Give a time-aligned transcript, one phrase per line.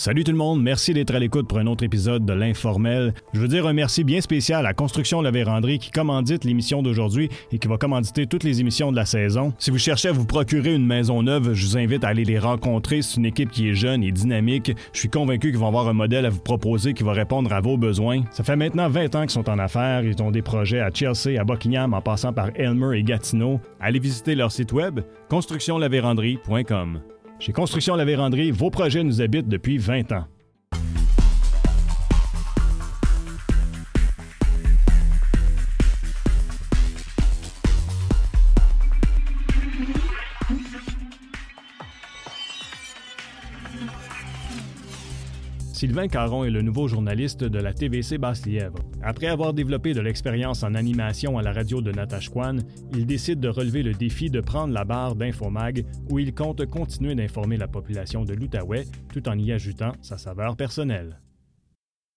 [0.00, 3.12] Salut tout le monde, merci d'être à l'écoute pour un autre épisode de l'Informel.
[3.34, 7.28] Je veux dire un merci bien spécial à Construction La Vérandrie qui commandite l'émission d'aujourd'hui
[7.52, 9.52] et qui va commanditer toutes les émissions de la saison.
[9.58, 12.38] Si vous cherchez à vous procurer une maison neuve, je vous invite à aller les
[12.38, 13.02] rencontrer.
[13.02, 14.72] C'est une équipe qui est jeune et dynamique.
[14.94, 17.60] Je suis convaincu qu'ils vont avoir un modèle à vous proposer qui va répondre à
[17.60, 18.22] vos besoins.
[18.30, 20.02] Ça fait maintenant 20 ans qu'ils sont en affaires.
[20.02, 23.60] Ils ont des projets à Chelsea, à Buckingham, en passant par Elmer et Gatineau.
[23.78, 27.00] Allez visiter leur site web constructionlavérandrie.com.
[27.40, 30.26] Chez Construction La Vérandrie, vos projets nous habitent depuis 20 ans.
[45.80, 48.80] Sylvain Caron est le nouveau journaliste de la TVC Basse-Lièvre.
[49.02, 52.58] Après avoir développé de l'expérience en animation à la radio de Natashquan,
[52.92, 57.14] il décide de relever le défi de prendre la barre d'Infomag où il compte continuer
[57.14, 61.18] d'informer la population de l'Outaouais tout en y ajoutant sa saveur personnelle.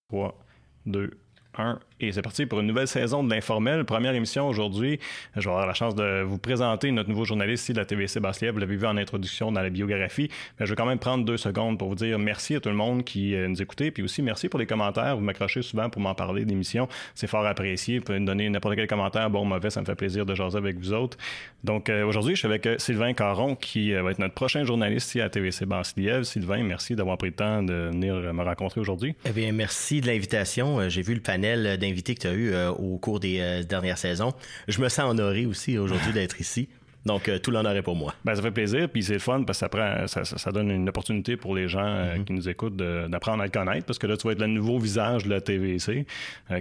[0.09, 0.37] 3,
[0.85, 1.11] 2,
[1.57, 1.79] 1.
[2.03, 3.85] Et c'est parti pour une nouvelle saison de l'informel.
[3.85, 4.99] Première émission aujourd'hui.
[5.37, 8.19] Je vais avoir la chance de vous présenter notre nouveau journaliste ici de la TVC
[8.19, 8.51] Bastia.
[8.51, 10.29] Vous l'avez vu en introduction dans la biographie.
[10.59, 12.75] Mais je vais quand même prendre deux secondes pour vous dire merci à tout le
[12.75, 13.89] monde qui euh, nous écoutait.
[13.89, 15.15] Puis aussi merci pour les commentaires.
[15.15, 16.89] Vous m'accrochez souvent pour m'en parler d'émission.
[17.15, 17.99] C'est fort apprécié.
[17.99, 19.69] Vous pouvez me donner n'importe quel commentaire, bon ou mauvais.
[19.69, 21.17] Ça me fait plaisir de jaser avec vous autres.
[21.63, 25.07] Donc euh, aujourd'hui, je suis avec euh, Sylvain Caron qui va être notre prochain journaliste
[25.07, 26.21] ici à TVC Bastia.
[26.25, 29.15] Sylvain, merci d'avoir pris le temps de venir me rencontrer aujourd'hui.
[29.25, 30.89] Eh bien, merci de l'invitation.
[30.89, 34.33] J'ai vu le panel d'invités que tu as eu au cours des dernières saisons.
[34.67, 36.69] Je me sens honoré aussi aujourd'hui d'être ici.
[37.05, 38.13] Donc, tout l'honneur est pour moi.
[38.23, 40.71] Ben, ça fait plaisir, puis c'est le fun parce que ça, prend, ça, ça, donne
[40.71, 44.15] une opportunité pour les gens qui nous écoutent d'apprendre à le connaître parce que là,
[44.17, 46.05] tu vas être le nouveau visage de la TVC.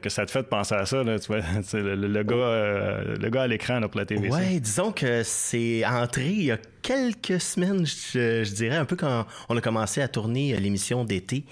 [0.03, 1.41] que ça te fait de penser à ça, là, tu vois,
[1.75, 4.35] le, le, gars, le gars à l'écran pour la TVC.
[4.35, 8.97] Ouais, disons que c'est entré il y a quelques semaines, je, je, dirais, un peu
[8.97, 11.45] quand on a commencé à tourner l'émission d'été.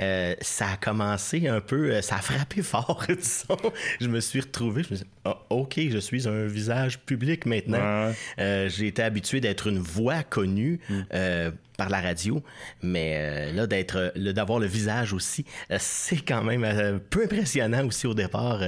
[0.00, 3.72] Euh, ça a commencé un peu, ça a frappé fort, disons.
[4.00, 7.46] Je me suis retrouvé, je me suis dit, oh, OK, je suis un visage public
[7.46, 8.12] maintenant.
[8.38, 10.80] Euh, j'ai été habitué d'être une voix connue.
[11.14, 12.42] Euh, par la radio,
[12.82, 15.46] mais là d'être d'avoir le visage aussi,
[15.78, 18.60] c'est quand même un peu impressionnant aussi au départ.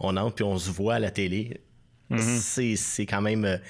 [0.00, 1.60] on entre puis on se voit à la télé.
[2.16, 3.60] C'est quand même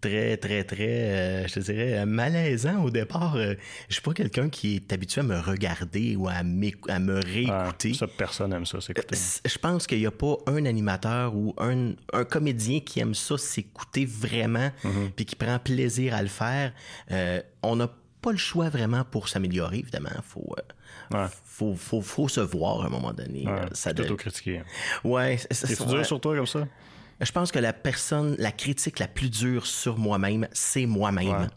[0.00, 3.36] très, très, très, euh, je te dirais, malaisant au départ.
[3.36, 3.54] Euh,
[3.88, 7.94] je suis pas quelqu'un qui est habitué à me regarder ou à, à me réécouter.
[7.94, 9.16] ça, personne aime ça, s'écouter.
[9.16, 13.14] Euh, je pense qu'il n'y a pas un animateur ou un, un, comédien qui aime
[13.14, 15.10] ça, s'écouter vraiment, mm-hmm.
[15.14, 16.72] puis qui prend plaisir à le faire.
[17.62, 17.88] on n'a
[18.22, 20.10] pas le choix vraiment pour s'améliorer, évidemment.
[20.22, 20.54] Faut,
[21.44, 23.46] faut, faut, faut, se voir à un moment donné.
[23.46, 24.62] Ouais, ça doit critiquer
[25.04, 26.66] Ouais, c'est dur sur toi comme ça?
[27.20, 31.48] Je pense que la personne, la critique la plus dure sur moi-même, c'est moi-même.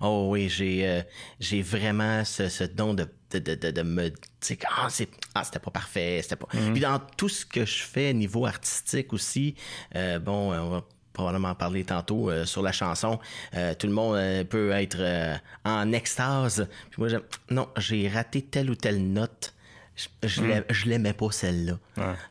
[0.00, 1.02] Oh oui, j'ai euh,
[1.40, 5.58] j'ai vraiment ce, ce don de, de, de, de, me dire ah c'est ah c'était
[5.58, 6.48] pas parfait, c'était pas.
[6.52, 6.72] Mm-hmm.
[6.72, 9.54] Puis dans tout ce que je fais niveau artistique aussi,
[9.94, 13.18] euh, bon, on va probablement parler tantôt euh, sur la chanson.
[13.52, 16.68] Tout le monde peut être en extase.
[16.90, 17.08] Puis moi,
[17.50, 19.54] non, j'ai raté telle ou telle note
[20.22, 20.62] je, hmm.
[20.70, 21.78] je l'aimais pas celle-là.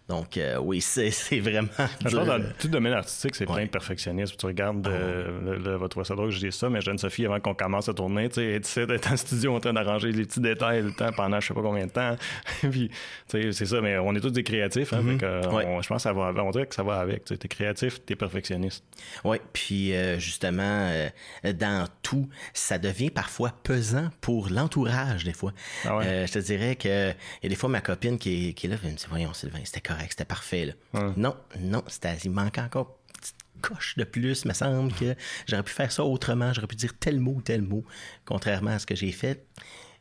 [0.07, 1.67] Donc euh, oui, c'est vraiment.
[2.05, 4.35] Je pense dans tout domaine artistique, c'est plein de perfectionnisme.
[4.37, 5.77] Tu regardes, oh.
[5.77, 8.29] votre ça drôle que je dis ça, mais jeune Sophie, avant qu'on commence à tourner,
[8.29, 11.47] tu sais, d'être en studio en train d'arranger les petits détails le temps pendant je
[11.47, 12.15] sais pas combien de temps.
[12.71, 12.89] Puis,
[13.27, 14.93] c'est ça, mais on est tous des créatifs.
[14.93, 15.81] Hein, mm-hmm.
[15.81, 17.25] je pense que ça va, on dirait que ça va avec.
[17.25, 18.83] Tu es créatif, tu es perfectionniste.
[19.23, 21.09] Oui, puis euh, justement, euh,
[21.53, 25.51] dans tout, ça devient parfois pesant pour l'entourage, des fois.
[25.85, 28.69] Ah je te dirais que y a des fois, ma copine qui est, qui est
[28.69, 30.75] là, elle me dit Voyons, Sylvain, c'était correct, c'était parfait.
[30.93, 31.13] Là.
[31.17, 35.15] Non, non, c'était, il manquait encore une petite coche de plus, me semble que
[35.47, 37.83] j'aurais pu faire ça autrement, j'aurais pu dire tel mot, tel mot,
[38.25, 39.45] contrairement à ce que j'ai fait.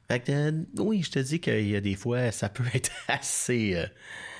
[0.08, 2.92] Fait que, euh, oui, je te dis qu'il y a des fois, ça peut être
[3.08, 3.86] assez, euh,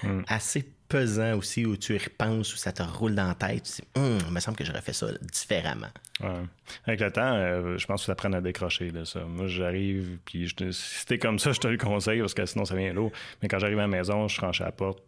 [0.02, 0.22] hmm.
[0.28, 3.62] assez pesant aussi, où tu y repenses, où ça te roule dans la tête.
[3.64, 5.90] Tu dis, hum, il me semble que j'aurais fait ça différemment.
[6.20, 6.42] Ouais.
[6.86, 8.90] Avec le temps, euh, je pense que ça prenne à décrocher.
[8.90, 9.20] Là, ça.
[9.24, 12.64] Moi, j'arrive, puis je si c'était comme ça, je te le conseille, parce que sinon,
[12.64, 13.12] ça vient lourd.
[13.42, 15.02] Mais quand j'arrive à la maison, je franchis la porte,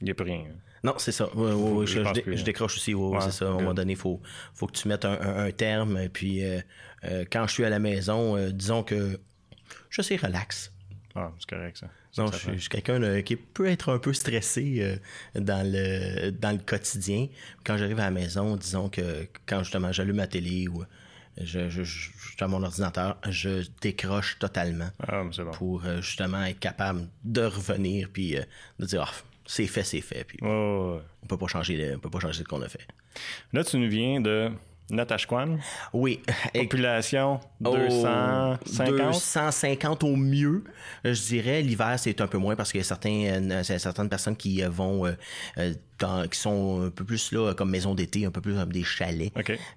[0.00, 0.44] il n'y a plus rien.
[0.84, 1.28] Non, c'est ça.
[1.34, 2.94] je, décroche aussi.
[3.20, 3.46] c'est ça.
[3.46, 4.20] À un moment donné, il faut,
[4.54, 6.08] faut que tu mettes un, terme.
[6.12, 6.60] Puis, euh,
[7.04, 9.18] euh, quand je suis à la maison, disons que
[9.90, 10.72] je suis relax.
[11.16, 11.88] Ah, c'est correct, ça.
[12.18, 16.58] Non, je, suis quelqu'un qui peut être un peu stressé euh, dans, le, dans le
[16.58, 17.28] quotidien.
[17.64, 20.84] Quand j'arrive à la maison, disons que quand justement j'allume ma télé ou
[21.38, 25.22] je, je, je, suis à mon ordinateur, je décroche totalement ah,
[25.54, 28.42] pour euh, justement être capable de revenir puis euh,
[28.78, 30.24] de dire ah, c'est fait, c'est fait.
[30.24, 32.86] Puis, On peut pas changer, on peut pas changer ce qu'on a fait.
[33.52, 34.50] Là, tu nous viens de
[34.90, 35.58] Natashquan.
[35.92, 36.22] Oui.
[36.54, 38.96] Population 250.
[38.96, 40.64] 250 au mieux,
[41.04, 41.62] je dirais.
[41.62, 45.04] L'hiver, c'est un peu moins parce qu'il y a certaines personnes qui vont
[46.30, 49.32] qui sont un peu plus là comme maison d'été, un peu plus comme des chalets.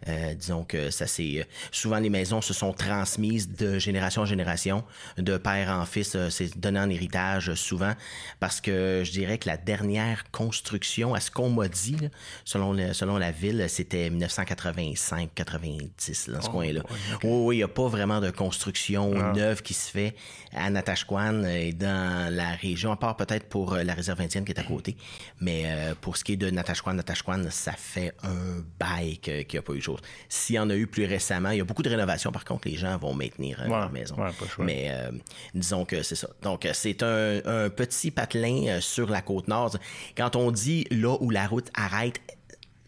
[0.08, 4.84] Euh, disons que ça c'est souvent les maisons se sont transmises de génération en génération,
[5.18, 7.94] de père en fils, euh, c'est donné en héritage souvent.
[8.40, 11.98] Parce que je dirais que la dernière construction, à ce qu'on m'a dit,
[12.46, 16.82] selon selon la ville, c'était 1985-90 dans ce oh, coin-là.
[17.24, 20.16] oui, il n'y a pas vraiment de construction neuve qui se fait
[20.54, 24.52] à Natashquan et dans la région, à part peut-être pour euh, la réserve indienne qui
[24.52, 24.96] est à côté,
[25.40, 25.66] mais
[26.02, 29.62] pour pour ce qui est de Natashquan, Natashquan, ça fait un bail qu'il n'y a
[29.62, 30.00] pas eu de chose.
[30.28, 32.68] S'il y en a eu plus récemment, il y a beaucoup de rénovations, par contre,
[32.68, 34.16] les gens vont maintenir euh, leur maison.
[34.58, 35.12] Mais euh,
[35.54, 36.28] disons que c'est ça.
[36.42, 39.78] Donc, euh, c'est un, petit patelin sur la côte nord.
[40.18, 42.20] Quand on dit là où la route arrête,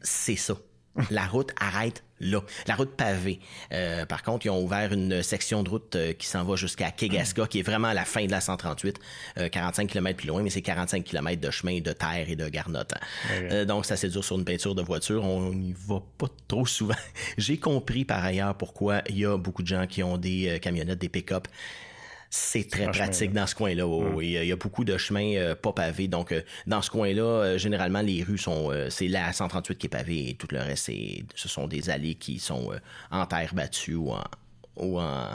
[0.02, 0.56] c'est ça.
[1.12, 2.42] la route arrête là.
[2.68, 3.40] La route pavée.
[3.74, 6.92] Euh, par contre, ils ont ouvert une section de route euh, qui s'en va jusqu'à
[6.92, 9.00] Kegaska, qui est vraiment à la fin de la 138,
[9.52, 12.94] 45 km plus loin, mais c'est 45 km de chemin de terre et de garnotte.
[13.32, 15.24] Euh, donc, ça c'est dur sur une peinture de voiture.
[15.24, 16.96] On n'y va pas trop souvent.
[17.38, 21.00] J'ai compris par ailleurs pourquoi il y a beaucoup de gens qui ont des camionnettes,
[21.00, 21.48] des pick-up
[22.33, 23.86] c'est très pratique dans ce coin-là.
[24.22, 26.07] Il y a beaucoup de chemins euh, pas pavés.
[26.07, 28.72] Donc, euh, dans ce coin-là, euh, généralement, les rues sont...
[28.89, 30.89] c'est la 138 qui est pavée et tout le reste,
[31.36, 32.72] ce sont des allées qui sont
[33.12, 34.13] en terre battue ou
[34.78, 35.28] ou en,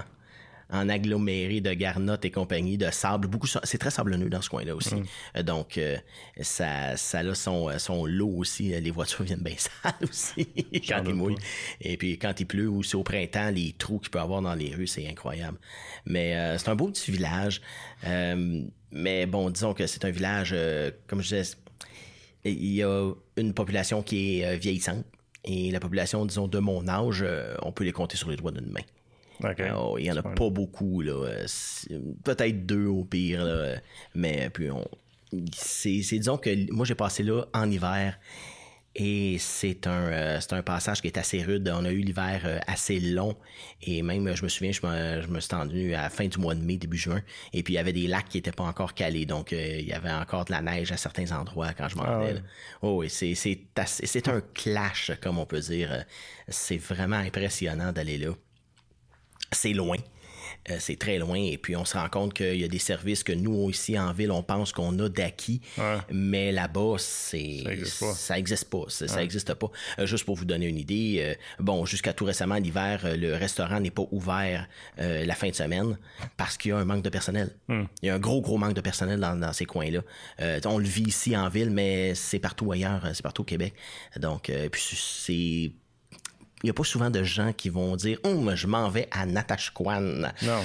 [0.71, 3.29] en aggloméré de garnottes et compagnie, de sable.
[3.29, 4.97] Beaucoup, c'est très sablonneux dans ce coin-là aussi.
[4.97, 5.43] Mm.
[5.43, 5.97] Donc, euh,
[6.41, 8.69] ça, ça a son, son lot aussi.
[8.81, 10.49] Les voitures viennent bien sales aussi
[10.89, 11.37] quand il mouille.
[11.81, 14.55] Et puis, quand il pleut aussi au printemps, les trous qu'il peut y avoir dans
[14.55, 15.59] les rues, c'est incroyable.
[16.05, 17.61] Mais euh, c'est un beau petit village.
[18.05, 20.55] Euh, mais bon, disons que c'est un village,
[21.07, 21.57] comme je disais,
[22.45, 25.05] il y a une population qui est vieillissante.
[25.45, 27.25] Et la population, disons, de mon âge,
[27.63, 28.81] on peut les compter sur les doigts d'une main.
[29.43, 31.27] Oh, il n'y en a pas beaucoup, là.
[32.25, 33.77] Peut-être deux au pire, là.
[34.15, 34.85] Mais puis on.
[35.53, 38.17] C'est, disons que moi j'ai passé là en hiver
[38.99, 41.69] et c'est un, euh, un passage qui est assez rude.
[41.69, 43.37] On a eu l'hiver euh, assez long
[43.83, 46.39] et même, je me souviens, je me, je me suis tendu à la fin du
[46.39, 47.21] mois de mai, début juin,
[47.53, 49.87] et puis il y avait des lacs qui n'étaient pas encore calés, donc euh, il
[49.87, 52.43] y avait encore de la neige à certains endroits quand je m'en ah allais.
[52.81, 56.05] Oh oui, c'est un clash, comme on peut dire.
[56.49, 58.31] C'est vraiment impressionnant d'aller là
[59.53, 59.97] c'est loin.
[60.71, 63.23] Euh, c'est très loin et puis on se rend compte qu'il y a des services
[63.23, 65.61] que nous ici en ville on pense qu'on a d'acquis.
[66.11, 68.85] Mais là-bas c'est ça existe pas.
[68.89, 72.57] ça existe pas, euh, juste pour vous donner une idée euh, bon jusqu'à tout récemment
[72.57, 75.99] l'hiver le restaurant n'est pas ouvert la fin de semaine
[76.37, 77.51] parce qu'il y a un manque de personnel.
[77.69, 77.85] Hmm.
[78.03, 80.01] il y a un gros gros manque de personnel dans, ces coins là
[80.65, 83.75] on le vit ici en ville mais c'est partout ailleurs c'est partout au Québec.
[84.17, 85.73] Donc puis c'est
[86.63, 89.27] il n'y a pas souvent de gens qui vont dire Oh, je m'en vais à
[89.27, 90.01] Natashquan.
[90.01, 90.65] Non.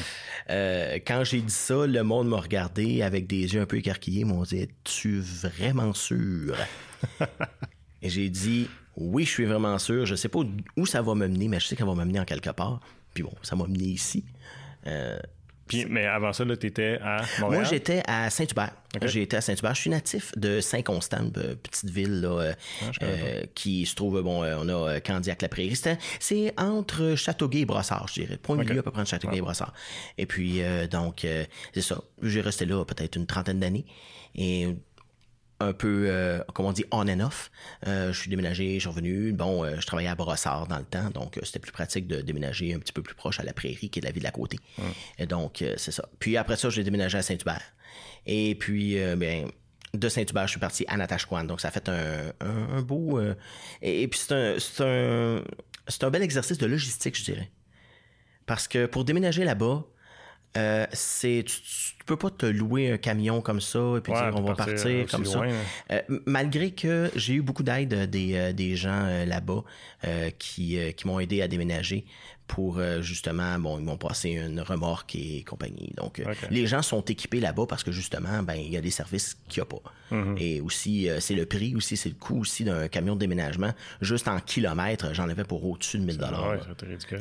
[0.50, 4.24] Euh, quand j'ai dit ça, le monde m'a regardé avec des yeux un peu écarquillés,
[4.24, 6.56] m'ont dit Es-tu vraiment sûr?
[8.02, 10.06] Et j'ai dit Oui, je suis vraiment sûr.
[10.06, 10.40] Je sais pas
[10.78, 12.80] où ça va me mener, mais je sais qu'elle va me mener en quelque part.
[13.14, 14.24] Puis bon, ça m'a mené ici.
[14.88, 15.20] Euh,
[15.90, 17.62] mais avant ça, tu étais à Montréal?
[17.62, 18.74] Moi, j'étais à Saint-Hubert.
[19.04, 19.76] J'étais à Saint-Hubert.
[19.76, 24.44] Je suis natif de Saint-Constant, petite ville là, euh, ah, euh, qui se trouve, bon,
[24.44, 25.80] euh, on a Candiac-la-Prairie.
[26.20, 28.38] C'est entre Châteauguay et Brossard, je dirais.
[28.38, 29.74] Point milieu à peu près entre Châteauguay et Brossard.
[30.18, 31.26] Et puis, donc,
[31.74, 32.02] c'est ça.
[32.22, 33.86] J'ai resté là peut-être une trentaine d'années.
[34.36, 34.68] Et
[35.62, 37.51] un peu, euh, comme on dit, on and off.
[37.88, 39.32] Euh, je suis déménagé, je suis revenu.
[39.32, 42.74] Bon, euh, je travaillais à Brossard dans le temps, donc c'était plus pratique de déménager
[42.74, 44.60] un petit peu plus proche à la prairie, qui est la ville à côté.
[45.18, 46.08] Et donc, c'est ça.
[46.20, 47.63] Puis après ça, j'ai déménagé à Saint-Hubert.
[48.25, 49.50] Et puis, ben,
[49.94, 51.44] de Saint-Hubert, je suis parti à Natashquan.
[51.44, 53.20] Donc, ça a fait un, beau...
[53.82, 55.44] et, puis, c'est un, c'est un,
[55.88, 57.51] c'est un bel exercice de logistique, je dirais.
[58.46, 59.86] Parce que pour déménager là-bas,
[60.58, 64.41] euh, c'est tu, peux pas te louer un camion comme ça et puis dire on
[64.41, 65.43] va partir comme ça.
[65.91, 69.63] Euh, malgré que j'ai eu beaucoup d'aide des, euh, des gens là-bas
[70.39, 72.05] qui, qui m'ont aidé à déménager
[72.51, 75.93] pour euh, justement, bon, ils m'ont passé une remorque et compagnie.
[75.96, 78.91] Donc, euh, les gens sont équipés là-bas parce que justement, ben, il y a des
[78.91, 79.91] services qu'il n'y a pas.
[80.12, 80.38] Mm-hmm.
[80.38, 83.72] Et aussi, euh, c'est le prix aussi, c'est le coût aussi d'un camion de déménagement.
[84.01, 86.58] Juste en kilomètres, j'en avais pour au-dessus de 1000 dollars.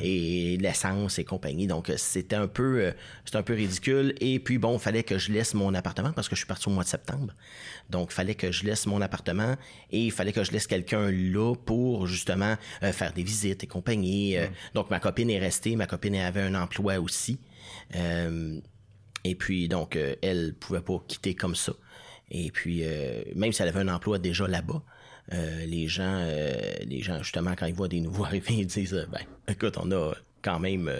[0.01, 1.65] et l'essence et compagnie.
[1.65, 2.91] Donc, c'était un peu,
[3.23, 4.13] c'était un peu ridicule.
[4.19, 6.67] Et puis, bon, il fallait que je laisse mon appartement parce que je suis parti
[6.67, 7.33] au mois de septembre.
[7.89, 9.55] Donc, il fallait que je laisse mon appartement
[9.91, 14.35] et il fallait que je laisse quelqu'un là pour justement faire des visites et compagnie.
[14.35, 14.49] Mm.
[14.73, 15.75] Donc, ma copine est restée.
[15.75, 17.39] Ma copine avait un emploi aussi.
[17.95, 18.59] Euh,
[19.23, 21.73] et puis, donc, elle euh, elle pouvait pas quitter comme ça.
[22.29, 24.81] Et puis, euh, même si elle avait un emploi déjà là-bas,
[25.65, 26.25] les gens,
[26.85, 30.13] les gens justement quand ils voient des nouveaux arriver, ils disent ben écoute, on a
[30.41, 30.91] quand même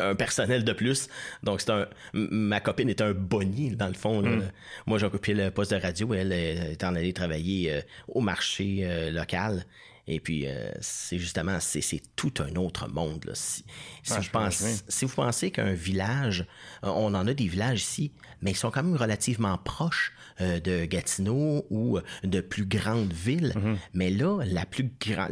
[0.00, 1.08] un personnel de plus.
[1.44, 1.86] Donc, c'est un.
[2.12, 4.22] Ma copine est un boni, dans le fond.
[4.22, 4.42] Moi,
[4.86, 6.12] Moi, occupé le poste de radio.
[6.12, 9.64] Elle est en allée travailler au marché local.
[10.08, 13.30] Et puis, euh, c'est justement, c'est tout un autre monde.
[13.34, 13.64] Si,
[14.02, 16.46] vous pensez, si, vous pensez, qu'un village,
[16.82, 20.60] euh, on en a des villages ici, mais ils sont quand même relativement proches euh,
[20.60, 23.52] de Gatineau ou de plus grandes villes.
[23.54, 23.76] Mm-hmm.
[23.92, 25.30] Mais là, la plus grande,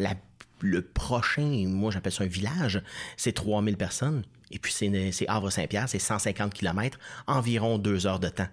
[0.61, 2.83] le prochain, moi j'appelle ça un village,
[3.17, 4.25] c'est 3000 personnes.
[4.51, 8.49] Et puis c'est Havre-Saint-Pierre, c'est 150 km, environ deux heures de temps.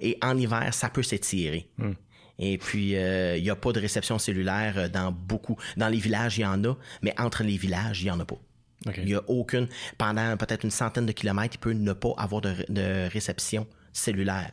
[0.00, 1.68] Et en hiver, ça peut s'étirer.
[1.78, 1.92] Mm.
[2.38, 5.56] Et puis, euh, il n'y a pas de réception cellulaire euh, dans beaucoup.
[5.76, 8.24] Dans les villages, il y en a, mais entre les villages, il n'y en a
[8.24, 8.38] pas.
[8.96, 9.68] Il n'y a aucune.
[9.96, 14.52] Pendant peut-être une centaine de kilomètres, il peut ne pas avoir de, réception cellulaire.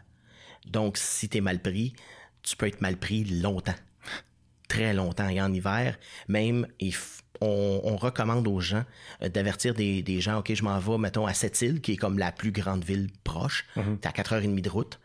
[0.68, 1.94] Donc, si tu es mal pris,
[2.44, 3.76] tu peux être mal pris longtemps.
[4.72, 5.28] Très longtemps.
[5.28, 6.00] Et en hiver,
[6.30, 6.66] même,
[7.42, 8.86] on, recommande aux gens
[9.22, 12.32] euh, d'avertir des, gens, OK, je m'en vais, mettons, à Sept-Îles, qui est comme la
[12.32, 13.66] plus grande ville proche.
[13.76, 14.00] Mhm.
[14.00, 15.00] Tu à 4h30 de route.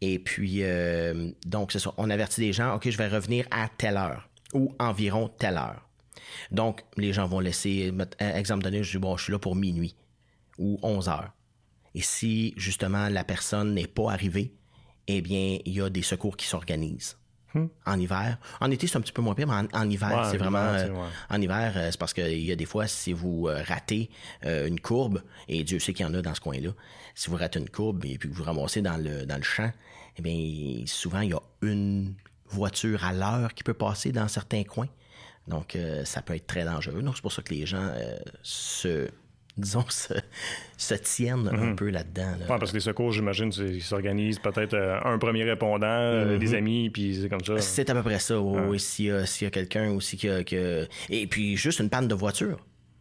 [0.00, 1.92] Et puis, euh, donc, c'est ça.
[1.96, 5.84] On avertit les gens, OK, je vais revenir à telle heure ou environ telle heure.
[6.52, 9.96] Donc, les gens vont laisser, exemple donné, je dis, bon, je suis là pour minuit
[10.58, 11.32] ou 11 heures.
[11.96, 14.54] Et si, justement, la personne n'est pas arrivée,
[15.08, 17.16] eh bien, il y a des secours qui s'organisent.
[17.54, 17.66] Hmm?
[17.86, 18.38] En hiver.
[18.60, 20.58] En été, c'est un petit peu moins pire, mais en, hiver, c'est vraiment.
[20.58, 20.88] Euh,
[21.30, 24.10] en hiver, euh, c'est parce qu'il y a des fois, si vous ratez
[24.44, 26.70] une courbe, et Dieu sait qu'il y en a dans ce coin-là,
[27.14, 29.72] si vous ratez une courbe et puis que vous ramassez dans le, dans le champ,
[30.18, 32.14] eh bien, souvent, il y a une
[32.48, 34.88] voiture à l'heure qui peut passer dans certains coins.
[35.46, 37.02] Donc, euh, ça peut être très dangereux.
[37.02, 39.08] Donc, c'est pour ça que les gens euh, se
[39.58, 39.84] disons,
[40.76, 41.76] se, tiennent un mhm.
[41.76, 42.46] peu là-dedans.
[42.46, 46.54] parce que les secours, j'imagine, ils s'organisent peut-être euh, un premier répondant, des mhm.
[46.54, 47.60] amis, puis c'est comme ça.
[47.60, 48.40] C'est à peu près ça.
[48.40, 50.40] Oui, s'il y a, quelqu'un aussi qui a,
[51.10, 52.58] Et puis, juste une panne de voiture.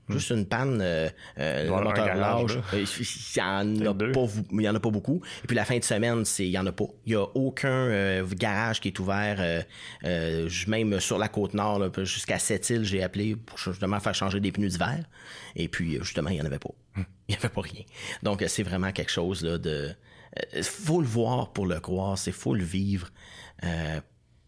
[0.09, 2.07] Juste une panne, euh, euh moteur.
[2.07, 5.21] Euh, il y en a pas, il y en a pas beaucoup.
[5.43, 6.85] Et puis la fin de semaine, c'est, il y en a pas.
[7.05, 9.63] Il y a aucun euh, garage qui est ouvert.
[10.03, 14.51] Euh, même sur la côte nord, jusqu'à Sept-Îles, j'ai appelé pour justement faire changer des
[14.51, 15.03] pneus d'hiver.
[15.55, 16.71] Et puis justement, il y en avait pas.
[16.95, 17.05] Hum.
[17.27, 17.83] Il y avait pas rien.
[18.23, 19.93] Donc c'est vraiment quelque chose là de.
[20.61, 22.17] faut le voir pour le croire.
[22.17, 23.09] C'est faut le vivre.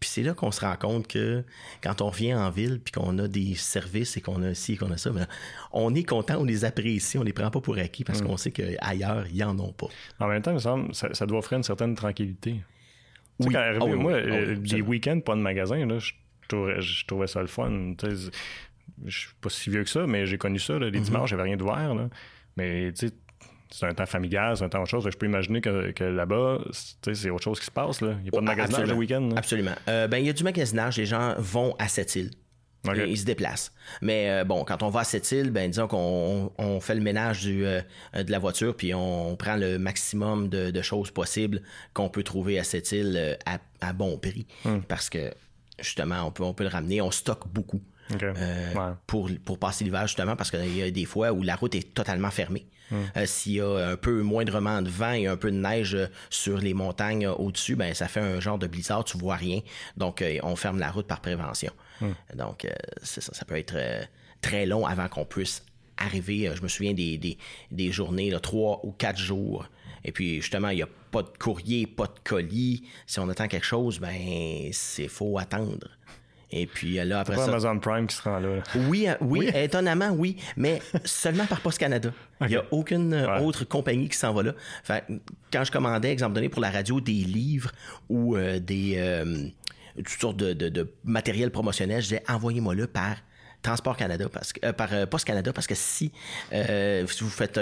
[0.00, 1.44] Puis c'est là qu'on se rend compte que
[1.82, 4.76] quand on vient en ville, puis qu'on a des services et qu'on a ci et
[4.78, 5.26] qu'on a ça, ben,
[5.72, 8.26] on est content, on les apprécie, on les prend pas pour acquis parce mm.
[8.26, 9.88] qu'on sait qu'ailleurs, ils en ont pas.
[10.18, 12.62] En même temps, il me semble, ça, ça doit offrir une certaine tranquillité.
[13.40, 13.52] Oui.
[13.52, 16.12] Quand, ah moi, ah euh, les week-ends, pas de magasin, là, je,
[17.06, 17.94] trouvais, ça le fun.
[19.04, 20.78] Je suis pas si vieux que ça, mais j'ai connu ça.
[20.78, 21.02] les mm-hmm.
[21.02, 21.94] dimanches, j'avais rien de voir.
[21.94, 22.08] Là.
[22.56, 23.14] Mais tu sais,
[23.70, 25.08] c'est un temps familial, c'est un temps autre chose.
[25.08, 28.00] Je peux imaginer que, là-bas, c'est autre chose qui se passe.
[28.00, 28.14] Là.
[28.18, 29.30] Il n'y a pas de magasinage le week-end.
[29.36, 29.74] Absolument.
[29.88, 30.98] Euh, ben, il y a du magasinage.
[30.98, 32.30] Les gens vont à cette île.
[32.84, 33.72] Ils se déplacent.
[34.00, 37.02] Mais euh, bon, quand on va à cette île, ben disons qu'on on fait le
[37.02, 37.82] ménage du, euh,
[38.14, 41.60] de la voiture, puis on, prend le maximum de, choses possibles
[41.92, 43.38] qu'on peut trouver à cette île
[43.80, 44.46] à, bon prix.
[44.64, 44.80] Hmm.
[44.88, 45.30] Parce que
[45.78, 47.02] justement, on peut, on peut le ramener.
[47.02, 47.82] On stocke beaucoup.
[49.06, 51.94] Pour, pour passer l'hiver, justement, parce qu'il y a des fois où la route est
[51.94, 52.66] totalement fermée.
[53.16, 56.06] Euh, s'il y a un peu moindrement de vent et un peu de neige euh,
[56.28, 59.60] sur les montagnes euh, au-dessus, ben ça fait un genre de blizzard, tu vois rien.
[59.96, 61.72] Donc on ferme la route par prévention.
[62.34, 62.66] Donc
[63.02, 63.76] ça, ça peut être
[64.40, 65.62] très long avant qu'on puisse
[65.98, 66.50] arriver.
[66.54, 67.38] Je me souviens des,
[67.70, 69.66] des, journées, là, trois ou quatre jours.
[70.02, 72.84] Et puis justement, il n'y a pas de courrier, pas de colis.
[73.06, 75.88] Si on attend quelque chose, ben c'est faux attendre.
[76.52, 78.62] Et puis euh, là, après pas Amazon Prime qui sera là.
[78.88, 82.12] Oui, euh, oui, étonnamment, oui, mais seulement par Post Canada.
[82.40, 84.54] Il n'y a aucune euh, autre compagnie qui s'en va là.
[85.52, 87.70] quand je commandais, exemple donné, pour la radio, des livres
[88.08, 89.22] ou des
[89.96, 93.16] toutes sortes de, matériel promotionnel, je disais envoyez-moi le par
[93.62, 96.12] Transport Canada parce que par Post Canada parce que si,
[96.50, 97.60] si vous faites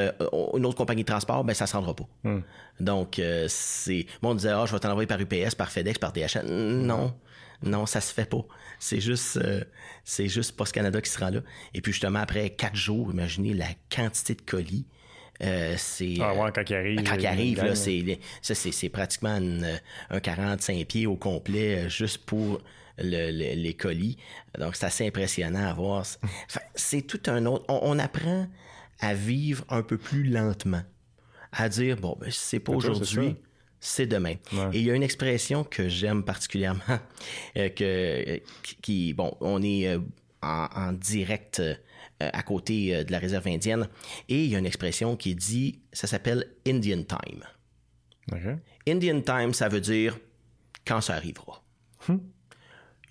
[0.55, 2.07] une autre compagnie de transport ben ça se rendra pas.
[2.23, 2.41] Hmm.
[2.79, 6.47] Donc c'est bon on disait ah je vais t'envoyer par UPS, par FedEx, par DHL.
[6.47, 7.15] Non.
[7.63, 8.45] Non, ça se fait pas.
[8.79, 9.65] C'est juste, euh,
[10.05, 11.41] c'est juste Post Canada qui sera là.
[11.75, 14.87] Et puis justement après quatre jours, imaginez la quantité de colis.
[15.41, 19.39] Euh, c'est ah ouais, quand il arrive quand il arrive là c'est ça c'est pratiquement
[20.11, 22.61] un 45 pieds au complet euh, juste pour
[22.99, 24.17] les colis
[24.59, 26.05] donc c'est assez impressionnant à voir
[26.75, 28.49] c'est tout un autre on, apprend
[28.99, 30.83] à vivre un peu plus lentement
[31.53, 33.37] à dire bon ben c'est pas aujourd'hui
[33.81, 34.35] c'est demain.
[34.73, 36.83] Et il y a une expression que j'aime particulièrement,
[37.57, 38.41] euh, que,
[38.83, 40.01] qui, bon, on est euh,
[40.43, 41.75] en, direct euh,
[42.19, 43.89] à côté de la réserve indienne,
[44.29, 47.45] et il y a une expression qui dit, ça s'appelle Indian Time.
[48.87, 50.19] Indian Time, ça veut dire
[50.87, 51.65] quand ça arrivera.
[52.09, 52.19] Hmm.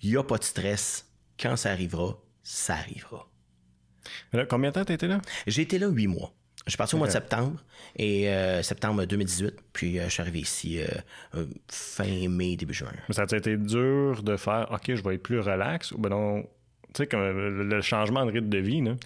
[0.02, 1.10] Il n'y a pas de stress,
[1.40, 3.28] quand ça arrivera, ça arrivera.
[4.48, 5.20] combien de temps t'étais là?
[5.46, 6.37] J'ai été là huit mois.
[6.68, 7.64] Je suis parti au mois de septembre,
[7.96, 12.92] et euh, septembre 2018, puis euh, je suis arrivé ici euh, fin mai, début juin.
[13.08, 16.10] Mais ça a été dur de faire, OK, je vais être plus relax, ou ben
[16.10, 16.48] non, tu
[16.98, 18.96] sais, comme le changement de rythme de vie, là.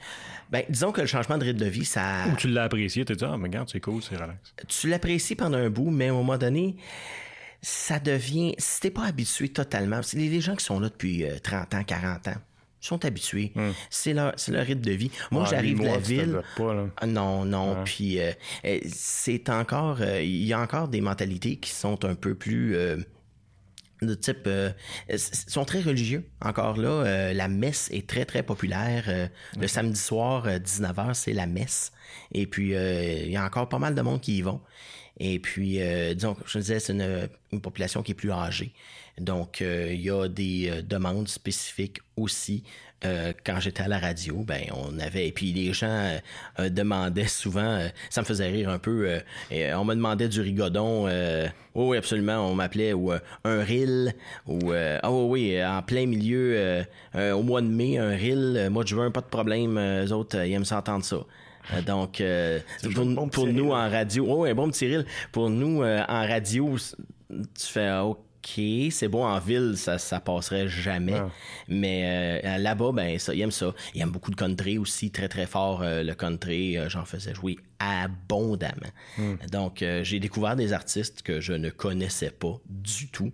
[0.50, 2.26] Ben, disons que le changement de rythme de vie, ça.
[2.32, 4.54] Ou tu l'as apprécié, tu te dit, ah, mais regarde, c'est cool, c'est relax.
[4.66, 6.74] Tu l'apprécies pendant un bout, mais à un moment donné,
[7.60, 8.56] ça devient.
[8.58, 12.26] Si t'es pas habitué totalement, les, les gens qui sont là depuis 30 ans, 40
[12.26, 12.34] ans,
[12.82, 13.52] sont habitués.
[13.54, 13.70] Hmm.
[13.88, 15.10] C'est leur, leur rythme de vie.
[15.30, 16.42] Moi, ah, j'arrive de la ville.
[16.96, 17.84] Ah, non, non.
[17.84, 18.32] Puis euh,
[18.64, 22.76] euh, c'est encore, euh, il y a encore des mentalités qui sont un peu plus
[24.02, 24.48] de type
[25.16, 31.14] sont très religieux encore là la messe est très très populaire le samedi soir 19h
[31.14, 31.92] c'est la messe
[32.32, 34.60] et puis il y a encore pas mal de monde qui y vont
[35.18, 35.78] et puis
[36.14, 38.72] disons je disais c'est une, une, population qui est plus âgée
[39.18, 42.64] donc, euh, il y a des euh, demandes spécifiques aussi.
[43.04, 46.20] Euh, quand j'étais à la radio, ben on avait et puis les gens
[46.60, 49.18] demandaient souvent, ça me faisait rire un peu.
[49.50, 51.08] on me demandait du rigodon.
[51.74, 54.14] oui, absolument, on m'appelait ou un ril
[54.46, 56.84] ou ah oui, en plein milieu
[57.16, 58.68] au mois de mai un ril.
[58.70, 59.80] mois de juin, pas de problème.
[59.80, 61.26] Les autres, ils aiment s'entendre ça.
[61.86, 62.22] Donc,
[63.32, 65.06] pour, nous en radio, oh, un bon petit ril.
[65.30, 66.76] Pour nous en radio,
[67.28, 68.18] tu fais OK
[68.90, 71.20] c'est bon en ville, ça, ça passerait jamais.
[71.68, 73.74] Mais euh, là-bas, ben ça, il aime ça.
[73.94, 76.76] Il aime beaucoup de country aussi, très très fort euh, le country.
[76.76, 78.92] Euh, j'en faisais jouer abondamment.
[79.18, 79.34] Hmm.
[79.50, 83.32] Donc j'ai découvert des artistes que je ne connaissais pas du tout.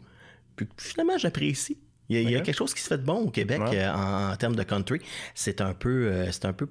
[0.56, 1.78] Puis finalement j'apprécie.
[2.10, 4.56] Il y, a, quelque chose qui se fait de bon au Québec en, en, termes
[4.56, 4.98] de country.
[5.34, 6.66] C'est un peu, c'est un peu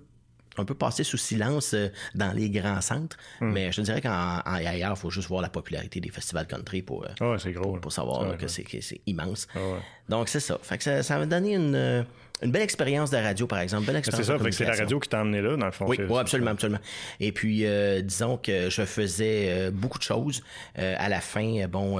[0.59, 3.17] un peu passé sous silence euh, dans les grands centres.
[3.41, 3.51] Hmm.
[3.51, 7.37] Mais je dirais qu'ailleurs, il faut juste voir la popularité des festivals country pour, euh,
[7.81, 8.65] pour, savoir que c'est
[9.05, 9.47] immense.
[10.09, 10.57] Donc, c'est ça.
[10.61, 12.03] Fait que ça, ça m'a donné une, euh,
[12.41, 13.91] une belle expérience de radio, par exemple.
[14.03, 15.85] C'est ça, c'est la radio qui t'a emmené là, dans le fond.
[15.87, 16.79] Oui, absolument, absolument.
[17.19, 17.65] Et puis,
[18.03, 20.43] disons que je faisais beaucoup de choses.
[20.75, 21.99] à la fin, bon,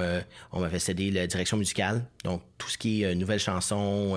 [0.52, 4.16] on m'avait cédé la direction musicale, donc tout ce qui est nouvelles chansons,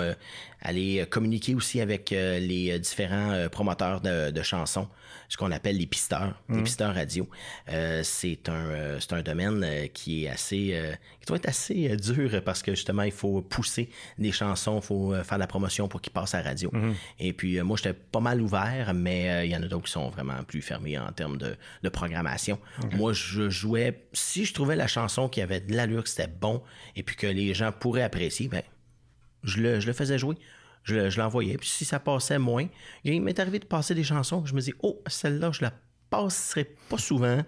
[0.62, 4.88] aller euh, communiquer aussi avec euh, les euh, différents promoteurs de, chansons,
[5.28, 6.64] ce qu'on appelle les pisteurs, les mhm.
[6.64, 7.28] pisteurs radio.
[8.02, 10.76] c'est un c'est un domaine qui est assez
[11.20, 13.88] qui doit être assez dur parce que justement il faut pousser
[14.18, 16.70] des chansons, il faut faire de la promotion pour qu'ils passent à la radio.
[16.72, 16.94] Mhm.
[17.20, 20.10] Et puis moi j'étais pas mal ouvert, mais il y en a d'autres qui sont
[20.10, 22.58] vraiment plus fermés en termes de, de programmation.
[22.92, 26.62] Moi je jouais si je trouvais la chanson qui avait de l'allure, que c'était bon
[26.96, 28.62] et puis que les gens pourraient apprécier, ben
[29.42, 30.36] je le, je le faisais jouer.
[30.84, 31.56] Je, je l'envoyais.
[31.58, 32.66] Puis si ça passait moins,
[33.04, 35.72] il m'est arrivé de passer des chansons que je me dis, oh, celle-là, je la
[36.10, 37.40] passerai pas souvent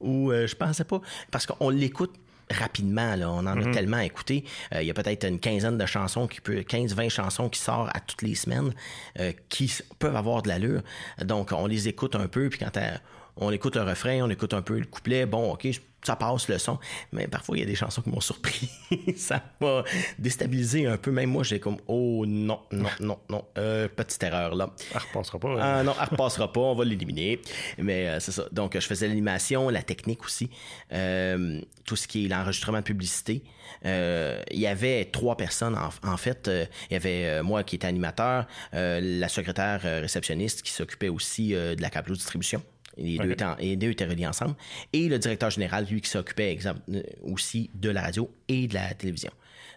[0.00, 1.00] ou euh, je pensais pas.
[1.30, 2.14] Parce qu'on l'écoute
[2.50, 3.14] rapidement.
[3.14, 3.30] Là.
[3.30, 3.72] On en a mm-hmm.
[3.72, 4.44] tellement écouté.
[4.74, 7.90] Euh, il y a peut-être une quinzaine de chansons, qui peut, 15-20 chansons qui sortent
[7.94, 8.74] à toutes les semaines,
[9.18, 10.82] euh, qui peuvent avoir de l'allure.
[11.24, 12.72] Donc, on les écoute un peu, puis quand
[13.36, 15.68] on écoute le refrain, on écoute un peu le couplet, bon, ok,
[16.02, 16.78] ça passe le son.
[17.12, 18.70] Mais parfois, il y a des chansons qui m'ont surpris.
[19.16, 19.84] ça m'a
[20.18, 21.10] déstabilisé un peu.
[21.10, 24.70] Même moi, j'ai comme, oh non, non, non, non, euh, petite erreur là.
[24.94, 25.56] Elle repassera pas.
[25.60, 27.40] Ah non, elle repassera pas, on va l'éliminer.
[27.78, 28.44] Mais euh, c'est ça.
[28.52, 30.50] Donc, je faisais l'animation, la technique aussi,
[30.92, 33.42] euh, tout ce qui est l'enregistrement de publicité.
[33.84, 36.50] il y avait trois personnes en, fait.
[36.90, 41.90] il y avait moi qui étais animateur, la secrétaire réceptionniste qui s'occupait aussi de la
[41.90, 42.62] câble distribution.
[43.00, 44.54] Les, deux étaient, deux étaient reliés ensemble.
[44.92, 48.92] Et le directeur général, lui, qui s'occupait euh, aussi de la radio et de la
[48.94, 49.32] télévision.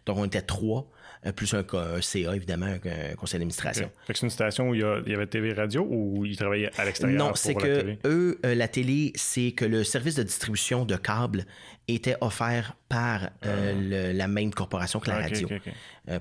[0.06, 0.90] Donc, on était trois,
[1.26, 1.64] euh, plus un,
[2.02, 3.90] CA, évidemment, un, conseil d'administration.
[4.08, 7.18] c'est une station où il y, avait TV radio ou ils travaillaient à l'extérieur?
[7.18, 11.46] Non, c'est que eux, euh, la télé, c'est que le service de distribution de câbles
[11.88, 13.48] était offert par ah.
[13.76, 15.50] la même corporation que la radio.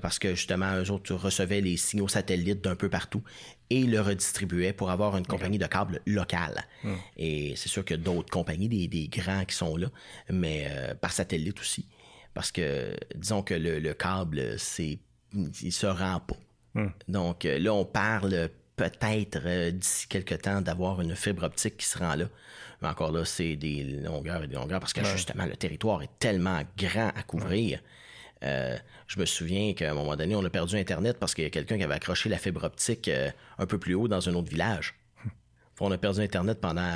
[0.01, 3.23] parce que justement, eux autres recevaient les signaux satellites d'un peu partout
[3.73, 6.63] et le redistribuait pour avoir une compagnie de câbles locale.
[6.83, 6.93] Hmm.
[7.17, 9.87] Et c'est sûr a d'autres compagnies, des, grands qui sont là,
[10.29, 11.87] mais euh, par satellite aussi.
[12.35, 14.99] Parce que, disons que le, câble, c'est,
[15.33, 16.37] il se rend pas.
[16.75, 16.89] Hmm.
[17.07, 21.85] Donc euh, là, on parle peut-être euh, d'ici quelques temps d'avoir une fibre optique qui
[21.87, 22.25] se rend là.
[22.81, 26.19] Mais encore là, c'est des longueurs et des longueurs parce que justement, le territoire est
[26.19, 27.79] tellement grand à couvrir.
[28.43, 28.77] Euh,
[29.07, 31.49] je me souviens qu'à un moment donné, on a perdu Internet parce qu'il y a
[31.49, 34.49] quelqu'un qui avait accroché la fibre optique euh, un peu plus haut dans un autre
[34.49, 34.95] village.
[35.79, 36.89] on a perdu Internet pendant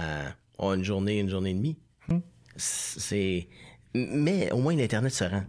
[0.57, 1.77] oh, une journée, une journée et demie.
[2.55, 3.47] C'est...
[3.93, 5.43] Mais au moins, l'Internet se rend.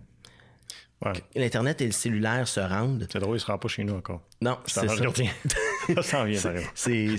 [1.37, 3.06] L'Internet et le cellulaire se rendent.
[3.11, 4.22] C'est drôle, il se rend pas chez nous encore.
[4.40, 4.96] Non, c'est ça.
[6.02, 6.40] ça vient,
[6.74, 7.16] c'est,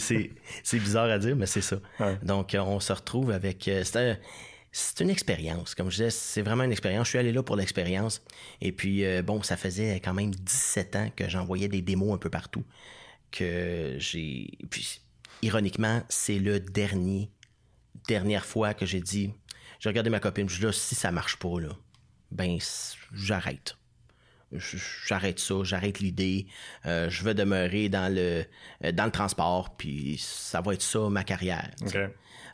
[0.63, 1.77] c'est, bizarre à dire, mais c'est ça.
[2.21, 3.67] Donc, on se retrouve avec...
[3.67, 3.83] Euh,
[4.71, 5.73] c'est une expérience.
[5.73, 7.08] Comme je disais, c'est vraiment une expérience.
[7.08, 8.21] Je suis allé là pour l'expérience.
[8.62, 12.17] Et puis, euh, bon, ça faisait quand même 17 ans que j'envoyais des démos un
[12.17, 12.63] peu partout.
[13.32, 14.58] Que j'ai.
[14.69, 15.01] Puis,
[15.41, 17.32] ironiquement, c'est le dernier,
[18.08, 19.34] dernière fois que j'ai dit.
[19.79, 21.69] J'ai regardé ma copine, je dis là, si ça marche pas, là,
[22.32, 22.58] ben,
[23.13, 23.77] j'arrête.
[24.51, 26.47] J'arrête ça, j'arrête l'idée.
[26.86, 28.45] Euh, je veux demeurer dans le,
[28.91, 31.71] dans le transport, puis ça va être ça ma carrière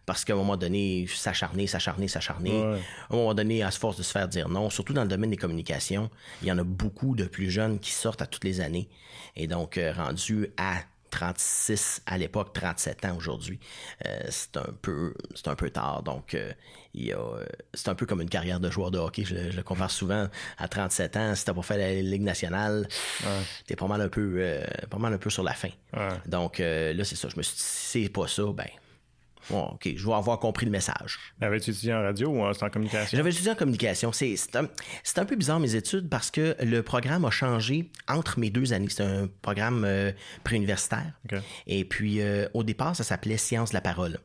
[0.06, 2.62] parce qu'à un moment donné, s'acharner, s'acharner, s'acharner.
[2.64, 5.32] À un moment donné, à force de se faire dire non, surtout dans le domaine
[5.32, 6.10] des communications,
[6.42, 8.88] il y en a beaucoup de plus jeunes qui sortent à toutes les années.
[9.36, 10.78] Et donc, euh, rendu à
[11.12, 13.60] 36 à l'époque, 37 ans aujourd'hui,
[14.06, 16.04] euh, c'est un peu c'est un peu tard.
[16.04, 16.52] Donc euh,
[17.74, 19.24] c'est un peu comme une carrière de joueur de hockey.
[19.24, 21.36] Je, le compare souvent à 37 ans.
[21.36, 22.88] Si t'as pas fait la Ligue nationale,
[23.66, 25.70] t'es pas mal un peu pas mal un peu sur la fin.
[26.26, 27.30] Donc là c'est ça.
[27.30, 28.68] Je me suis dit si c'est pas ça, ben
[29.52, 31.20] OK, je vais avoir compris le message.
[31.42, 33.18] Avais-tu étudié en radio ou en communication?
[33.18, 34.12] J'avais étudié en communication.
[34.12, 34.68] C'est un,
[35.18, 38.88] un, peu bizarre mes études parce que le programme a changé entre mes deux années.
[38.90, 40.12] C'est un programme euh,
[40.44, 41.14] préuniversitaire.
[41.68, 44.20] Et puis, euh, au départ, ça s'appelait Sciences de la parole.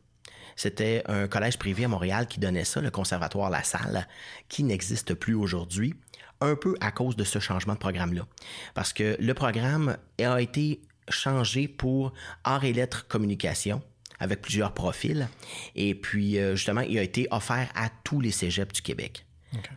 [0.57, 4.07] C'était un collège privé à Montréal qui donnait ça, le conservatoire La Salle,
[4.49, 5.95] qui n'existe plus aujourd'hui,
[6.41, 8.27] un peu à cause de ce changement de programme-là.
[8.75, 12.13] Parce que le programme a été changé pour
[12.45, 13.83] art et lettres communication
[14.21, 15.29] avec plusieurs profils.
[15.75, 19.25] Et puis, euh, justement, il a été offert à tous les cégeps du Québec.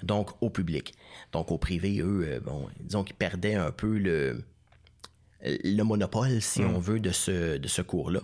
[0.03, 0.93] Donc, au public.
[1.32, 4.43] Donc, au privé, eux, euh, bon, disons qu'ils perdaient un peu le,
[5.41, 6.75] le monopole, si mm.
[6.75, 8.19] on veut, de ce, de ce cours-là.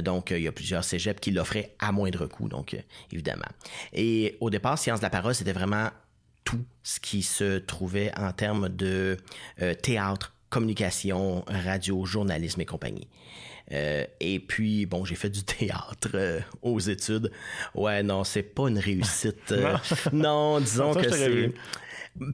[0.00, 2.80] Donc, il y a plusieurs cégeps qui l'offraient à moindre coût, donc, euh,
[3.10, 3.48] évidemment.
[3.92, 5.90] Et au départ, Sciences de la parole, c'était vraiment
[6.44, 9.16] tout ce qui se trouvait en termes de
[9.80, 13.08] théâtre, communication, radio, journalisme et compagnie.
[13.72, 17.30] Euh, et puis, bon, j'ai fait du théâtre euh, aux études.
[17.74, 19.52] Ouais, non, c'est pas une réussite.
[19.52, 19.76] Euh,
[20.12, 20.60] non.
[20.60, 21.52] disons que c'est.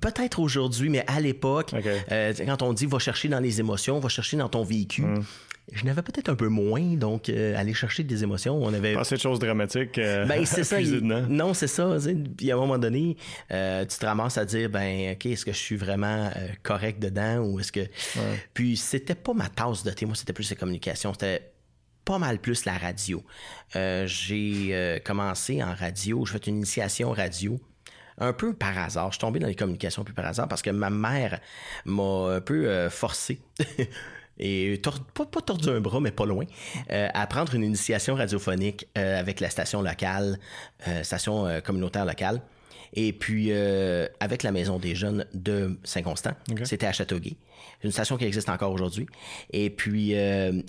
[0.00, 1.72] Peut-être aujourd'hui, mais à l'époque,
[2.10, 5.24] quand on dit va chercher dans les émotions, va chercher dans ton véhicule, mm
[5.72, 8.56] je n'avais peut-être un peu moins, donc euh, aller chercher des émotions.
[8.62, 9.98] On avait pas de choses dramatiques.
[9.98, 10.80] Euh, ben c'est ça.
[10.80, 11.96] non, c'est ça.
[12.36, 13.16] Puis à un moment donné,
[13.50, 16.30] euh, tu te ramasses à dire ben ok, est-ce que je suis vraiment
[16.62, 17.86] correct dedans ou est-ce que.
[18.54, 20.06] Puis c'était pas ma tasse de thé.
[20.06, 21.12] Moi, c'était plus la communication.
[21.12, 21.52] C'était
[22.04, 23.22] pas mal plus la radio.
[23.74, 26.24] j'ai commencé en radio.
[26.24, 27.60] J'ai fait une initiation radio
[28.20, 29.08] un peu par hasard.
[29.08, 31.40] Je suis tombé dans les communications un peu par hasard parce que ma mère
[31.84, 33.40] m'a un peu forcé
[34.38, 34.80] et
[35.14, 36.44] pas, pas tordu un bras, mais pas loin,
[36.90, 40.38] euh, à prendre une initiation radiophonique euh, avec la station locale,
[40.86, 42.40] euh, station communautaire locale.
[42.94, 43.52] Et puis,
[44.18, 46.32] avec la Maison des Jeunes de Saint-Constant,
[46.64, 47.36] c'était à Châteauguay.
[47.84, 49.06] Une station qui existe encore aujourd'hui.
[49.50, 50.14] Et puis,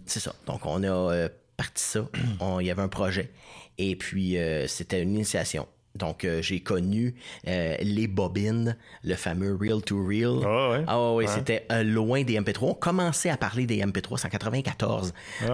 [0.05, 0.35] c'est ça.
[0.45, 2.05] Donc, on a parti ça.
[2.59, 3.31] Il y avait un projet.
[3.77, 4.35] Et puis,
[4.67, 5.65] c'était une initiation.
[5.95, 7.15] Donc, euh, j'ai connu
[7.47, 10.39] euh, les bobines, le fameux Real to Real.
[10.45, 10.83] Ah ouais.
[10.87, 12.69] Ah ouais, c'était euh, loin des MP3.
[12.69, 15.13] On commençait à parler des MP3, c'est en 94.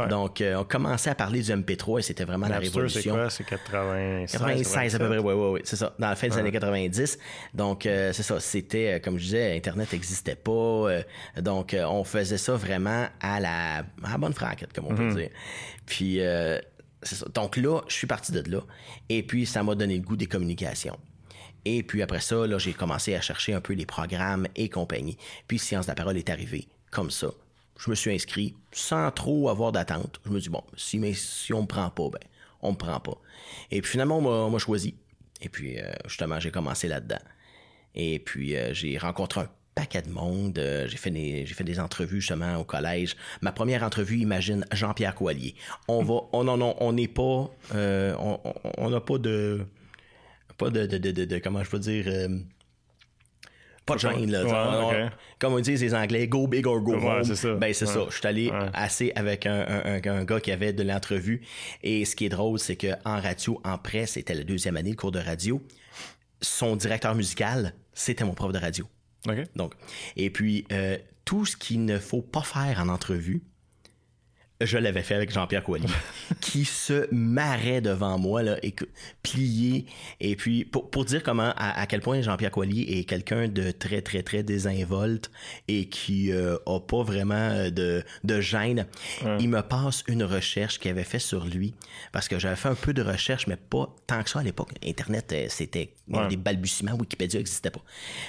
[0.09, 3.01] Donc, on commençait à parler du MP3 et c'était vraiment la révolution.
[3.01, 3.29] c'est quoi?
[3.29, 4.31] C'est 96?
[4.31, 5.61] 96 à peu près, oui, oui, oui.
[5.63, 7.17] C'est ça, dans la fin des années 90.
[7.53, 10.87] Donc, c'est ça, c'était, comme je disais, Internet n'existait pas.
[11.41, 15.15] donc, on faisait ça vraiment à la, à bonne franquette, comme on peut mhm.
[15.15, 15.29] dire.
[15.85, 16.19] Puis,
[17.33, 18.61] donc là, je suis parti de là.
[19.09, 20.97] Et puis, ça m'a donné le goût des communications.
[21.65, 25.17] Et puis après ça, j'ai commencé à chercher un peu les programmes et compagnie.
[25.47, 27.31] Puis Science de la parole est arrivé comme ça.
[27.77, 30.21] Je me suis inscrit sans trop avoir d'attente.
[30.25, 32.19] Je me dis, bon, si, mais, si on me prend pas, ben,
[32.61, 33.17] on me prend pas.
[33.71, 34.95] Et puis finalement, on m'a choisi.
[35.41, 37.19] Et puis, euh, justement, j'ai commencé là-dedans.
[37.95, 40.57] Et puis, euh, j'ai rencontré un paquet de monde.
[40.57, 43.15] Euh, j'ai fait des j'ai fait des entrevues justement au collège.
[43.41, 45.53] Ma première entrevue, imagine Jean-Pierre Coallier.
[45.87, 48.15] On va on non on n'est pas euh,
[48.77, 49.65] on n'a pas de
[50.57, 52.39] pas de, de, de, de, comment je peux dire euh,
[53.85, 55.11] pas de gêne, là.
[55.37, 57.23] comme on dit les Anglais, go big or go home.
[57.23, 57.53] Ça.
[57.53, 58.05] Ben, c'est ça.
[58.09, 61.41] Je suis allé assez avec un, un, un, gars qui avait de l'entrevue.
[61.83, 64.95] Et ce qui est drôle, c'est qu'en radio, en presse, c'était la deuxième année, le
[64.95, 65.61] cours de radio.
[66.41, 68.87] Son directeur musical, c'était mon prof de radio.
[69.55, 69.73] Donc,
[70.15, 73.43] et puis, euh, tout ce qu'il ne faut pas faire en entrevue,
[74.61, 75.87] je l'avais fait avec Jean-Pierre Coallier,
[76.41, 78.73] qui se marrait devant moi, là, et
[79.21, 79.85] plié.
[80.21, 84.01] Et puis, pour, pour dire comment, à, quel point Jean-Pierre Coallier est quelqu'un de très,
[84.01, 85.29] très, très désinvolte
[85.67, 88.85] et qui euh, a pas vraiment euh, de, de gêne,
[89.39, 91.73] il me passe une recherche qu'il avait fait sur lui,
[92.11, 94.69] parce que j'avais fait un peu de recherche, mais pas tant que ça à l'époque.
[94.85, 95.91] Internet, euh, c'était
[96.29, 97.81] des balbutiements, Wikipédia n'existait pas.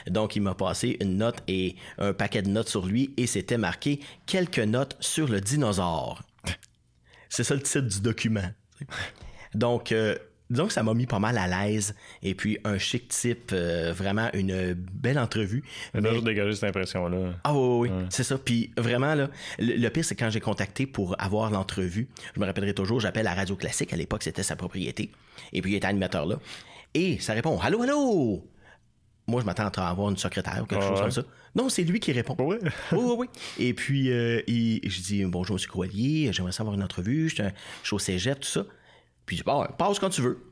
[0.08, 3.58] Donc, il m'a passé une note et un paquet de notes sur lui, et c'était
[3.58, 6.15] marqué quelques notes sur le dinosaure.
[7.28, 8.48] C'est ça le titre du document.
[9.54, 10.16] Donc, euh,
[10.50, 11.94] disons que ça m'a mis pas mal à l'aise.
[12.22, 15.64] Et puis, un chic type, euh, vraiment une belle entrevue.
[15.94, 17.34] Mais toujours dégagé cette impression-là.
[17.44, 18.38] Ah oui, oui, c'est ça.
[18.38, 22.74] Puis vraiment, là, le, pire, c'est quand j'ai contacté pour avoir l'entrevue, je me rappellerai
[22.74, 25.10] toujours, j'appelle à Radio Classique, à l'époque, c'était sa propriété.
[25.52, 26.38] Et puis, il était animateur là.
[26.94, 28.44] Et ça répond, Allô, allô!
[29.28, 31.22] Moi, je m'attends à avoir une secrétaire ou quelque chose comme ça.
[31.54, 32.36] Non, c'est lui qui répond.
[32.40, 32.56] Oui,
[32.92, 33.26] oui, oui.
[33.58, 35.66] Et puis, euh, je dis Bonjour, M.
[35.66, 37.42] Coallier, j'aimerais savoir une entrevue, je
[37.82, 38.64] suis au cégep, tout ça.
[39.24, 40.45] Puis, je dis bah, Passe quand tu veux.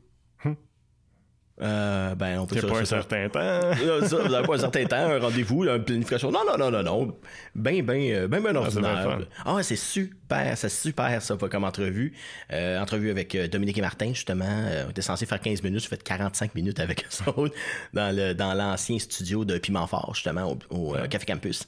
[1.62, 3.60] Euh, ben, on peut pas un certain temps.
[3.74, 6.32] vous n'avez pas un certain temps, un rendez-vous, une planification.
[6.32, 7.16] Non, non, non, non, non.
[7.54, 9.20] Ben, ben, ben, ben ordinaire.
[9.44, 12.12] Ah, c'est super, c'est super, ça, comme entrevue.
[12.52, 14.44] Euh, entrevue avec euh, Dominique et Martin, justement.
[14.48, 17.54] Euh, on était censé faire 15 minutes, je fais 45 minutes avec eux autres
[17.92, 21.66] dans le, dans l'ancien studio de Piment Fort, justement, au, Café Campus.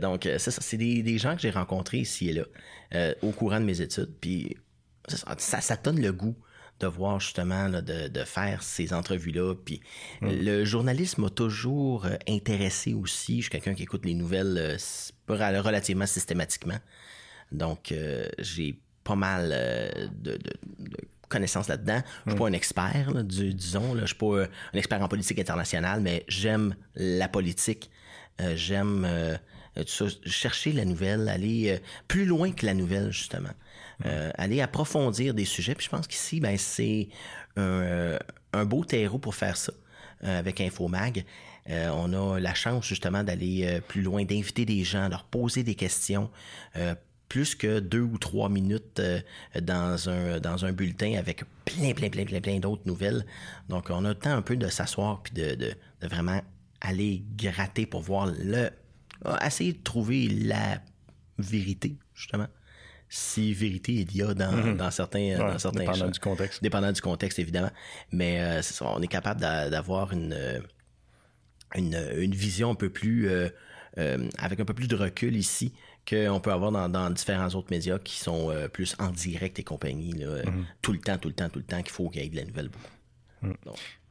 [0.00, 3.58] donc, c'est ça, c'est des, des gens que j'ai rencontrés ici et là, au courant
[3.58, 4.10] de mes études.
[4.20, 4.56] Puis,
[5.08, 6.36] ça, ça, ça donne le goût
[6.82, 9.54] de voir justement de, faire ces entrevues-là.
[9.54, 9.80] Puis
[10.20, 10.28] mm.
[10.28, 13.36] le journalisme m'a toujours euh, intéressé aussi.
[13.38, 16.78] Je suis quelqu'un qui écoute les nouvelles euh, relativement systématiquement.
[17.50, 19.50] Donc euh, j'ai pas mal
[20.20, 20.38] de,
[21.28, 22.02] connaissances là-dedans.
[22.26, 22.38] Je suis mm.
[22.38, 23.94] pas un expert, disons.
[23.94, 24.02] Là.
[24.02, 27.90] Je suis pas un expert en politique internationale, mais j'aime la politique.
[28.54, 29.08] j'aime
[30.26, 33.52] chercher la nouvelle, aller plus loin que la nouvelle, justement.
[34.06, 35.74] Euh, aller approfondir des sujets.
[35.74, 37.08] Puis je pense qu'ici, ben, c'est
[37.56, 38.18] un, euh,
[38.52, 39.72] un, beau terreau pour faire ça
[40.24, 41.24] euh, avec Infomag.
[41.68, 46.30] on a la chance justement d'aller plus loin, d'inviter des gens, leur poser des questions
[47.28, 49.00] plus que deux ou trois minutes
[49.60, 53.24] dans un dans un bulletin avec plein plein plein plein plein d'autres nouvelles.
[53.68, 56.42] Donc on a le temps un peu de s'asseoir puis de, de, de, vraiment
[56.80, 58.70] aller gratter pour voir le
[59.46, 60.80] essayer de trouver la
[61.38, 62.48] vérité justement
[63.14, 64.78] si vérité il y a dans, mhm.
[64.78, 66.62] dans certains, dans certains dépendant du contexte.
[66.62, 67.70] Dépendant du contexte, évidemment.
[68.10, 70.62] Mais euh, on est capable d'avoir une,
[71.74, 73.50] une, une, vision un peu plus, euh,
[73.98, 75.74] euh, avec un peu plus de recul ici
[76.08, 80.12] qu'on peut avoir dans, dans, différents autres médias qui sont plus en direct et compagnie,
[80.12, 80.64] là, mhm.
[80.80, 82.36] tout le temps, tout le temps, tout le temps, qu'il faut qu'il y ait de
[82.36, 82.70] la nouvelle.
[83.42, 83.52] Mm.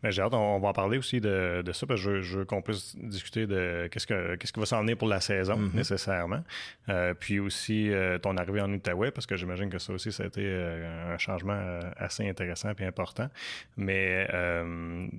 [0.03, 2.63] J'ai hâte, on, va en parler aussi de, de ça, parce que je, veux qu'on
[2.63, 5.75] puisse discuter de qu'est-ce que qu'est-ce qui va s'en venir pour la saison, mm-hmm.
[5.75, 6.43] nécessairement.
[6.89, 10.23] Euh, puis aussi euh, ton arrivée en Outaouais, parce que j'imagine que ça aussi, ça
[10.23, 13.29] a été euh, un changement assez intéressant et important.
[13.77, 14.27] Mais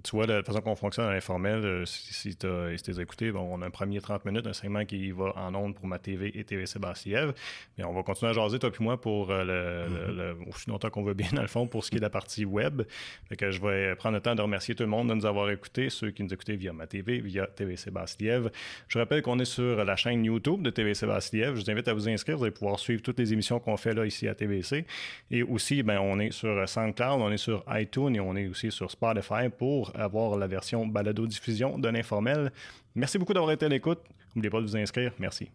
[0.02, 3.48] tu vois, de la façon qu'on fonctionne à l'informel, si, si tu as, écouté, bon,
[3.52, 6.36] on a un premier 30 minutes, un segment qui va en ondes pour ma TV
[6.36, 7.32] et TV Sébastien.
[7.78, 10.16] Mais on va continuer à jaser, toi puis moi, pour le, mm-hmm.
[10.16, 12.10] le, aussi longtemps qu'on veut bien, dans le fond, pour ce qui est de la
[12.10, 12.82] partie web.
[13.28, 15.50] Fait que je vais prendre le temps de remercier tout le monde de nous avoir
[15.50, 18.42] écoutés, ceux qui nous écoutaient via ma TV, via TV Sébastien.
[18.88, 21.54] Je rappelle qu'on est sur la chaîne YouTube de TV Sébastien.
[21.54, 22.36] Je vous invite à vous inscrire.
[22.36, 24.84] Vous allez pouvoir suivre toutes les émissions qu'on fait là ici à TVC.
[25.30, 28.70] Et aussi, ben, on est sur SoundCloud, on est sur iTunes et on est aussi
[28.70, 32.52] sur Spotify pour avoir la version balado-diffusion de l'informel.
[32.94, 34.00] Merci beaucoup d'avoir été à l'écoute.
[34.34, 35.12] N'oubliez pas de vous inscrire.
[35.18, 35.50] Merci.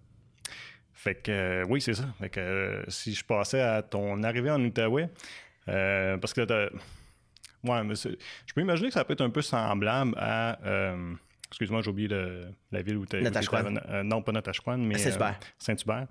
[0.93, 2.05] Fait que euh, oui, c'est ça.
[2.19, 5.09] Fait que euh, si je passais à ton arrivée en Outaouais,
[5.69, 6.41] euh, parce que
[7.63, 10.59] Ouais, mais je peux imaginer que ça peut être un peu semblable à.
[10.65, 11.13] Euh,
[11.47, 12.09] excuse-moi, j'ai oublié
[12.71, 13.25] la ville où tu es.
[13.25, 14.97] Euh, non, pas Natashquan, mais.
[14.97, 15.39] Saint-Hubert.
[15.39, 16.07] Euh, Saint-Hubert.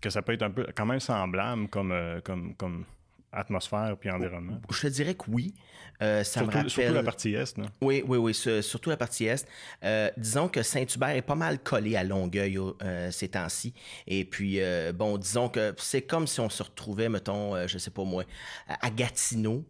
[0.00, 1.94] que ça peut être un peu quand même semblable comme,
[2.24, 2.84] comme, comme
[3.32, 4.60] atmosphère puis environnement.
[4.70, 5.54] Je te dirais que oui.
[6.00, 6.70] ça surtout, me rappelle...
[6.70, 7.58] surtout la partie est.
[7.58, 7.66] Non?
[7.80, 9.46] Oui, oui, oui, surtout la partie est.
[10.16, 12.58] disons que Saint-Hubert est pas mal collé à Longueuil
[13.10, 13.72] ces temps-ci.
[14.06, 14.58] Et puis,
[14.94, 18.24] bon, disons que c'est comme si on se retrouvait, mettons, je sais pas moi,
[18.68, 19.64] à Gatineau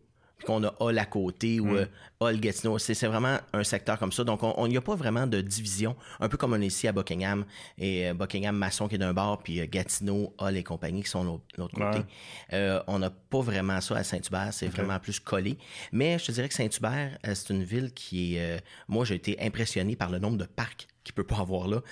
[0.45, 1.87] qu'on a Hall à côté ou mm.
[2.21, 2.79] Hall Gatineau.
[2.79, 4.25] C'est vraiment un secteur comme ça.
[4.25, 6.93] Donc, on n'y a pas vraiment de division, un peu comme on est ici à
[6.93, 7.45] Buckingham
[7.79, 11.11] et euh, Buckingham Masson qui est d'un bord, puis euh, Gatineau, Hall et compagnie qui
[11.11, 12.05] sont de l'autre côté.
[12.53, 15.57] Euh, on n'a pas vraiment ça à Saint-Hubert, c'est vraiment plus collé.
[15.93, 18.63] Mais je te dirais que Saint-Hubert, c'est une ville qui est...
[18.89, 21.83] moi, j'ai été impressionné par le nombre de parcs qu'il peut pas avoir là.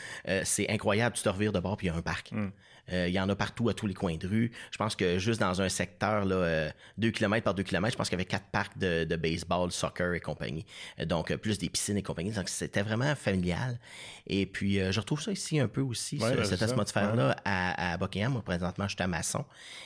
[0.45, 2.33] c'est incroyable, tu te revires de bord puis il y a un parc.
[2.33, 2.51] Mm.
[2.93, 4.53] Euh, il y en a partout à tous les coins de rue.
[4.71, 7.97] Je pense que juste dans un secteur, là, 2 euh, km par 2 km, je
[7.97, 10.67] pense qu'il y avait quatre parcs de, de baseball, soccer et compagnie.
[11.01, 12.31] Euh, donc, plus des piscines et compagnie.
[12.31, 13.79] Donc, c'était vraiment familial.
[14.27, 18.33] Et puis, je retrouve ça ici un peu aussi, ben, cette atmosphère-là à, à Buckingham.
[18.33, 19.45] Moi, présentement, je suis à Masson.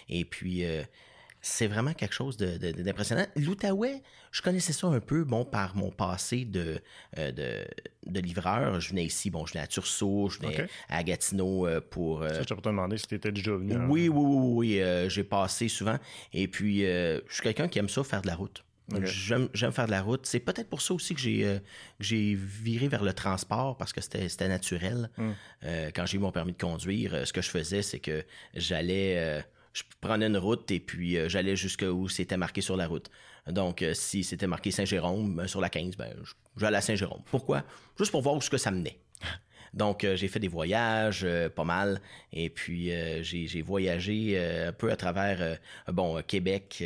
[0.08, 0.64] Et puis,
[1.48, 3.26] c'est vraiment quelque chose d'impressionnant.
[3.37, 6.80] L'Outaouais, je connaissais ça un peu, bon, par mon passé de,
[7.16, 7.66] euh, de,
[8.06, 8.80] de, livreur.
[8.80, 12.22] Je venais ici, bon, je venais à Tursault, je venais à Gatineau euh, pour...
[12.22, 13.76] Euh, ça, je te demander si tu étais déjà venu.
[13.88, 15.98] Oui, oui, oui, oui, j'ai passé souvent.
[16.32, 18.64] Et puis, je suis quelqu'un qui aime ça, faire de la route.
[19.02, 20.24] J'aime faire de la route.
[20.24, 21.61] C'est peut-être pour ça aussi que j'ai
[22.00, 25.11] j'ai viré vers le transport parce que c'était naturel.
[25.18, 25.32] Hmm.
[25.94, 29.83] quand j'ai eu mon permis de conduire, ce que je faisais, c'est que j'allais je
[30.00, 33.11] prenais une route et puis euh, j'allais jusqu'où c'était marqué sur la route.
[33.46, 36.14] Donc, euh, si c'était marqué Saint-Jérôme ben, sur la 15, ben,
[36.57, 37.22] j'allais à Saint-Jérôme.
[37.31, 37.64] Pourquoi?
[37.98, 38.98] Juste pour voir où ce que ça menait.
[39.74, 42.00] Donc, euh, j'ai fait des voyages, pas mal,
[42.33, 42.90] et puis
[43.22, 46.83] j'ai voyagé un peu à travers, bon, Québec,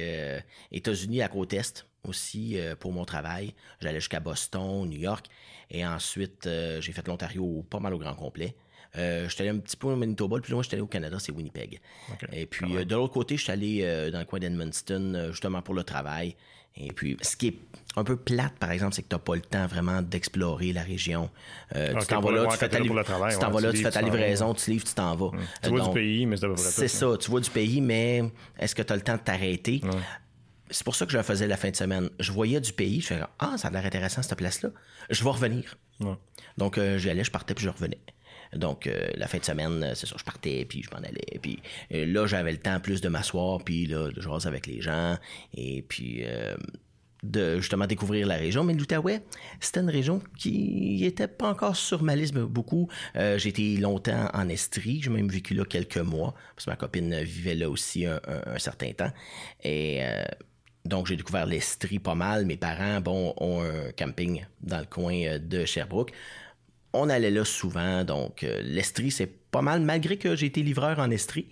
[0.73, 3.55] États-Unis à côte est aussi pour mon travail.
[3.81, 5.27] J'allais jusqu'à Boston, New York,
[5.71, 6.49] et ensuite
[6.81, 8.57] j'ai fait l'Ontario pas mal au grand complet.
[8.99, 11.17] Euh, j'étais allé un petit peu au Manitoba, le plus loin j'étais allé au Canada,
[11.19, 11.81] c'est Winnipeg.
[12.33, 15.63] Et puis euh, de l'autre côté, j'étais allé euh, dans le coin d'Edmundston, euh, justement
[15.63, 16.37] pour le travail.
[16.75, 17.59] Et puis, ce qui est
[17.97, 20.83] un peu plate, par exemple, c'est que tu n'as pas le temps vraiment d'explorer la
[20.83, 21.29] région.
[21.77, 22.79] Euh, tu t'en vas là, tu fais ta,
[23.61, 25.31] là, tu fais ta livraison, tu livres, tu t'en vas.
[25.63, 27.81] Tu vois du pays, mais c'est à peu près C'est ça, tu vois du pays,
[27.83, 28.23] mais
[28.59, 29.83] est-ce que tu as le temps de t'arrêter?
[30.71, 32.09] C'est pour ça que je le faisais la fin de semaine.
[32.19, 34.71] Je voyais du pays, je faisais Ah, ça a l'air intéressant cette place-là.
[35.11, 35.77] Je vais revenir.
[36.57, 37.99] Donc, j'y allais, je partais, puis je revenais.
[38.55, 41.39] Donc, euh, la fin de semaine, euh, c'est ça, je partais, puis je m'en allais.
[41.41, 41.61] Puis
[41.93, 45.17] euh, là, j'avais le temps plus de m'asseoir, puis là, de jouer avec les gens,
[45.55, 46.25] et puis
[47.23, 48.65] de justement découvrir la région.
[48.65, 49.23] Mais l'Outaouais,
[49.61, 52.89] c'était une région qui était pas encore sur ma liste beaucoup.
[53.15, 57.23] j'ai été longtemps en Estrie, j'ai même vécu là quelques mois, parce que ma copine
[57.23, 59.13] vivait là aussi un, certain temps.
[59.63, 60.03] Et...
[60.85, 62.45] Donc, j'ai découvert l'Estrie pas mal.
[62.45, 66.13] Mes parents, bon, ont un camping dans le coin de Sherbrooke
[66.93, 68.05] on allait là souvent.
[68.05, 71.49] Donc, euh, l'Estrie, c'est pas mal, malgré que j'ai été livreur en Estrie.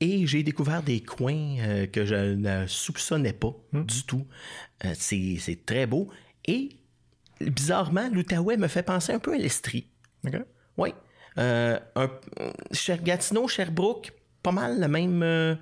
[0.00, 3.82] Et j'ai découvert des coins euh, que je ne soupçonnais pas hmm.
[3.82, 4.26] du tout.
[4.84, 6.08] Euh, c'est très beau.
[6.46, 6.70] Et
[7.40, 9.88] bizarrement, l'Outaouais me fait penser un peu à l'Estrie.
[10.76, 10.94] Oui.
[11.36, 11.80] Un,
[13.02, 14.12] Gatineau, Sherbrooke,
[14.42, 15.58] pas mal la même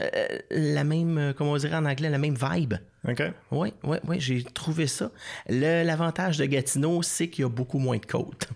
[0.00, 2.74] euh, la même, euh, comment on dirait en anglais, la même vibe.
[3.06, 3.22] OK.
[3.50, 5.10] Oui, oui, oui, j'ai trouvé ça.
[5.48, 8.48] L'avantage de Gatineau, c'est qu'il y a beaucoup moins de côtes.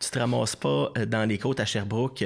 [0.00, 2.24] tu te ramasses pas euh, dans les côtes à Sherbrooke.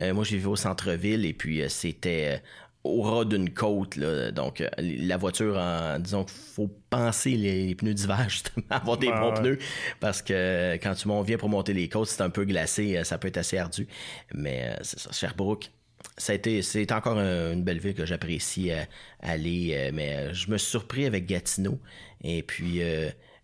[0.00, 2.42] moi, j'ai vu au centre-ville et puis c'était
[2.84, 3.96] au ras d'une côte.
[3.96, 4.30] Là.
[4.30, 9.32] Donc, la voiture, en, disons qu'il faut penser les, pneus d'hiver, justement, avoir des bons
[9.32, 9.58] pneus.
[10.00, 13.16] Parce que quand tu m'en viens pour monter les côtes, c'est un peu glacé, ça
[13.18, 13.88] peut être assez ardu.
[14.34, 15.70] Mais c'est ça, Sherbrooke,
[16.16, 18.82] ça a été, c'est encore une belle ville que j'apprécie euh,
[19.20, 21.78] aller, euh, mais euh, je me suis surpris avec Gatineau.
[22.22, 22.80] Et puis,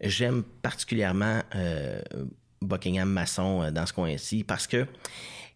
[0.01, 1.43] j'aime particulièrement
[2.63, 4.87] Buckingham Masson dans ce coin-ci parce que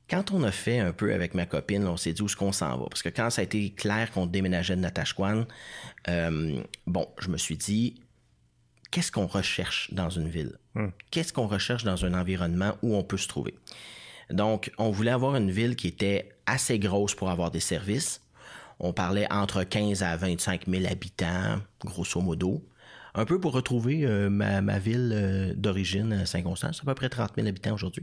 [0.09, 2.53] quand on a fait un peu avec ma copine, on s'est dit où est-ce qu'on
[2.53, 2.87] s'en va.
[2.89, 5.47] Parce que quand ça a été clair qu'on déménageait de Natashquan,
[6.87, 8.01] bon, je me suis dit,
[8.91, 10.59] qu'est-ce qu'on recherche dans une ville?
[10.75, 10.89] Hmm.
[11.11, 13.55] Qu'est-ce qu'on recherche dans un environnement où on peut se trouver?
[14.31, 18.23] Donc, on voulait avoir une ville qui était assez grosse pour avoir des services.
[18.79, 22.63] On parlait entre 15 à 25 000 habitants, grosso modo.
[23.15, 27.49] Un peu pour retrouver euh, ma, ville euh, d'origine, Saint-Constance, à peu près 30 000
[27.49, 28.03] habitants aujourd'hui.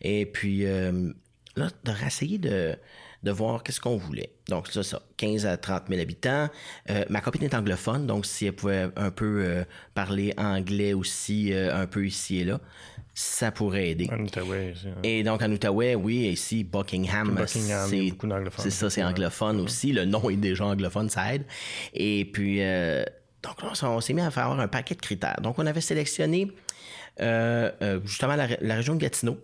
[0.00, 1.12] Et puis, euh,
[1.56, 2.74] là, de réessayer de,
[3.22, 4.32] de voir qu'est-ce qu'on voulait.
[4.48, 6.48] Donc, c'est ça, 15 à 30 000 habitants.
[7.10, 12.06] ma copine est anglophone, donc si elle pouvait un peu parler anglais aussi, un peu
[12.06, 12.60] ici et là,
[13.18, 14.10] ça pourrait aider.
[14.12, 19.92] En Outaouais, Et donc en Outaouais, oui, ici Buckingham, c'est ça, c'est anglophone aussi.
[19.92, 21.44] Le nom est déjà anglophone, ça aide.
[21.94, 23.04] Et puis euh,
[23.42, 25.40] donc on s'est mis à faire un paquet de critères.
[25.40, 26.52] Donc on avait sélectionné
[27.22, 29.38] euh, euh, justement la, région de Gatineau.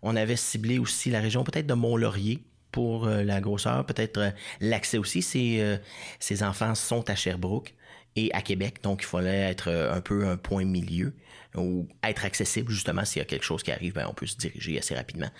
[0.00, 5.20] On avait ciblé aussi la région peut-être de Mont-Laurier pour la grosseur, peut-être l'accès aussi.
[5.20, 5.78] Ces,
[6.18, 7.74] ces enfants sont à Sherbrooke
[8.16, 11.12] et à Québec, donc il fallait être un peu un point milieu
[11.56, 14.36] ou être accessible justement s'il y a quelque chose qui arrive, ben, on peut se
[14.36, 15.30] diriger assez rapidement.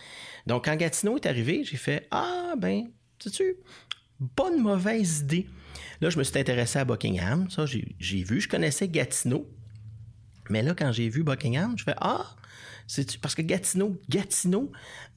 [0.46, 3.56] Donc quand Gatineau est arrivé, j'ai fait ah ben, sais-tu,
[4.20, 5.46] bonne mauvaise idée.
[6.00, 9.48] Là, je me suis intéressé à Buckingham, ça j'ai vu, je connaissais Gatineau,
[10.50, 12.36] mais là quand j'ai vu Buckingham, je fais ah
[12.86, 14.70] c'est parce que Gatineau, Gatineau,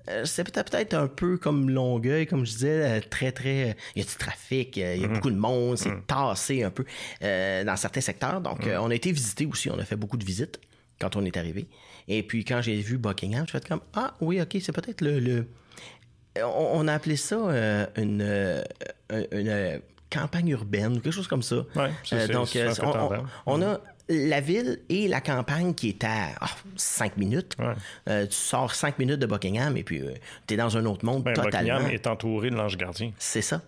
[0.09, 4.03] euh, c'est peut-être un peu comme Longueuil, comme je disais, euh, très très, euh, il
[4.03, 5.13] y a du trafic, il y a mm-hmm.
[5.13, 6.03] beaucoup de monde, c'est mm.
[6.05, 6.85] tassé un peu
[7.21, 8.41] dans certains secteurs.
[8.41, 8.77] Donc, mm.
[8.79, 10.59] on a été visité aussi, on a fait beaucoup de visites
[10.99, 11.67] quand on est arrivé.
[12.07, 15.47] Et puis quand j'ai vu Buckingham, je fait comme ah oui ok c'est peut-être le,
[16.43, 18.63] On, a appelé ça euh, une, euh,
[19.09, 21.65] une, campagne urbaine ou quelque chose comme ça.
[21.75, 22.57] Euh, donc
[23.45, 26.29] on, a la ville et la campagne qui est à
[26.75, 27.57] 5 ah, minutes.
[28.07, 30.01] tu sors 5 minutes de Buckingham et puis
[30.47, 31.73] tu es dans un autre monde ben, totalement.
[31.73, 33.11] Buckingham est entouré de l'ange gardien.
[33.17, 33.61] C'est ça.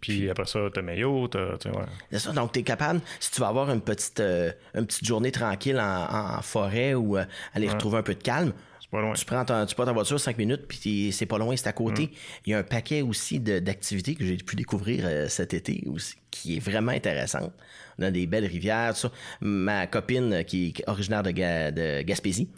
[0.00, 1.54] Puis après ça, t'as Mayo, t'as.
[1.70, 1.84] Ouais.
[2.12, 2.32] C'est ça.
[2.32, 6.40] Donc, t'es capable, si tu vas avoir une petite, euh, une petite journée tranquille en,
[6.42, 8.52] forêt ou euh, aller retrouver un peu de calme,
[8.90, 9.12] pas loin.
[9.14, 11.72] Tu prends, ta, tu prends ta voiture 5 minutes, puis c'est pas loin, c'est à
[11.72, 12.06] côté.
[12.06, 12.10] Mm.
[12.46, 16.16] Il y a un paquet aussi d'activités que j'ai pu découvrir euh, cet été aussi,
[16.42, 17.52] qui est vraiment intéressante.
[17.98, 19.12] On a des belles rivières, tout ça.
[19.40, 22.50] Ma copine qui est originaire de, de Gaspésie,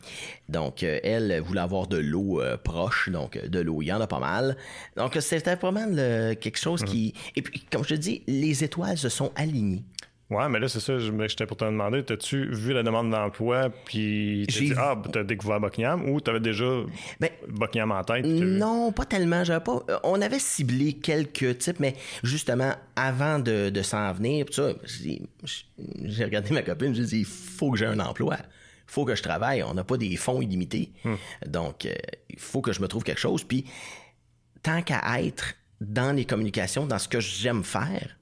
[0.49, 4.19] donc elle voulait avoir de l'eau proche, donc de l'eau, il y en a pas
[4.19, 4.57] mal.
[4.97, 5.87] Donc c'était vraiment
[6.35, 7.15] quelque chose qui...
[7.37, 9.85] Et puis, comme je te dis, les étoiles se sont alignées.
[10.31, 14.45] Ouais, mais là, c'est ça, j'étais pour te demander, t'as-tu vu la demande d'emploi, puis
[14.47, 16.67] t'as dit, ah, t'as découvert Buckingham, ou t'avais déjà
[17.19, 18.27] ben, Buckingham en tête?
[18.27, 19.43] Non, pas tellement.
[19.45, 24.45] Pas, euh, on avait ciblé quelques types, mais justement, avant de, s'en venir,
[26.05, 28.37] j'ai regardé ma copine, j'ai dit, il faut que j'ai un emploi.
[28.37, 29.63] Il faut que je travaille.
[29.63, 30.93] On n'a pas des fonds illimités.
[31.05, 31.15] Hmm.
[31.47, 31.95] Donc, euh,
[32.29, 33.45] il faut que je me trouve quelque chose.
[33.45, 33.65] Puis,
[34.63, 38.18] tant qu'à être dans les communications, dans ce que j'aime faire,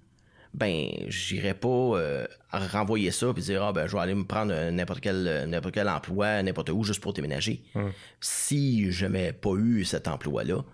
[0.57, 4.71] ben j'irais pas euh, renvoyer ça puis dire ah ben je vais aller me prendre
[4.71, 7.63] n'importe quel n'importe quel emploi n'importe où juste pour déménager.
[7.75, 7.93] Hum.
[8.21, 10.65] Si je n'avais pas eu cet emploi là,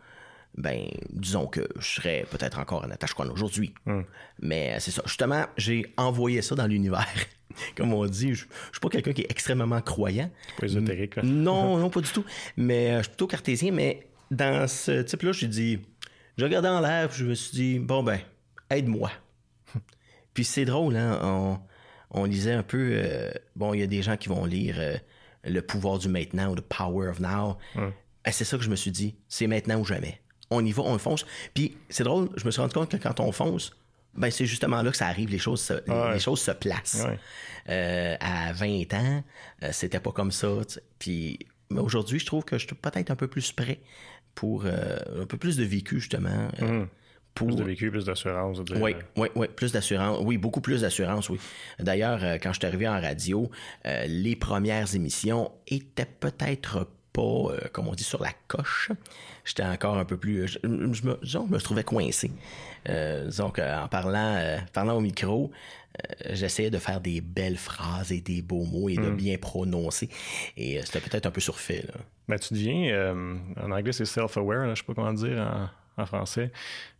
[0.56, 3.74] ben disons que je serais peut-être encore en attache aujourd'hui.
[3.86, 4.04] Hum.
[4.40, 5.02] Mais c'est ça.
[5.04, 7.06] Justement, j'ai envoyé ça dans l'univers.
[7.76, 10.30] Comme on dit, je, je suis pas quelqu'un qui est extrêmement croyant.
[10.58, 11.16] Pas ésotérique.
[11.22, 12.24] Non, non, pas du tout.
[12.56, 13.72] Mais euh, je suis plutôt cartésien.
[13.72, 15.80] Mais dans ce type-là, j'ai dit,
[16.38, 18.20] je regardais en l'air, je me suis dit, bon ben,
[18.70, 19.10] aide-moi.
[20.34, 21.60] Puis c'est drôle, hein?
[22.10, 22.92] On, lisait un peu.
[22.94, 24.96] Euh, bon, il y a des gens qui vont lire euh,
[25.44, 27.56] Le pouvoir du maintenant ou The Power of Now.
[28.30, 29.16] c'est ça que je me suis dit.
[29.28, 30.20] C'est maintenant ou jamais.
[30.50, 31.24] On y va, on fonce.
[31.54, 33.74] Puis c'est drôle, je me suis rendu compte que quand on fonce,
[34.14, 37.06] ben c'est justement là que ça arrive, les choses se, les choses se placent.
[37.70, 39.24] Euh, à 20 ans,
[39.70, 40.48] c'était pas comme ça.
[40.98, 41.38] Puis
[41.70, 43.80] mais aujourd'hui, je trouve que je suis peut-être un peu plus prêt
[44.34, 46.50] pour un peu plus de vécu, justement.
[47.34, 48.58] Plus de vécu, plus d'assurance.
[48.76, 50.18] Oui, oui, oui, plus d'assurance.
[50.22, 51.38] Oui, beaucoup plus d'assurance, oui.
[51.78, 53.50] D'ailleurs, euh, quand je suis arrivé en radio,
[53.86, 58.90] euh, les premières émissions étaient peut-être pas, euh, comme on dit, sur la coche.
[59.44, 60.46] J'étais encore un peu plus...
[60.46, 62.30] Je, me, je me trouvais coincé.
[63.38, 65.50] donc, en parlant, parlant au micro,
[66.30, 69.16] j'essayais de faire des belles phrases et des beaux mots et de hmm.
[69.16, 70.10] bien prononcer.
[70.56, 71.84] Et c'était peut-être un peu surfait.
[71.88, 71.94] Là.
[72.28, 73.14] Mais tu deviens,
[73.60, 75.68] en anglais c'est self-aware, je sais pas comment dire en
[76.06, 76.50] français.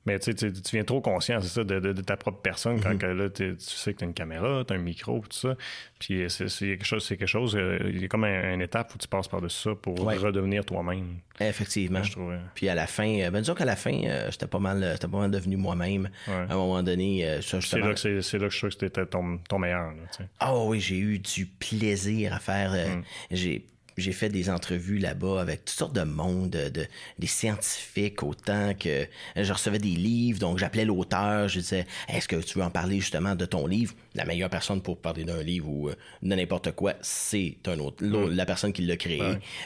[0.05, 3.19] Mais tu, tu viens trop conscient, c'est ça, de, ta propre personne quand mhm.
[3.19, 5.57] là, tu sais que tu as une caméra, tu as un micro, tout ça.
[6.01, 8.99] Puis c'est quelque chose, c'est quelque chose, euh, il y a comme une étape où
[8.99, 11.19] tu passes par-dessus ça pour redevenir toi-même.
[11.39, 12.03] Effectivement.
[12.03, 12.17] Je
[12.55, 15.19] Puis à la fin, euh, ben disons qu'à la fin, euh, j'étais pas mal pas
[15.19, 16.11] mal devenu moi-même.
[16.27, 18.21] À un moment donné, ça, C'est là, là que
[18.51, 19.93] je trouve que c'était ton, ton meilleur.
[20.41, 22.73] Ah oh, oui, j'ai eu du plaisir à faire.
[22.73, 23.03] Mm.
[23.31, 23.67] J'ai
[23.97, 26.87] j'ai fait des entrevues là-bas avec toutes sortes de monde, de,
[27.19, 32.37] des scientifiques autant que je recevais des livres, donc j'appelais l'auteur, je disais est-ce que
[32.37, 33.95] tu veux en parler justement de ton livre?
[34.15, 38.05] La meilleure personne pour parler d'un livre ou euh, de n'importe quoi, c'est un autre,
[38.05, 39.23] la personne qui l'a créé.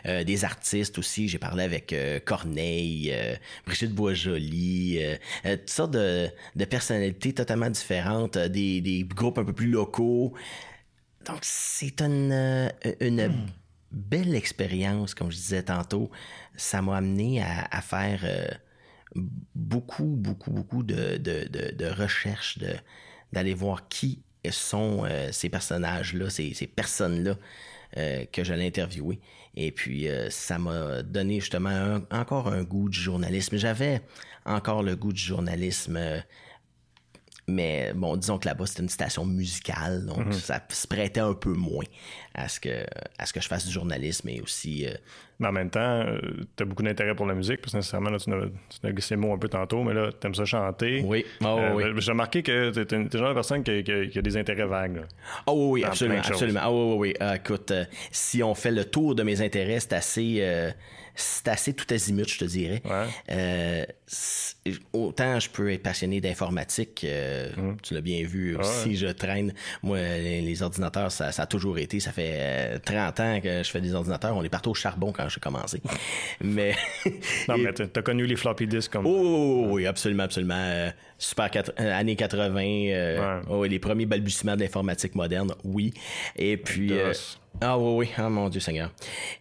[0.06, 3.14] Euh, des artistes aussi, j'ai parlé avec euh, Corneille,
[3.66, 5.00] Brigitte Boisjoli,
[5.44, 10.34] toutes sortes de, de, personnalités totalement différentes, des, des, groupes un peu plus locaux.
[11.26, 12.70] Donc c'est une,
[13.00, 13.46] une hmm
[13.96, 16.10] belle expérience, comme je disais tantôt.
[16.56, 18.46] Ça m'a amené à, faire euh,
[19.54, 22.58] beaucoup, beaucoup, beaucoup de, de, de, recherches,
[23.32, 27.36] d'aller voir qui sont euh, ces personnages-là, ces, personnes-là
[27.96, 29.18] euh, que j'allais interviewer.
[29.54, 33.56] Et puis, ça m'a donné justement encore un goût du journalisme.
[33.56, 34.02] J'avais
[34.44, 35.98] encore le goût du journalisme
[37.48, 40.32] mais bon, disons que là-bas, c'était une station musicale, donc mhm.
[40.32, 41.84] ça se prêtait un peu moins
[42.36, 42.84] à ce que,
[43.18, 44.86] à ce que je fasse du journalisme et aussi.
[44.86, 44.92] Euh,
[45.38, 46.18] mais en même temps, euh,
[46.56, 49.20] tu as beaucoup d'intérêt pour la musique, parce que nécessairement, là, tu as, glissé le
[49.22, 51.02] mot un peu tantôt, mais là, tu aimes ça chanter.
[51.04, 51.24] Oui.
[51.42, 51.84] Oh, oui.
[51.96, 55.04] J'ai remarqué que tu es, une genre de personne qui, a des intérêts vagues.
[55.46, 56.20] Oh oui, absolument.
[56.20, 56.60] absolument.
[56.68, 57.36] Oh, oui, oui, oui.
[57.36, 57.72] écoute,
[58.10, 60.72] si on fait le tour de mes intérêts, c'est assez
[61.16, 62.82] c'est assez tout azimut, je te dirais.
[63.30, 63.84] Euh,
[64.92, 67.76] autant je peux être passionné d'informatique, euh, hum.
[67.82, 69.54] tu l'as bien vu aussi, je traîne.
[69.82, 72.00] Moi, les, ordinateurs, ça, a toujours été.
[72.00, 72.25] Ça fait
[72.84, 74.36] 30 euh, ans que je fais des ordinateurs.
[74.36, 75.80] On est partout au charbon quand j'ai commencé.
[76.40, 76.74] mais.
[77.48, 79.06] non, mais t'as connu les floppy disks comme.
[79.06, 80.90] Oh, oui, absolument, absolument.
[81.18, 83.42] super années 80.
[83.48, 85.92] Oh, les premiers balbutiements d'informatique moderne, oui.
[86.36, 86.92] Et puis.
[87.60, 88.92] Ah oui, oui, ah mon Dieu Seigneur.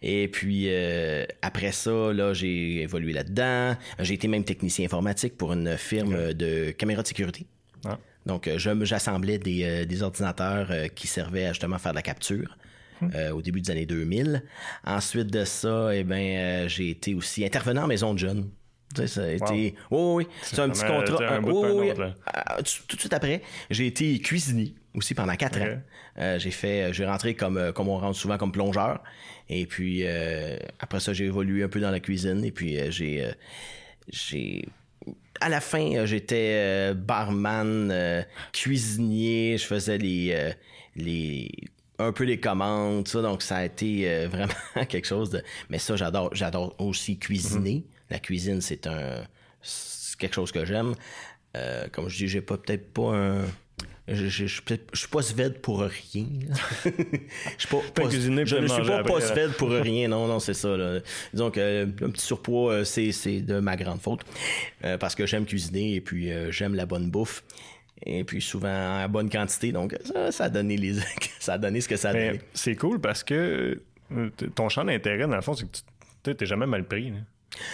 [0.02, 3.76] Et puis euh, après ça, là, j'ai évolué là-dedans.
[3.98, 7.46] J'ai été même technicien informatique pour une firme de caméras de sécurité.
[7.84, 7.98] Ah.
[8.24, 12.56] Donc, euh, j'assemblais des, euh, des, ordinateurs qui servaient à justement faire de la capture.
[13.00, 13.10] Hmm.
[13.34, 14.42] au début des années 2000.
[14.84, 18.48] Ensuite de ça, eh ben, j'ai été aussi intervenant en maison de jeunes.
[18.94, 19.74] Tu sais, ça a été.
[19.90, 21.40] Oh, oui, c'est un petit contrat.
[21.40, 21.92] oui,
[22.88, 25.78] tout de suite après, j'ai été cuisinier aussi pendant quatre ans.
[26.18, 29.02] Euh, j'ai fait, j'ai rentré comme, euh, comme on rentre souvent comme plongeur.
[29.48, 32.44] Et puis euh, après ça, j'ai évolué un peu dans la cuisine.
[32.44, 33.30] Et puis j'ai,
[34.08, 34.66] j'ai
[35.40, 37.92] à la fin, j'étais barman,
[38.52, 40.54] cuisinier, je faisais les,
[40.96, 41.50] les
[41.98, 45.42] un peu les commandes, ça, donc ça a été vraiment quelque chose de.
[45.70, 47.84] Mais ça, j'adore, j'adore aussi cuisiner.
[47.86, 48.10] Mm-hmm.
[48.10, 49.24] La cuisine, c'est un
[50.18, 50.94] quelque chose que j'aime.
[51.92, 53.44] comme je dis, j'ai pas peut-être pas un
[54.08, 54.62] je, je, je,
[54.94, 56.26] suis pas Sved pour rien.
[56.84, 56.90] je
[57.58, 60.08] suis pas, pas je ne suis pas, pas Sved pour rien.
[60.08, 60.76] Non, non, c'est ça.
[60.76, 61.00] Là.
[61.32, 64.20] Disons que euh, un petit surpoids, euh, c'est, c'est de ma grande faute.
[64.84, 67.42] Euh, parce que j'aime cuisiner et puis j'aime la bonne bouffe.
[68.04, 69.72] Et puis souvent en bonne quantité.
[69.72, 70.94] Donc ça, ça a donné les
[71.38, 72.40] ça a donné ce que ça a donné.
[72.52, 73.80] C'est cool parce que
[74.54, 75.78] ton champ d'intérêt, dans le fond, c'est que
[76.22, 77.10] tu n'es jamais mal pris.
[77.10, 77.18] Là.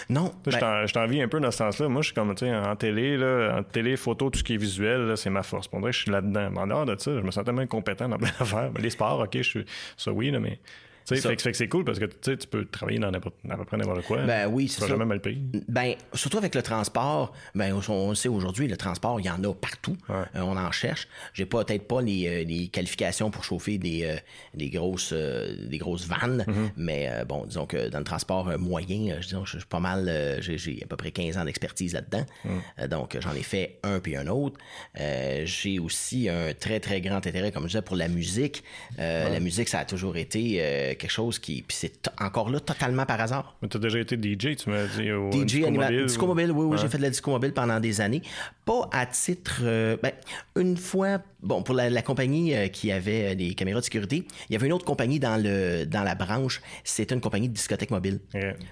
[0.09, 0.33] Non.
[0.45, 0.85] Ben...
[0.85, 1.87] Je t'envie un peu dans ce sens-là.
[1.87, 4.53] Moi, je suis comme, tu sais, en télé, là, en télé, photo, tout ce qui
[4.53, 5.67] est visuel, c'est ma force.
[5.67, 6.55] Pour vrai, je suis là-dedans.
[6.55, 8.71] En dehors de ça, je me sens tellement compétent dans plein d'affaires.
[8.79, 9.65] Les sports, OK, je suis.
[9.97, 10.59] Ça, oui, là, mais
[11.05, 14.03] fait, que c'est cool parce que tu peux travailler dans n'importe, à peu près n'importe
[14.03, 14.23] quoi.
[14.23, 14.87] Ben oui, c'est ça.
[14.87, 15.39] jamais mal payé.
[15.67, 19.53] Ben, surtout avec le transport, ben, on sait aujourd'hui, le transport, il y en a
[19.53, 19.97] partout.
[20.09, 21.07] Euh, on en cherche.
[21.33, 24.15] J'ai peut-être pas les, euh, les, qualifications pour chauffer des, euh,
[24.53, 26.69] des grosses, des grosses vannes, mm-hmm.
[26.77, 30.87] mais bon, disons que dans le transport moyen, je, je suis pas mal, j'ai, à
[30.87, 32.25] peu près 15 ans d'expertise là-dedans.
[32.45, 32.87] Mm.
[32.87, 34.57] donc, j'en ai fait un puis un autre.
[34.95, 38.63] j'ai aussi un très, très grand intérêt, comme je disais, pour la musique.
[38.97, 41.61] La musique, ça a toujours été quelque chose qui.
[41.61, 43.55] Puis c'est encore là totalement par hasard.
[43.61, 45.11] Mais tu as déjà été DJ, tu m'as dit.
[45.11, 47.79] Au DJ, disco mobile, disco mobile, oui, oui, j'ai fait de la disco mobile pendant
[47.79, 48.21] des années.
[48.65, 49.61] Pas à titre.
[49.63, 50.11] Euh, ben,
[50.55, 54.55] une fois, bon, pour la, compagnie euh, qui avait des caméras de sécurité, il y
[54.55, 56.61] avait une autre compagnie dans, le, dans la branche.
[56.83, 58.19] C'était une compagnie de discothèque mobile.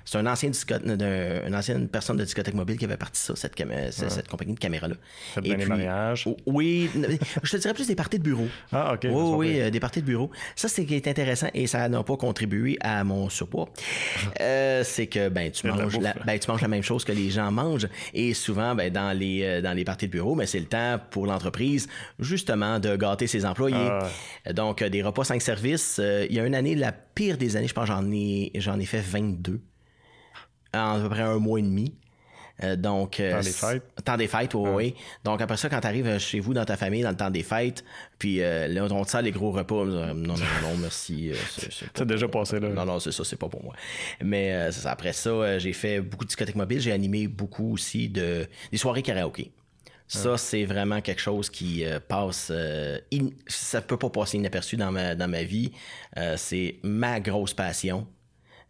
[0.05, 3.55] C'est un ancien une ancienne personne de discothèque mobile qui avait parti ça, cette,
[3.91, 4.95] cette compagnie de caméras-là.
[5.43, 6.27] Et puis, mariages.
[6.45, 6.89] Oui,
[7.43, 8.47] je te dirais plus des parties de bureau.
[8.71, 9.07] Ah, OK.
[9.09, 10.31] Oui, oui, euh, des parties de bureau.
[10.55, 13.69] Ça, c'est qui est intéressant et ça n'a pas contribué à mon surpoids.
[14.39, 17.29] Euh, c'est que ben tu manges la, ben, tu manges la même chose que les
[17.29, 20.47] gens mangent et souvent ben dans les euh, dans les parties de bureau, mais ben,
[20.47, 21.87] c'est le temps pour l'entreprise
[22.19, 23.75] justement de gâter ses employés.
[24.45, 24.53] Ah.
[24.53, 25.99] Donc des repas 5 services,
[26.29, 28.85] il y a une année la pire des années, je pense j'en ai j'en ai
[28.85, 29.61] fait 22
[30.73, 31.95] en à peu près un mois et demi.
[32.63, 33.83] Euh, donc, euh, temps des fêtes.
[34.03, 36.77] Temps des fêtes, oui, Donc, après ça, quand tu arrives euh, chez vous, dans ta
[36.77, 37.83] famille, dans le temps des fêtes,
[38.19, 39.85] puis là, on te sert les gros repas.
[39.85, 41.31] Non, non, non, merci.
[41.95, 42.69] c'est déjà passé, là.
[42.69, 43.73] Non, non, c'est ça, c'est pas pour moi.
[44.21, 46.79] Mais après ça, j'ai fait beaucoup de discothèques mobiles.
[46.79, 49.51] J'ai animé beaucoup aussi de des soirées karaoké.
[50.07, 52.51] Ça, c'est vraiment quelque chose qui passe.
[52.51, 53.29] In...
[53.47, 55.71] Ça peut pas passer inaperçu dans ma, dans ma vie.
[56.35, 58.07] c'est ma grosse passion.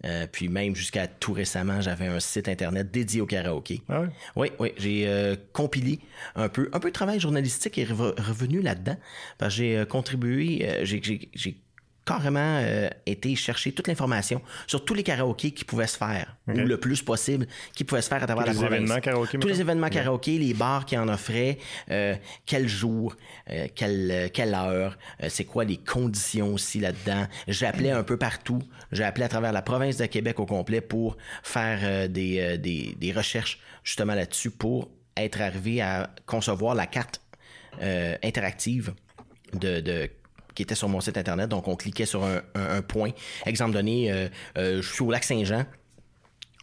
[0.05, 3.81] Euh, puis même jusqu'à tout récemment, j'avais un site internet dédié au karaoké.
[3.89, 4.03] Ah
[4.35, 5.99] oui, oui, j'ai euh, compilé
[6.35, 8.97] un peu, un peu de travail journalistique est revenu là-dedans.
[9.37, 11.57] Parce que j'ai euh, contribué, j'ai
[12.11, 16.53] carrément euh, été chercher toute l'information sur tous les karaokés qui pouvaient se faire, ou
[16.53, 19.61] le plus possible qui pouvaient se faire à travers la les Événements karaoké, tous les
[19.61, 21.57] événements karaoké, les bars qui en offraient,
[21.89, 23.15] euh, quel jour,
[23.49, 24.97] euh, quelle, quelle heure,
[25.29, 27.27] c'est quoi les conditions aussi là-dedans.
[27.47, 31.17] J'appelais un peu partout, j'ai appelé à travers la province de Québec au complet pour
[31.43, 37.21] faire des, des, des recherches justement là-dessus pour être arrivé à concevoir la carte
[38.23, 38.93] interactive
[39.53, 40.09] de, de
[40.55, 41.49] qui était sur mon site internet.
[41.49, 43.11] Donc, on cliquait sur un, point.
[43.45, 44.27] Exemple donné, euh,
[44.57, 45.65] euh, je suis au lac Saint-Jean.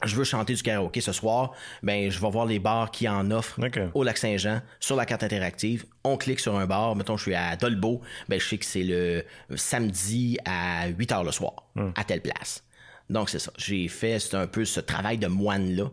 [0.04, 3.32] Je veux chanter du karaoké ce soir, ben je vais voir les bars qui en
[3.32, 3.58] offrent
[3.94, 5.86] au lac Saint-Jean sur la carte interactive.
[6.04, 8.84] On clique sur un bar, mettons je suis à Dolbeau, ben je sais que c'est
[8.84, 9.24] le
[9.56, 11.90] samedi à 8 heures le soir hmm.
[11.96, 12.62] à telle place.
[13.10, 13.52] Donc c'est ça.
[13.56, 15.90] J'ai fait un peu ce travail de moine là,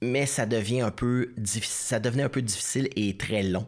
[0.00, 3.66] mais ça devient un peu ça devenait un peu difficile et très long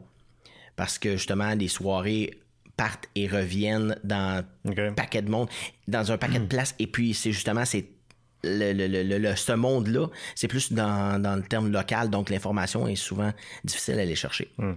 [0.76, 2.40] parce que justement les soirées
[2.81, 5.51] partent et reviennent dans un paquet de monde,
[5.87, 6.74] dans un paquet de places.
[6.78, 7.85] Et puis, c'est justement, c'est
[8.43, 8.72] le,
[9.18, 13.33] le, ce monde-là, c'est plus dans, dans, le terme local, donc l'information est souvent
[13.64, 14.51] difficile à aller chercher.
[14.57, 14.72] Hmm.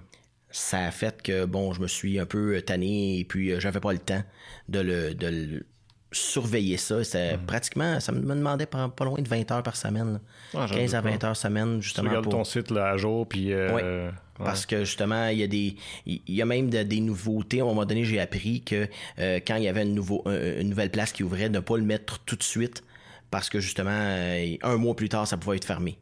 [0.49, 3.80] Ça a fait que, bon, je me suis un peu tanné et puis euh, j'avais
[3.80, 4.24] pas le temps
[4.68, 5.66] de le, de
[6.12, 7.06] surveiller ça.
[7.06, 7.45] C'est hmm.
[7.45, 10.20] pratiquement, ça me demandait pas, loin de 20 heures par semaine.
[10.51, 12.10] 15 à 20 heures semaine, justement.
[12.10, 13.54] Tu regardes ton site là, à jour, puis...
[13.54, 15.75] Euh, parce que justement, il y a des,
[16.05, 17.59] il y a même des nouveautés.
[17.59, 18.88] À un moment donné, j'ai appris que
[19.19, 21.84] euh, quand il y avait une, nouveau, une nouvelle place qui ouvrait, ne pas le
[21.84, 22.84] mettre tout de suite
[23.29, 25.97] parce que justement, euh, un mois plus tard, ça pouvait être fermé.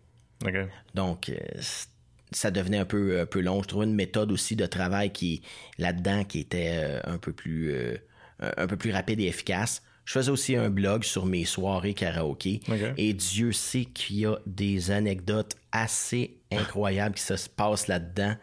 [0.96, 1.38] Donc, euh,
[2.32, 3.62] ça devenait un peu, un peu long.
[3.64, 5.42] Je trouvais une méthode aussi de travail qui
[5.78, 7.76] là-dedans qui était un peu plus,
[8.40, 9.84] un peu plus rapide et efficace.
[10.06, 12.60] Je faisais aussi un blog sur mes soirées karaoké.
[12.98, 18.36] Et Dieu sait qu'il y a des anecdotes assez incroyables qui se passent là-dedans.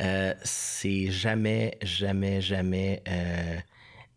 [0.00, 3.02] Euh, c'est jamais, jamais, jamais.
[3.08, 3.56] Euh,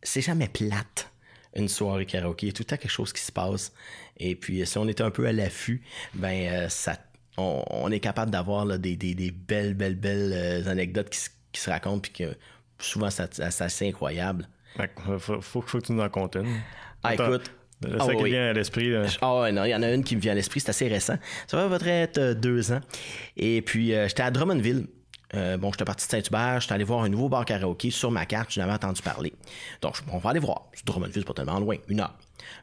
[0.04, 1.10] c'est jamais plate
[1.56, 2.48] une soirée karaoké.
[2.48, 3.72] Il y a tout le temps quelque chose qui se passe.
[4.18, 6.98] Et puis, si on était un peu à l'affût, ben, euh, ça
[7.38, 11.70] on, est capable d'avoir des, des, des belles, belles, belles anecdotes qui, se- qui se
[11.70, 12.36] racontent, puis que
[12.78, 14.48] souvent, ça- ça- c'est assez incroyable.
[14.78, 16.48] Que faut, faut, faut que tu nous en comptes une.
[17.04, 17.52] Ah, écoute.
[17.84, 18.30] Ah ça qui oui.
[18.30, 19.06] vient à l'esprit, là.
[19.22, 20.88] Ah ouais, non, il y en a une qui me vient à l'esprit, c'est assez
[20.88, 21.18] récent.
[21.48, 22.82] Ça va être euh, deux ans.
[23.38, 24.86] Et puis, euh, j'étais à Drummondville.
[25.34, 28.26] Euh, bon, j'étais parti de Saint-Hubert, j'étais allé voir un nouveau bar karaoké sur ma
[28.26, 29.34] carte, je n'avais entendu parler.
[29.82, 30.66] Donc, on va aller voir.
[30.74, 32.16] C'est Drummondville, c'est pas tellement loin, une heure.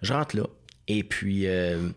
[0.03, 0.45] Je rentre là,
[0.87, 1.89] et puis, euh,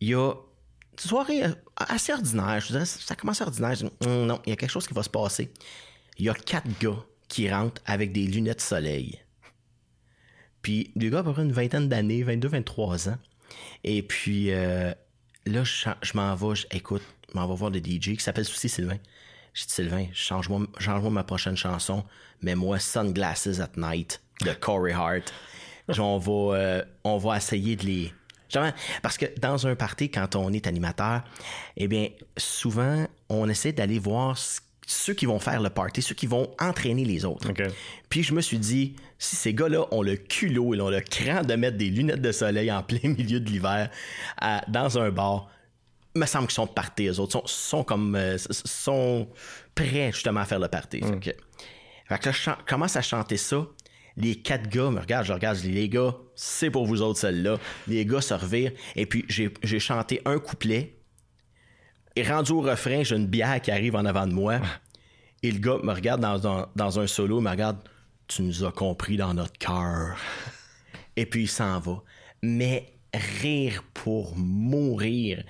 [0.00, 2.60] il y a une soirée euh, assez ordinaire.
[2.60, 3.74] Je disais, ça commence ordinaire.
[3.74, 5.50] Je dis, Hum, non, il y a quelque chose qui va se passer.
[6.18, 9.21] Il y a quatre gars qui rentrent avec des lunettes de soleil.
[10.62, 13.18] Puis, des gars à une vingtaine d'années, 22, 23 ans.
[13.84, 14.92] Et puis, euh,
[15.46, 17.02] là, je, m'en vais, je- écoute,
[17.32, 18.98] je m'en vais voir le DJ qui s'appelle Souci Sylvain.
[19.54, 22.04] J'ai dit, Sylvain, change-moi change ma prochaine chanson,
[22.40, 25.32] mets-moi Sunglasses at Night de Corey Hart.
[25.98, 28.12] on, va, euh, on va essayer de les.
[29.02, 31.22] Parce que dans un party, quand on est animateur,
[31.76, 36.14] eh bien, souvent, on essaie d'aller voir ce- ceux qui vont faire le party, ceux
[36.14, 37.48] qui vont entraîner les autres.
[38.08, 41.42] Puis je me suis dit, si ces gars-là ont le culot et ont le cran
[41.42, 43.90] de mettre des lunettes de soleil en plein milieu de l'hiver
[44.68, 45.48] dans un bar,
[46.14, 47.32] il me semble qu'ils sont partis, eux autres.
[47.32, 48.14] Sont, sont comme.
[48.16, 49.28] euh, sont
[49.74, 51.00] prêts justement à faire le party.
[51.00, 51.30] Fait que,
[52.08, 53.66] fait que là, je commence à chanter ça.
[54.18, 57.18] Les quatre gars me regardent, je regarde, je dis, les gars, c'est pour vous autres
[57.18, 57.58] celle-là.
[57.88, 58.72] Les gars se revirent.
[58.94, 60.96] Et puis j'ai chanté un couplet.
[62.16, 64.60] Et rendu au refrain, j'ai une bière qui arrive en avant de moi.
[65.42, 67.78] Et le gars me regarde dans, un- solo, me regarde,
[68.28, 70.16] tu nous as compris dans notre cœur.
[71.16, 72.02] Et puis il s'en va.
[72.42, 72.92] Mais
[73.40, 75.44] rire pour mourir.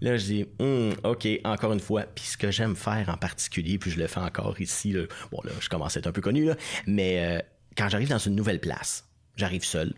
[0.00, 2.02] Là, je dis, Hum, OK, encore une fois.
[2.02, 4.94] Puis ce que j'aime faire en particulier, puis je le fais encore ici,
[5.30, 6.50] bon là, je commence à être un peu connu,
[6.86, 7.40] mais euh,
[7.76, 9.94] quand j'arrive dans une nouvelle place, j'arrive seul,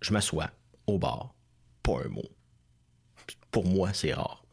[0.00, 0.50] je m'assois
[0.86, 1.34] au bar,
[1.82, 2.24] pas un mot.
[3.50, 4.45] Pour moi, c'est rare.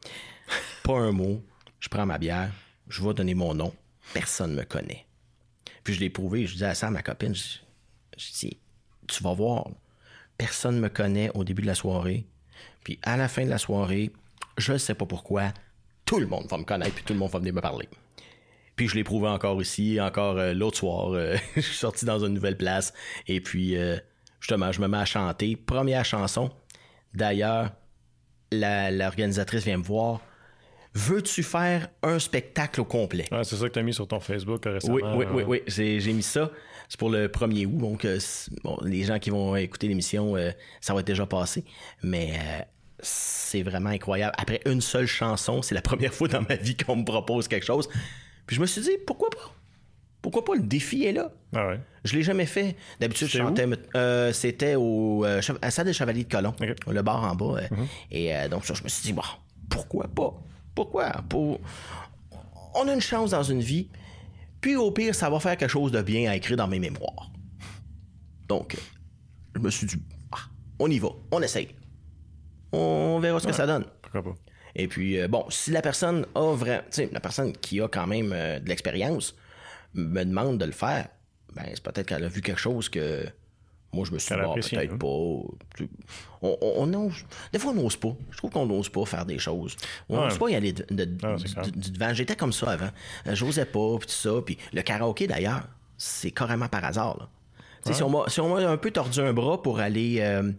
[0.84, 1.42] Pas un mot,
[1.80, 2.52] je prends ma bière,
[2.90, 3.74] je vais donner mon nom,
[4.14, 5.06] personne me connaît.
[5.84, 7.60] Puis je l'ai prouvé, je dis à ça à ma copine, je,
[8.18, 8.58] je dis,
[9.08, 9.70] tu vas voir,
[10.38, 12.26] personne me connaît au début de la soirée,
[12.84, 14.12] puis à la fin de la soirée,
[14.58, 15.54] je ne sais pas pourquoi,
[16.06, 17.88] tout le monde va me connaître, puis tout le monde va venir me parler.
[18.76, 22.26] Puis je l'ai prouvé encore ici, encore euh, l'autre soir, euh, je suis sorti dans
[22.26, 22.94] une nouvelle place,
[23.28, 23.98] et puis euh,
[24.40, 25.56] justement, je me mets à chanter.
[25.56, 26.52] Première chanson,
[27.14, 27.72] d'ailleurs,
[28.52, 30.22] l'organisatrice vient me voir.
[30.96, 33.26] Veux-tu faire un spectacle au complet?
[33.32, 34.96] Ouais, c'est ça que tu as mis sur ton Facebook euh, récemment.
[34.96, 35.46] Oui, oui, oui, hein.
[35.48, 35.62] oui.
[35.68, 36.52] J'ai, j'ai mis ça.
[36.88, 37.78] C'est pour le 1er août.
[37.78, 38.20] Donc, euh,
[38.64, 41.66] bon, les gens qui vont écouter l'émission, euh, ça va être déjà passé.
[42.04, 42.62] Mais euh,
[43.00, 44.34] c'est vraiment incroyable.
[44.38, 47.66] Après une seule chanson, c'est la première fois dans ma vie qu'on me propose quelque
[47.66, 47.90] chose.
[48.46, 49.52] Puis je me suis dit, pourquoi pas?
[50.22, 50.54] Pourquoi pas?
[50.56, 51.32] Le défi est là.
[51.54, 51.80] Ah ouais.
[52.06, 52.76] Je l'ai jamais fait.
[53.00, 53.68] D'habitude, je C'était chantais.
[53.96, 56.54] euh, c'était au euh, à Salle des Chevaliers de Colomb,
[56.88, 57.58] le bar en bas.
[57.62, 57.68] euh,
[58.12, 59.22] Et euh, donc, ça, je me suis dit, bon,
[59.70, 60.34] pourquoi pas?
[60.76, 61.12] Pourquoi?
[61.30, 61.60] Pour...
[62.76, 63.90] On a une chance dans une vie.
[64.62, 67.32] Puis au pire, ça va faire quelque chose de bien à écrire dans mes mémoires.
[68.48, 68.78] Donc,
[69.56, 70.02] je me suis dit,
[70.32, 70.38] ah,
[70.80, 71.70] on y va, on essaye.
[72.72, 73.86] On verra ce que ça donne.
[74.02, 74.36] Pourquoi pas?
[74.76, 76.82] Et puis, euh, bon, si la personne a vraiment.
[76.90, 79.36] Tu sais, la personne qui a quand même euh, de l'expérience
[79.94, 81.10] me demande de le faire,
[81.54, 83.26] ben, c'est peut-être qu'elle a vu quelque chose que
[83.94, 84.98] moi, je me suis dit, Qu'elle a apprécié, peut-être hein.
[84.98, 85.08] pas.
[86.42, 87.12] On, on, on
[87.52, 88.14] Des fois, on n'ose pas.
[88.32, 89.76] Je trouve qu'on n'ose pas faire des choses.
[90.10, 90.26] On Ouais.
[90.28, 92.14] n'ose pas y aller de, de- Ah, du, devant.
[92.14, 92.90] J'étais comme ça avant.
[93.28, 94.32] Euh, J'osais pas, puis tout ça.
[94.46, 95.68] Puis le karaoké, d'ailleurs,
[95.98, 97.18] c'est carrément par hasard.
[97.18, 97.30] là.
[97.94, 100.52] Si on m'a si un peu tordu un bras pour aller, euh,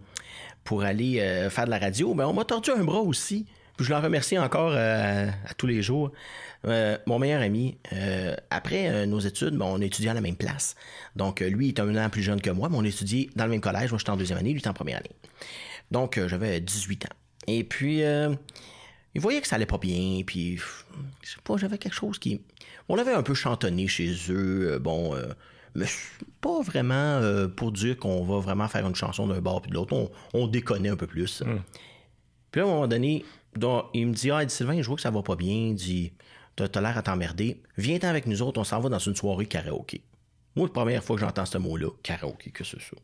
[0.63, 3.47] pour aller euh, faire de la radio, ben on m'a tordu un bras aussi.
[3.77, 6.13] Puis je l'en remercie encore euh, à tous les jours.
[6.67, 10.37] Euh, mon meilleur ami, euh, après euh, nos études, ben, on étudiait à la même
[10.37, 10.75] place.
[11.17, 13.51] Donc, lui, il est un an plus jeune que moi, mais on étudiait dans le
[13.51, 13.91] même collège.
[13.91, 15.11] Moi, j'étais en deuxième année, lui, il était en première année.
[15.91, 17.17] Donc, j'avais 18 ans.
[17.47, 18.03] Et puis,
[19.15, 22.41] il voyait que ça allait pas bien, puis, je sais pas, j'avais quelque chose qui...
[22.89, 25.15] On avait un peu chantonné chez eux, euh, bon,
[25.75, 25.87] mais
[26.41, 29.77] pas vraiment euh, pour dire qu'on va vraiment faire une chanson d'un bord puis de
[29.77, 29.95] l'autre.
[29.95, 31.43] On, on déconnait un peu plus.
[32.51, 33.25] Puis là, à un moment donné,
[33.57, 35.55] donc, il me dit Ah, il dit, Sylvain, je vois que ça va pas bien.
[35.55, 36.13] Il dit
[36.57, 37.63] T'as l'air à t'emmerder.
[37.77, 40.03] Viens-t'en avec nous autres, on s'en va dans une soirée karaoké.
[40.55, 42.97] Moi, la première fois que j'entends ce mot-là, karaoké, que c'est ça?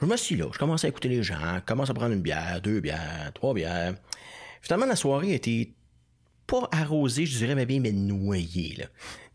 [0.00, 2.60] Je me suis là, je commence à écouter les gens, commence à prendre une bière,
[2.62, 3.94] deux bières, trois bières.
[4.60, 5.72] Finalement, la soirée était
[6.46, 8.86] pas arrosée, je dirais, mais bien, mais noyée, là.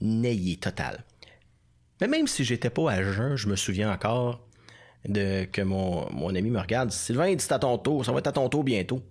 [0.01, 1.03] Nayée, totale.
[2.01, 4.45] Mais même si j'étais pas à jeun, je me souviens encore
[5.07, 6.91] de que mon, mon ami me regarde.
[6.91, 9.01] Sylvain, dit à ton tour, ça va être à ton tour bientôt.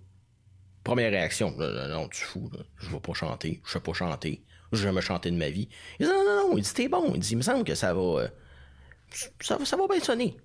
[0.83, 2.59] Première réaction, non, non, tu fous, là.
[2.77, 5.69] je vais pas chanter, je sais pas chanter, je vais jamais chanter de ma vie.
[5.99, 7.73] Il dit non, non, non, il dit t'es bon, il dit il me semble que
[7.75, 8.27] ça va, euh,
[9.39, 10.35] ça, va- ça va bien sonner.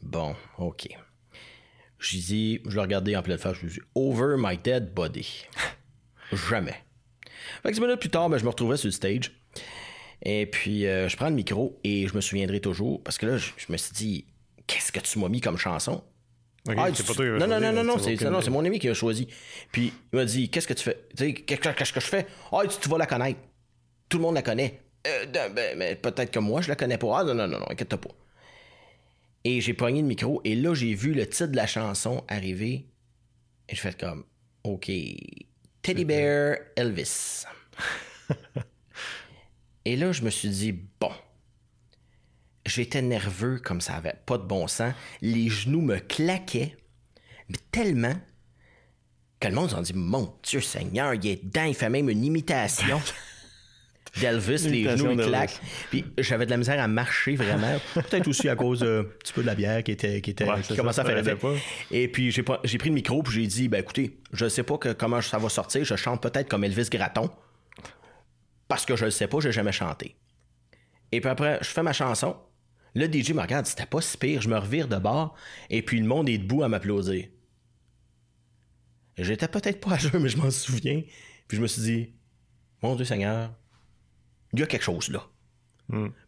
[0.00, 0.88] Bon, ok.
[1.98, 5.44] Je dis, je le regardais en pleine face, je lui dis over my dead body.
[6.50, 6.74] Jamais.
[7.62, 9.30] Fait que 10 minutes plus tard, ben, je me retrouvais sur le stage.
[10.22, 13.36] Et puis, euh, je prends le micro et je me souviendrai toujours, parce que là,
[13.38, 14.26] je me suis dit,
[14.66, 16.02] qu'est-ce que tu m'as mis comme chanson?
[16.68, 18.64] Ah, tu- pas toi non, non, non, non, non, tu c'est aucune non, c'est mon
[18.64, 19.26] ami qui a choisi.
[19.72, 21.06] Puis il m'a dit, qu'est-ce que tu fais?
[21.16, 22.26] Tu sais, qu'est- qu'est-ce que je fais?
[22.52, 23.40] Ah, tu, tu vas la connaître.
[24.08, 24.80] Tout le monde la connaît.
[25.06, 27.18] Euh, ben, ben, mais peut-être que moi, je la connais pas.
[27.20, 28.10] Ah, non, non, non, non, inquiète pas.
[29.44, 32.86] Et j'ai pogné le micro et là, j'ai vu le titre de la chanson arriver.
[33.68, 34.24] Et je fais comme,
[34.62, 34.88] OK,
[35.82, 37.44] Teddy Bear Elvis.
[39.84, 41.10] et là, je me suis dit, bon,
[42.66, 44.94] J'étais nerveux comme ça avait pas de bon sens.
[45.20, 46.76] Les genoux me claquaient,
[47.48, 48.14] mais tellement
[49.40, 52.24] que le monde s'en dit Mon Dieu Seigneur, il est dedans, il fait même une
[52.24, 53.00] imitation.
[54.20, 55.30] D'Elvis, les genoux, ils d'Elvis.
[55.30, 55.60] claquent.
[55.90, 57.78] Puis j'avais de la misère à marcher vraiment.
[57.94, 60.44] Peut-être aussi à cause euh, un petit peu de la bière qui, était, qui, était,
[60.44, 61.34] Ouais, qui c'est commençait ça, à faire effet.
[61.34, 61.54] pas.
[61.90, 64.64] Et puis j'ai, pas- j'ai pris le micro puis j'ai dit ben écoutez, je sais
[64.64, 67.30] pas que, comment ça va sortir, je chante peut-être comme Elvis Gratton.
[68.68, 70.14] Parce que je le sais pas, j'ai jamais chanté.
[71.10, 72.36] Et puis après, je fais ma chanson.
[72.94, 74.42] Le DJ me regarde, c'était pas si pire.
[74.42, 75.34] Je me revire de bord.
[75.70, 77.26] Et puis le monde est debout à m'applaudir.
[79.16, 81.02] J'étais peut-être pas à jeu, mais je m'en souviens.
[81.48, 82.10] Puis je me suis dit,
[82.82, 83.52] mon Dieu Seigneur,
[84.52, 85.26] il y a quelque chose là.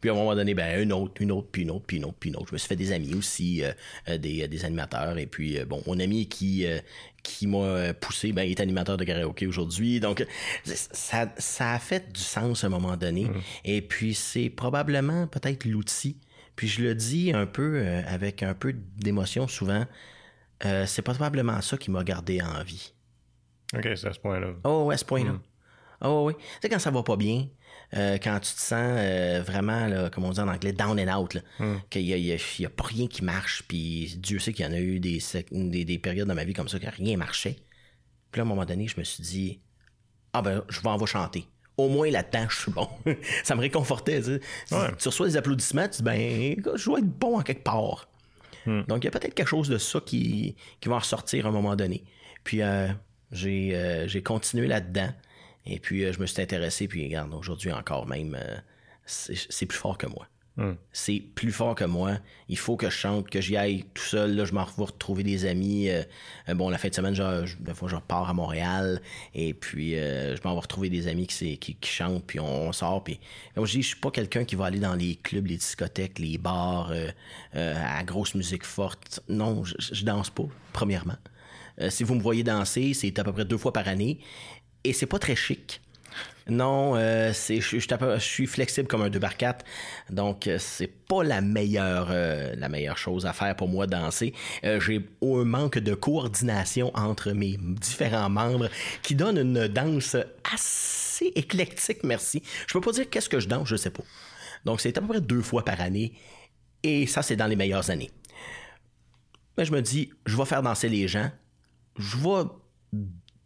[0.01, 2.05] Puis à un moment donné, ben, une autre, une autre, puis une autre, puis une
[2.05, 2.49] autre, puis une autre.
[2.49, 3.73] Je me suis fait des amis aussi, euh,
[4.09, 5.17] euh, des, des animateurs.
[5.17, 6.81] Et puis, euh, bon, mon ami qui, euh,
[7.23, 10.01] qui m'a euh, poussé, ben, il est animateur de karaoké aujourd'hui.
[10.01, 10.27] Donc, euh,
[10.65, 13.27] ça, ça a fait du sens à un moment donné.
[13.65, 16.19] Et puis, c'est probablement peut-être l'outil.
[16.57, 19.87] Puis, je le dis un peu euh, avec un peu d'émotion souvent.
[20.65, 22.93] euh, c'est probablement ça qui m'a gardé en vie.
[23.75, 24.55] Ok, c'est à ce point-là.
[24.65, 25.39] Oh, à ce point-là.
[26.01, 26.35] Oh, oui.
[26.37, 27.49] Tu sais, quand ça va pas bien,
[27.97, 31.19] euh, quand tu te sens euh, vraiment, là, comme on dit en anglais, down and
[31.19, 31.41] out, là,
[31.91, 35.01] qu'il y a, pas rien qui marche, puis Dieu sait qu'il y en a eu
[35.01, 37.57] des, des périodes dans ma vie comme ça que rien marchait.
[38.31, 39.61] Puis là, à un moment donné, je me suis dit,
[40.33, 41.47] ah ben, je vais en va chanter.
[41.77, 42.89] Au moins là-dedans, je suis bon.
[43.45, 44.23] ça me réconfortait.
[44.23, 44.77] Tu, sais.
[44.77, 44.95] Ouais.
[44.97, 48.09] tu reçois des applaudissements, tu dis, ben, je dois être bon en quelque part.
[48.67, 51.51] Donc, il y a peut-être quelque chose de ça qui, qui va en ressortir à
[51.51, 52.03] un moment donné.
[52.45, 52.89] Puis, euh,
[53.31, 55.13] j'ai euh, j'ai continué là-dedans.
[55.67, 56.89] Et puis, euh, je me suis intéressé.
[56.89, 58.39] Puis, regarde, aujourd'hui encore même,
[59.05, 60.27] c'est c'est plus fort que moi.
[60.93, 62.19] C'est plus fort que moi.
[62.49, 64.37] Il faut que je chante, que j'y aille tout seul.
[64.37, 65.91] Là, je m'en vais retrouver des amis.
[65.91, 66.03] Euh,
[66.49, 69.01] euh, bon, la fin de semaine, je, je- fois, je à Montréal.
[69.35, 72.25] Et puis, euh, je m'en vais retrouver des amis qui, chantent.
[72.25, 73.03] Puis, on, sort.
[73.55, 76.21] Comme je dis, je suis pas quelqu'un qui va aller dans les clubs, les discothèques,
[76.21, 76.93] les bars,
[77.53, 79.21] à grosse musique forte.
[79.29, 81.17] Non, je, je danse pas, premièrement.
[81.89, 84.21] Si vous me voyez danser, c'est à peu près deux fois par année.
[84.85, 85.81] Et c'est pas très chic.
[86.49, 89.65] Non, euh, je, suis flexible comme un 2 par 4
[90.11, 94.35] donc euh, c'est pas la meilleure, euh, la meilleure chose à faire pour moi danser.
[94.63, 98.69] J'ai un manque de coordination entre mes différents membres
[99.03, 100.17] qui donne une danse
[100.53, 102.43] assez éclectique, merci.
[102.67, 104.05] Je peux pas dire qu'est-ce que je danse, je sais pas.
[104.67, 106.13] Donc c'est à peu près deux fois par année
[106.83, 108.11] et ça c'est dans les meilleures années.
[109.57, 111.31] Mais je me dis, je vais faire danser les gens.
[111.97, 112.49] Je vais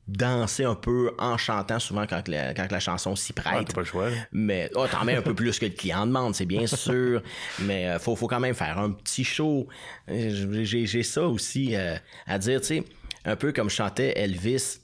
[0.09, 3.69] danser un peu en chantant souvent quand la, quand la chanson s'y Ah, prête.
[3.69, 4.09] t'as pas le choix.
[4.33, 7.23] Mais oh, t'en mets un peu plus que le client demande, c'est bien sûr.
[7.61, 9.69] Mais euh, faut, faut quand même faire un petit show.
[10.09, 11.97] J'ai j'ai ça aussi euh,
[12.27, 12.85] à dire, tu sais,
[13.25, 14.81] un peu comme chantait Elvis.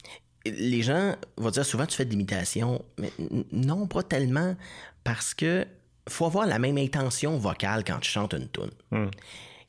[0.46, 3.10] Les gens vont dire souvent tu fais de l'imitation, mais
[3.50, 4.54] non, pas tellement,
[5.02, 5.64] parce que
[6.06, 9.10] faut avoir la même intention vocale quand tu chantes une tune.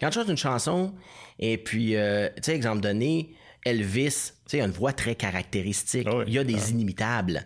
[0.01, 0.93] Quand tu chantes une chanson,
[1.39, 3.33] et puis, euh, tu sais, exemple donné,
[3.65, 6.07] Elvis, tu sais, il a une voix très caractéristique.
[6.09, 6.23] Ah oui.
[6.27, 7.45] Il y a des inimitables.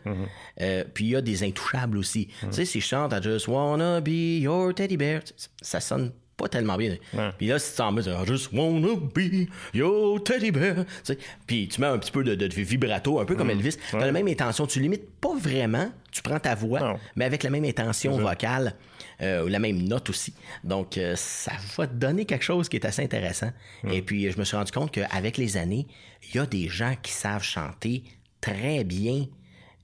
[0.61, 2.27] Euh, puis il y a des intouchables aussi.
[2.41, 5.21] Tu sais, si je chante I just wanna be your teddy bear,
[5.61, 6.95] ça sonne pas tellement bien.
[7.13, 7.29] Ouais.
[7.37, 11.17] Puis là, si tu t'en mets, I just wanna be your teddy bear, tu sais,
[11.47, 14.11] puis tu mets un petit peu de, de vibrato, un peu comme Elvis, t'as la
[14.11, 14.65] même intention.
[14.67, 16.99] Tu limites pas vraiment, tu prends ta voix, Non.
[17.17, 18.75] mais avec la même intention vocale,
[19.21, 20.33] euh, ou la même note aussi.
[20.63, 23.51] Donc, euh, ça va te donner quelque chose qui est assez intéressant.
[23.89, 25.87] Et puis, je me suis rendu compte qu'avec les années,
[26.29, 28.03] il y a des gens qui savent chanter
[28.41, 29.25] très bien,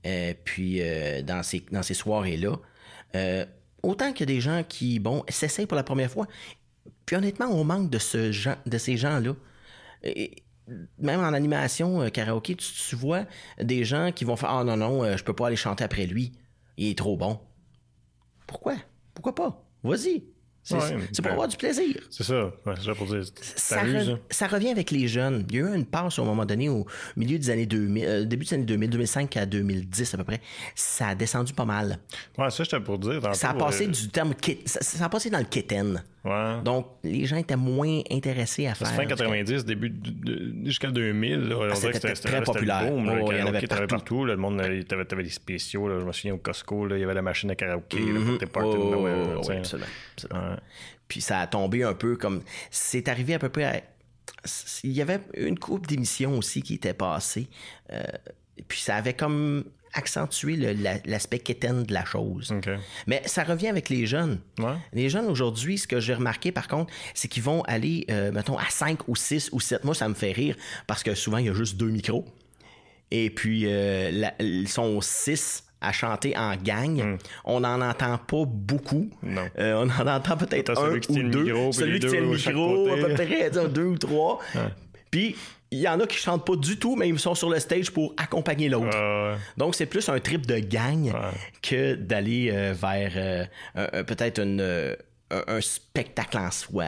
[0.06, 2.56] euh, puis euh, dans ces, dans ces soirées-là.
[3.82, 6.26] Autant qu'il y a des gens qui, bon, s'essayent pour la première fois.
[7.04, 9.34] Puis honnêtement, on manque de, ce genre, de ces gens-là.
[10.98, 13.24] Même en animation, euh, karaoké, tu, tu vois
[13.60, 16.06] des gens qui vont faire Ah non, non, euh, je peux pas aller chanter après
[16.06, 16.32] lui.
[16.76, 17.38] Il est trop bon.
[18.46, 18.74] Pourquoi?
[19.16, 19.64] Pourquoi pas?
[19.82, 20.22] Vas-y.
[20.62, 21.94] C'est Ouais, pour ben- avoir du plaisir.
[22.10, 22.46] C'est ça.
[22.66, 23.22] Ouais, c'est ça pour dire.
[23.40, 24.18] Ça, T'amuses, re- hein.
[24.30, 25.46] ça revient avec les jeunes.
[25.48, 28.24] Il y a eu une passe au moment donné, au milieu des années 2000, euh,
[28.24, 30.40] début des années 2000, 2005 à 2010 à peu près.
[30.74, 32.00] Ça a descendu pas mal.
[32.36, 33.20] Ouais, ça, j'étais pour dire.
[33.36, 36.02] Ça a passé euh, du terme kit- ça, ça a passé dans le kitten.
[36.26, 36.62] Ouais.
[36.64, 38.88] Donc, les gens étaient moins intéressés à faire.
[38.88, 39.94] Fin 90, début
[40.64, 42.82] jusqu'à 2000, là, on Ah, dirait que c'était très populaire.
[42.82, 43.86] là, Oh, le il y en avait partout.
[43.86, 44.24] partout.
[44.24, 45.88] là, le monde, euh, t'avais, t'avais des spéciaux.
[45.88, 48.20] là, je me souviens au Costco, là, il y avait la machine à karaoké là,
[48.52, 49.56] parties de Oh, oh, là, oui, sais.
[49.58, 50.50] absolument, absolument.
[50.50, 50.56] Ouais.
[51.08, 52.42] Puis ça a tombé un peu comme.
[52.70, 53.80] C'est arrivé à peu près à-
[54.84, 57.46] Il y avait une coupe d'émissions aussi qui était passée.
[57.92, 58.02] euh,
[58.68, 59.64] Puis ça avait comme
[59.96, 62.52] accentué le- la- l'aspect quétaine de la chose.
[62.52, 62.68] OK.
[63.06, 64.38] Mais ça revient avec les jeunes.
[64.58, 64.74] Ouais.
[64.92, 68.58] Les jeunes aujourd'hui, ce que j'ai remarqué par contre, c'est qu'ils vont aller, euh, mettons,
[68.58, 69.84] à 5 ou 6 ou 7.
[69.84, 72.24] Moi, ça me fait rire parce que souvent, il y a juste deux micros.
[73.10, 77.18] Et puis, euh, la- ils sont 6 à chanter en gang.
[77.44, 79.10] On n'en entend pas beaucoup.
[79.22, 79.42] Non.
[79.58, 81.42] Euh, on en entend peut-être un celui qui tient le deux.
[81.44, 83.02] micro, celui qui tient le micro, à côté.
[83.02, 84.40] peu près disons, deux ou trois.
[85.10, 85.36] Puis,
[85.70, 87.90] il y en a qui chantent pas du tout, mais ils sont sur le stage
[87.90, 88.96] pour accompagner l'autre.
[88.96, 89.36] Ouais.
[89.56, 91.12] Donc, c'est plus un trip de gang
[91.62, 94.94] que d'aller euh, vers euh, peut-être une, euh,
[95.30, 96.84] un, un spectacle en soi.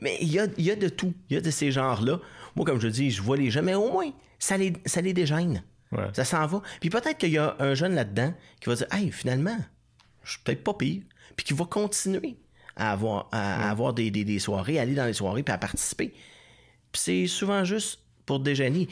[0.00, 1.12] Mais il y a, y a de tout.
[1.30, 2.20] Il y a de ces genres-là.
[2.54, 5.12] Moi, comme je dis, je vois les jeunes, mais au moins, ça les, ça les
[5.12, 5.62] dégêne.
[5.92, 6.04] Ouais.
[6.12, 6.62] Ça s'en va.
[6.80, 9.56] Puis peut-être qu'il y a un jeune là-dedans qui va dire Hey, finalement,
[10.22, 11.02] je suis peut-être pas pire.
[11.36, 12.36] Puis qui va continuer
[12.76, 15.52] à avoir, à, à avoir des, des- des soirées, à aller dans les soirées, puis
[15.52, 16.12] à participer.
[16.96, 18.88] Puis c'est souvent juste pour déjeuner.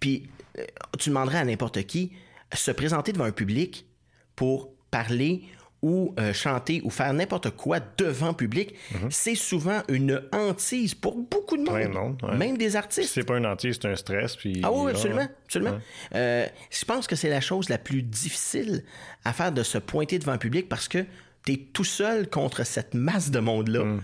[0.00, 0.28] Puis
[0.58, 0.64] euh,
[0.98, 2.10] tu demanderais à n'importe qui
[2.52, 3.86] se présenter devant un public
[4.34, 5.42] pour parler
[5.82, 8.74] ou euh, chanter ou faire n'importe quoi devant public,
[9.10, 12.16] c'est souvent une hantise pour beaucoup de monde.
[12.22, 12.36] Ouais.
[12.36, 13.12] Même des Si artistes.
[13.14, 14.34] c'est pas un entier, c'est un stress.
[14.34, 14.90] Puis, Ah oui, ouais.
[14.92, 15.78] absolument, absolument.
[16.14, 18.82] Euh, je pense que c'est la chose la plus difficile
[19.24, 21.04] à faire de se pointer devant un public parce que
[21.44, 23.84] tu es tout seul contre cette masse de monde-là.
[23.84, 24.02] Mm.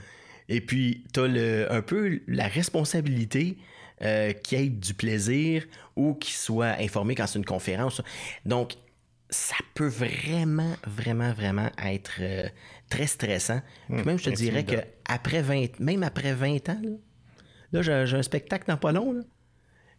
[0.51, 3.57] Et puis, tu as un peu la responsabilité
[4.03, 8.03] euh, qu'il y ait du plaisir ou qu'il soit informé quand c'est une conférence.
[8.44, 8.74] Donc,
[9.30, 12.48] ça peut vraiment, vraiment, vraiment être euh,
[12.90, 13.62] très stressant.
[13.88, 14.76] Puis même, je te dirais que
[15.07, 16.82] après 20, même après 20 ans,
[17.72, 19.20] là, j'ai un spectacle dans pas long, là.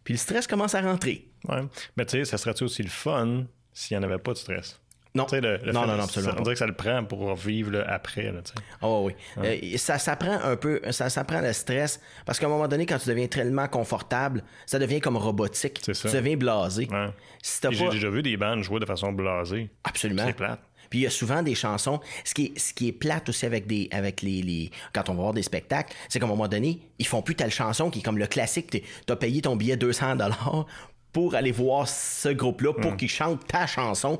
[0.04, 1.30] Puis le stress commence à rentrer.
[1.48, 1.62] Ouais.
[1.96, 4.81] Mais tu sais, ça serait-tu aussi le fun s'il n'y en avait pas de stress?
[5.14, 5.26] Non.
[5.30, 7.70] Le, le non, non, non, absolument ça- On dirait que ça le prend pour vivre
[7.72, 8.32] là, après.
[8.32, 8.40] Là.
[8.80, 9.12] Ah oui.
[9.38, 12.00] Euh, ça, ça prend un peu, ça, ça prend le stress.
[12.24, 15.80] Parce qu'à un moment donné, quand tu deviens tellement confortable, ça devient comme robotique.
[15.92, 16.08] Ça.
[16.08, 16.88] Tu deviens blasé.
[16.90, 17.08] Ouais.
[17.42, 19.68] Si J'ai déjà vu des bandes jouer de façon blasée.
[19.84, 20.24] Absolument.
[20.26, 20.60] C'est plate.
[20.88, 22.00] Puis il y a souvent des chansons.
[22.24, 25.14] Ce qui est, ce qui est plate aussi avec des, avec les, les- quand on
[25.14, 28.00] va voir des spectacles, c'est qu'à un moment donné, ils font plus telle chanson qui
[28.00, 28.82] est comme le classique.
[29.06, 30.66] T'as payé ton billet 200 dollars
[31.12, 32.80] pour aller voir ce groupe-là Mm.
[32.80, 34.18] pour qu'ils chantent ta chanson.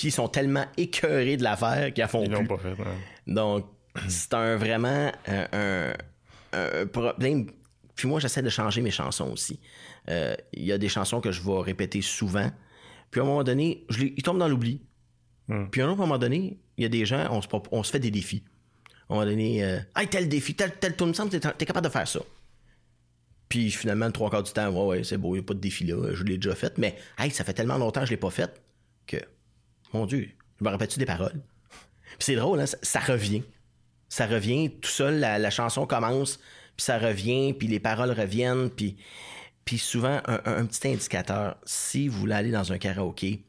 [0.00, 2.46] Puis ils sont tellement écœurés de la faire qu'ils la font Ils plus.
[2.46, 2.74] pas fait.
[3.26, 3.66] Donc,
[4.08, 5.92] c'est un vraiment euh,
[6.54, 7.50] un, un problème.
[7.94, 9.60] Puis moi, j'essaie de changer mes chansons aussi.
[10.08, 12.50] Euh, Il y a des chansons que je vais répéter souvent.
[13.10, 14.80] Puis à un moment donné, je les- ils tombent dans l'oubli.
[15.70, 17.82] Puis à un autre moment donné, il y a des gens, on se, prop- on
[17.82, 18.42] se fait des défis.
[19.10, 21.66] À un moment donné, euh, hey, tel défi, tel, tel tour, me semble t'es, t'es
[21.66, 22.20] capable de faire ça.
[23.50, 25.54] Puis finalement, le trois quarts du temps, ouais, ouais, c'est beau, il n'y a pas
[25.54, 26.78] de défi là, je l'ai déjà fait.
[26.78, 28.62] Mais, hey, ça fait tellement longtemps que je l'ai pas fait
[29.06, 29.16] que,
[29.92, 30.28] mon Dieu,
[30.58, 31.40] je me rappelle-tu des paroles?
[32.18, 33.42] Puis c'est drôle, hein, ça, ça revient.
[34.08, 36.38] Ça revient tout seul, la, la chanson commence,
[36.76, 38.96] puis ça revient, puis les paroles reviennent, puis,
[39.64, 43.44] puis souvent, un, un- un petit indicateur, si vous voulez aller dans un karaoké,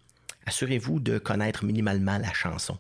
[0.46, 2.78] assurez-vous de connaître minimalement la chanson.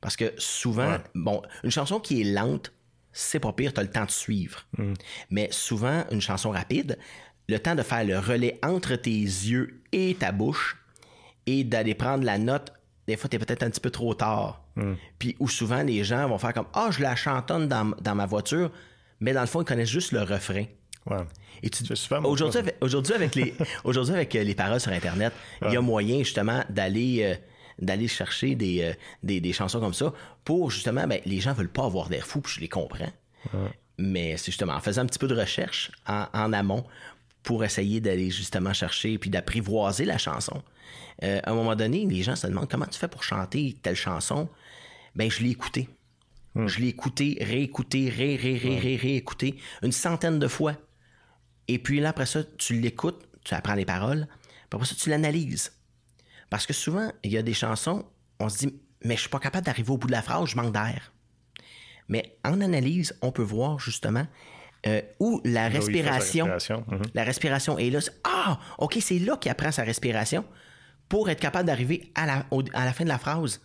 [0.00, 2.72] Parce que souvent, bon, une chanson qui est lente,
[3.12, 4.66] c'est pas pire, tu as le temps de suivre.
[5.30, 6.98] Mais souvent, une chanson rapide,
[7.48, 10.81] le temps de faire le relais entre tes yeux et ta bouche
[11.46, 12.72] et d'aller prendre la note,
[13.06, 14.62] des fois, tu es peut-être un petit peu trop tard.
[15.18, 18.26] Puis où souvent, les gens vont faire comme Ah, je la chantonne dans, dans ma
[18.26, 18.70] voiture,
[19.20, 20.64] mais dans le fond, ils connaissent juste le refrain.
[21.10, 21.16] Ouais.
[21.64, 21.84] Et tu-
[22.24, 25.32] aujourd'hui, avec, aujourd'hui, avec les, aujourd'hui, avec euh, les paroles sur Internet,
[25.66, 27.34] il y a moyen justement d'aller, euh,
[27.80, 30.12] d'aller chercher des, euh, des, des chansons comme ça
[30.44, 33.10] pour justement, ben, les gens veulent pas avoir d'air fou, puis je les comprends.
[33.98, 36.84] Mais c'est justement en faisant un petit peu de recherche en, en amont
[37.42, 40.62] pour essayer d'aller justement chercher puis d'apprivoiser la chanson.
[41.22, 43.96] Euh, à un moment donné, les gens se demandent comment tu fais pour chanter telle
[43.96, 44.48] chanson?
[45.14, 45.88] Ben, je l'ai écouté.
[46.54, 50.74] Je l'ai écouté, réécouté, ré, ré, ré, ré, réécouté une centaine de fois.
[51.66, 54.26] Et puis là, après ça, tu l'écoutes, tu apprends les paroles,
[54.68, 55.72] puis après ça, tu l'analyses.
[56.50, 58.04] Parce que souvent, il y a des chansons,
[58.38, 60.56] on se dit, mais je suis pas capable d'arriver au bout de la phrase, je
[60.56, 61.12] manque d'air.
[62.08, 64.26] Mais en analyse, on peut voir justement
[64.86, 67.02] euh, où la respiration, mhm.
[67.14, 68.00] la respiration est là.
[68.24, 70.44] Ah, OK, c'est là qu'il apprend sa respiration
[71.08, 73.60] pour être capable d'arriver à la, au- à la fin de la phrase,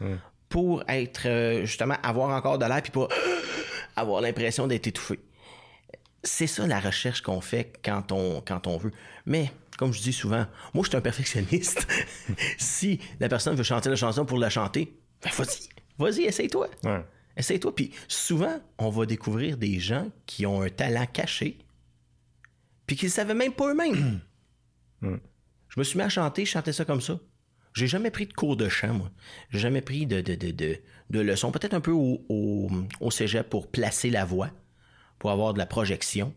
[0.50, 3.08] pour être euh, justement avoir encore de l'air puis pour
[3.96, 5.20] avoir l'impression d'être étouffé.
[6.24, 8.92] C'est ça la recherche qu'on fait quand on, quand on veut.
[9.26, 11.88] Mais, comme je dis souvent, moi, je suis un perfectionniste.
[12.58, 14.94] si la personne veut chanter la chanson pour la chanter,
[15.24, 16.68] ben vas-y, vas-y, essaye-toi.
[16.84, 17.04] Ouais.
[17.38, 17.74] Essaye-toi.
[17.76, 21.60] Puis souvent, on va découvrir des gens qui ont un talent caché,
[22.86, 24.22] puis qu'ils ne savaient même pas eux-mêmes.
[25.00, 25.18] Mm.
[25.70, 27.20] Je me suis mis à chanter, je chantais ça comme ça.
[27.76, 29.12] J'ai jamais pris de cours de chant, moi.
[29.52, 30.80] J'ai jamais pris de, de, de, de,
[31.12, 31.52] de leçons.
[31.52, 34.50] Peut-être un peu au, au, au cégep pour placer la voix,
[35.20, 36.34] pour avoir de la projection,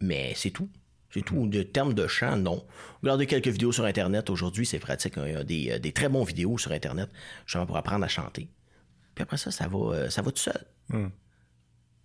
[0.00, 0.68] mais c'est tout.
[1.14, 1.46] C'est tout.
[1.46, 2.66] De termes de chant, non.
[3.02, 4.28] Regardez quelques vidéos sur Internet.
[4.30, 5.14] Aujourd'hui, c'est pratique.
[5.16, 7.10] Il y a des, des, très bons vidéos sur Internet,
[7.46, 8.48] justement pour apprendre à chanter.
[9.20, 10.64] Puis après ça, ça va, euh, ça va tout seul.
[10.88, 11.08] Mm.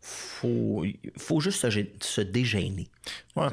[0.02, 0.86] Faut,
[1.18, 2.90] faut juste se, se dégêner.
[3.38, 3.48] Ouais.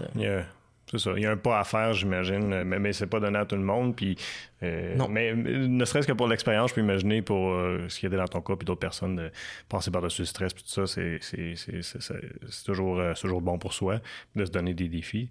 [0.91, 1.13] C'est ça.
[1.17, 3.55] Il y a un pas à faire, j'imagine, mais, mais c'est pas donné à tout
[3.55, 3.95] le monde.
[3.95, 4.19] Puis,
[4.63, 5.09] euh, non.
[5.09, 8.29] Mais ne serait-ce que pour l'expérience, je peux imaginer pour euh, ce qui était dans
[8.29, 9.31] ton cas, puis d'autres personnes, de
[9.69, 13.59] passer par-dessus le stress, puis tout ça, c'est, c'est, c'est, c'est toujours, euh, toujours bon
[13.59, 14.01] pour soi,
[14.37, 15.31] de se donner des défis.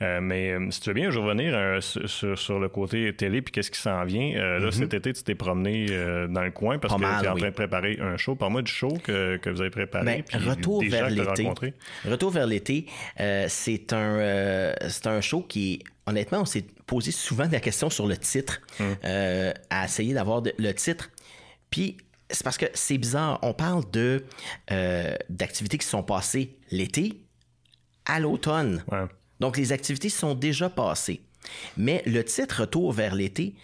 [0.00, 3.52] Euh, mais si tu veux bien, je vais revenir sur, sur, le côté télé, puis
[3.52, 4.34] qu'est-ce qui s'en vient.
[4.34, 4.72] Là, mm-hmm.
[4.72, 5.86] cet été, tu t'es promené
[6.28, 7.40] dans le coin parce Pas que tu es en oui.
[7.40, 8.34] train de préparer un show.
[8.34, 10.04] Parle-moi du show que, que vous avez préparé.
[10.04, 11.74] Ben, puis retour des vers gens que t'as l'été.
[12.04, 12.86] Retour vers l'été,
[13.20, 18.06] euh, c'est un, c'est un show qui, honnêtement, on s'est posé souvent la question sur
[18.06, 18.84] le titre, Mm.
[19.04, 21.10] euh, à essayer d'avoir le titre.
[21.70, 21.96] Puis
[22.30, 23.38] c'est parce que c'est bizarre.
[23.42, 24.24] On parle de
[24.70, 27.20] euh, d'activités qui sont passées l'été
[28.04, 28.84] à l'automne.
[28.90, 29.04] Ouais.
[29.40, 31.22] Donc les activités sont déjà passées.
[31.76, 33.54] Mais le titre Retour vers l'été,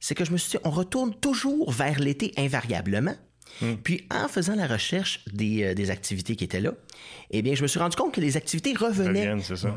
[0.00, 3.14] c'est que je me suis dit, on retourne toujours vers l'été invariablement.
[3.82, 6.72] Puis en faisant la recherche des, euh, des activités qui étaient là,
[7.30, 9.26] eh bien, je me suis rendu compte que les activités revenaient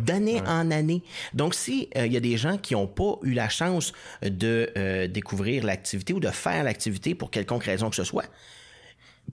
[0.02, 0.48] d'année Ouais.
[0.48, 1.02] en année.
[1.34, 4.72] Donc, si euh, il y a des gens qui n'ont pas eu la chance de
[4.78, 8.26] euh, découvrir l'activité ou de faire l'activité pour quelconque raison que ce soit,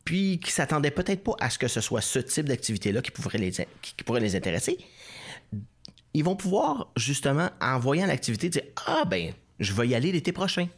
[0.05, 3.39] puis qui s'attendaient peut-être pas à ce que ce soit ce type d'activité-là qui pourrait
[3.39, 4.79] les, qui qui pourrait les intéresser,
[6.15, 10.33] ils vont pouvoir justement, en voyant l'activité, dire Ah ben, je vais y aller l'été
[10.33, 10.69] prochain.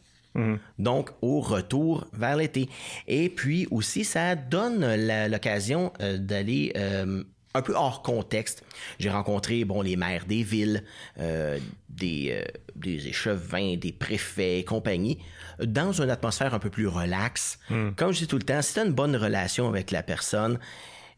[0.79, 2.69] Donc, au retour vers l'été.
[3.07, 4.85] Et puis aussi, ça donne
[5.29, 7.23] l'occasion euh, d'aller euh,
[7.53, 8.63] un peu hors contexte.
[8.97, 10.83] J'ai rencontré bon, les maires des villes,
[11.19, 11.59] euh,
[11.89, 12.45] des,
[12.77, 15.17] des échevins, des préfets et compagnie,
[15.61, 17.59] dans une atmosphère un peu plus relaxe.
[17.97, 20.59] Comme je dis tout le temps, si tu as une bonne relation avec la personne,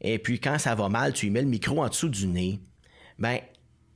[0.02, 2.60] et puis quand ça va mal, tu lui mets le micro en dessous du nez,
[3.20, 3.38] ben,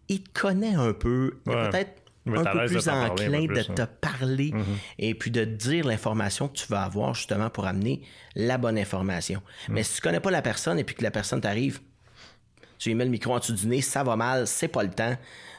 [0.09, 1.39] il te connaît un peu.
[1.47, 1.69] Il est Ouais.
[1.69, 2.01] peut-être
[2.35, 3.89] Un peu plus enclin de plus, te hein.
[4.01, 4.53] parler
[4.99, 8.01] et puis de te dire l'information que tu vas avoir justement pour amener
[8.35, 9.41] la bonne information.
[9.69, 11.79] Mais si tu connais pas la personne et puis que la personne t'arrive,
[12.79, 14.89] tu lui mets le micro en dessous du nez, ça va mal, c'est pas le
[14.91, 15.15] temps,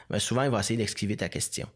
[0.09, 1.67] ben souvent il va essayer d'esquiver ta question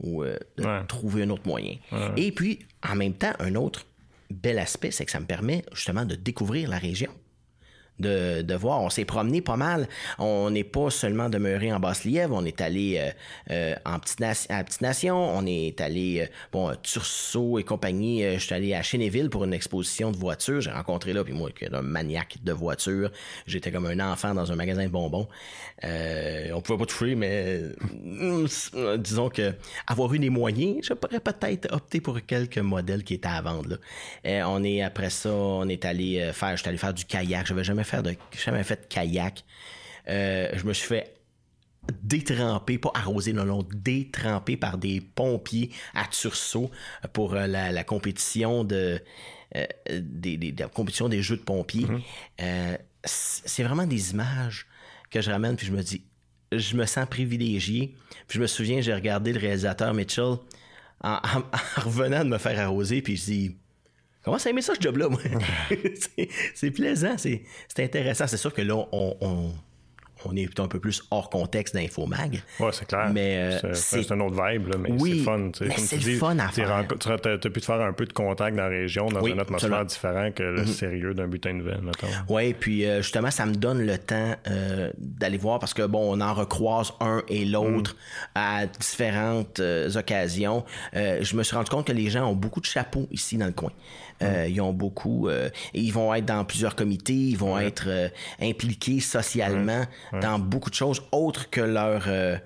[0.00, 0.84] ou euh, de Ouais.
[0.86, 1.76] trouver un autre moyen.
[2.16, 3.86] Et puis, en même temps, un autre
[4.30, 7.10] bel aspect, c'est que ça me permet justement de découvrir la région.
[7.98, 9.88] De, voir, on s'est promené pas mal.
[10.18, 13.10] On n'est pas seulement demeuré en Basse-Lièvre, on est allé euh,
[13.50, 18.38] euh, en petite à Petite Nation, on est allé, euh, bon, Tursault et compagnie, je
[18.38, 20.60] suis allé à Chénéville pour une exposition de voitures.
[20.60, 23.10] J'ai rencontré là, puis moi, qui est un maniaque de voitures,
[23.46, 25.28] j'étais comme un enfant dans un magasin de bonbons.
[25.84, 27.62] Euh, on pouvait pas toucher, mais
[28.98, 29.54] disons que
[29.86, 33.78] avoir eu les moyens, je pourrais peut-être opter pour quelques modèles qui étaient à vendre.
[34.24, 37.46] On est après ça, on est allé faire, j'étais allé faire du kayak.
[37.46, 38.14] J'avais jamais fait de,
[38.44, 39.44] jamais fait de kayak.
[40.08, 41.14] Euh, je me suis fait
[42.02, 46.70] détrempé, pas arrosé, non, non, détrempé par des pompiers à Tursault
[47.12, 49.00] pour euh, la, la compétition de,
[49.54, 49.64] euh,
[50.00, 51.86] des, des- de la compétition des jeux de pompiers.
[52.40, 54.66] Euh, c- c'est vraiment des images
[55.10, 56.02] que je ramène, puis je me dis,
[56.52, 57.94] je me sens privilégié.
[58.26, 60.40] Puis je me souviens, j'ai regardé le réalisateur Mitchell en,
[61.02, 63.56] en- en revenant de me faire arroser, puis je dis,
[64.26, 65.20] Comment ça aimé ça, ce job-là, moi?
[66.54, 67.42] c'est, plaisant, c'est,
[67.74, 68.26] c'est intéressant.
[68.26, 69.52] C'est sûr que là, on, on,
[70.24, 72.42] on est un peu plus hors contexte d'Infomag.
[72.58, 73.10] Ouais, c'est clair.
[73.12, 75.50] Mais, euh, c'est, un autre vibe, là, mais Oui, c'est fun.
[75.76, 76.86] c'est le fun à faire.
[76.98, 79.38] Tu as, pu te faire un peu de contact dans la région, dans Oui, une
[79.38, 79.84] atmosphère absolument.
[80.24, 80.66] différente que le Mhm.
[80.66, 82.08] sérieux d'un butin de mettons.
[82.28, 86.16] Oui, puis euh, justement, ça me donne le temps euh, d'aller voir parce que, bon,
[86.16, 87.94] on en recroise un et l'autre
[88.34, 90.64] à différentes euh, occasions.
[90.94, 93.52] Je me suis rendu compte que les gens ont beaucoup de chapeaux ici dans le
[93.52, 93.70] coin.
[94.22, 95.28] Euh, Ils ont beaucoup...
[95.28, 98.08] euh, et ils vont être dans plusieurs comités, ils vont être euh,
[98.40, 99.84] impliqués socialement
[100.22, 102.04] dans beaucoup de choses autres que leur...
[102.08, 102.38] euh,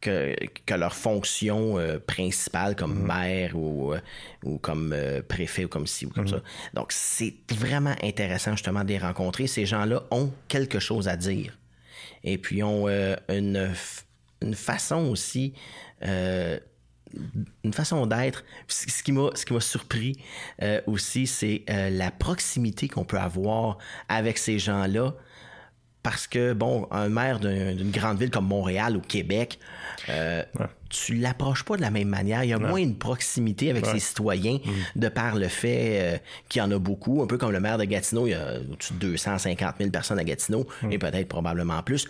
[0.00, 4.00] que, que leur fonction euh, principale comme maire ou, euh,
[4.44, 6.40] ou comme euh, préfet ou comme ci ou comme ça.
[6.72, 9.48] Donc, c'est vraiment intéressant justement de les rencontrer.
[9.48, 11.58] Ces gens-là ont quelque chose à dire.
[12.22, 13.70] Et puis, ont euh, une,
[14.40, 15.52] une façon aussi...
[16.04, 16.60] euh,
[17.64, 18.44] une façon d'être.
[18.68, 20.16] Ce qui m'a, ce qui m'a surpris
[20.62, 23.78] euh, aussi, c'est euh, la proximité qu'on peut avoir
[24.08, 25.14] avec ces gens-là
[26.02, 29.58] parce que, bon, un maire d'une grande ville comme Montréal ou Québec,
[30.08, 30.42] euh,
[30.88, 32.44] tu l'approches pas de la même manière.
[32.44, 35.00] Il y a moins une proximité avec ses citoyens mm.
[35.00, 37.22] de par le fait euh, qu'il y en a beaucoup.
[37.22, 40.18] Un peu comme le maire de Gatineau, il y a au-dessus de 250 000 personnes
[40.18, 40.92] à Gatineau mm.
[40.92, 42.06] et peut-être probablement plus.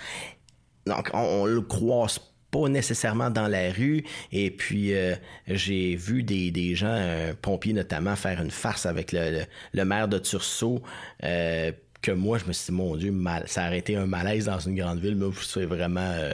[0.86, 2.24] Donc, on, le croise pas
[2.56, 4.04] nécessairement dans la rue.
[4.32, 5.14] Et puis, euh,
[5.46, 9.42] j'ai vu des, des gens, un pompier notamment, faire une farce avec le,
[9.72, 10.82] le, maire de Tursault.
[11.24, 14.46] Euh, que moi, je me suis dit, mon Dieu, mal, ça a été un malaise
[14.46, 16.32] dans une grande ville, mais c'est vraiment euh,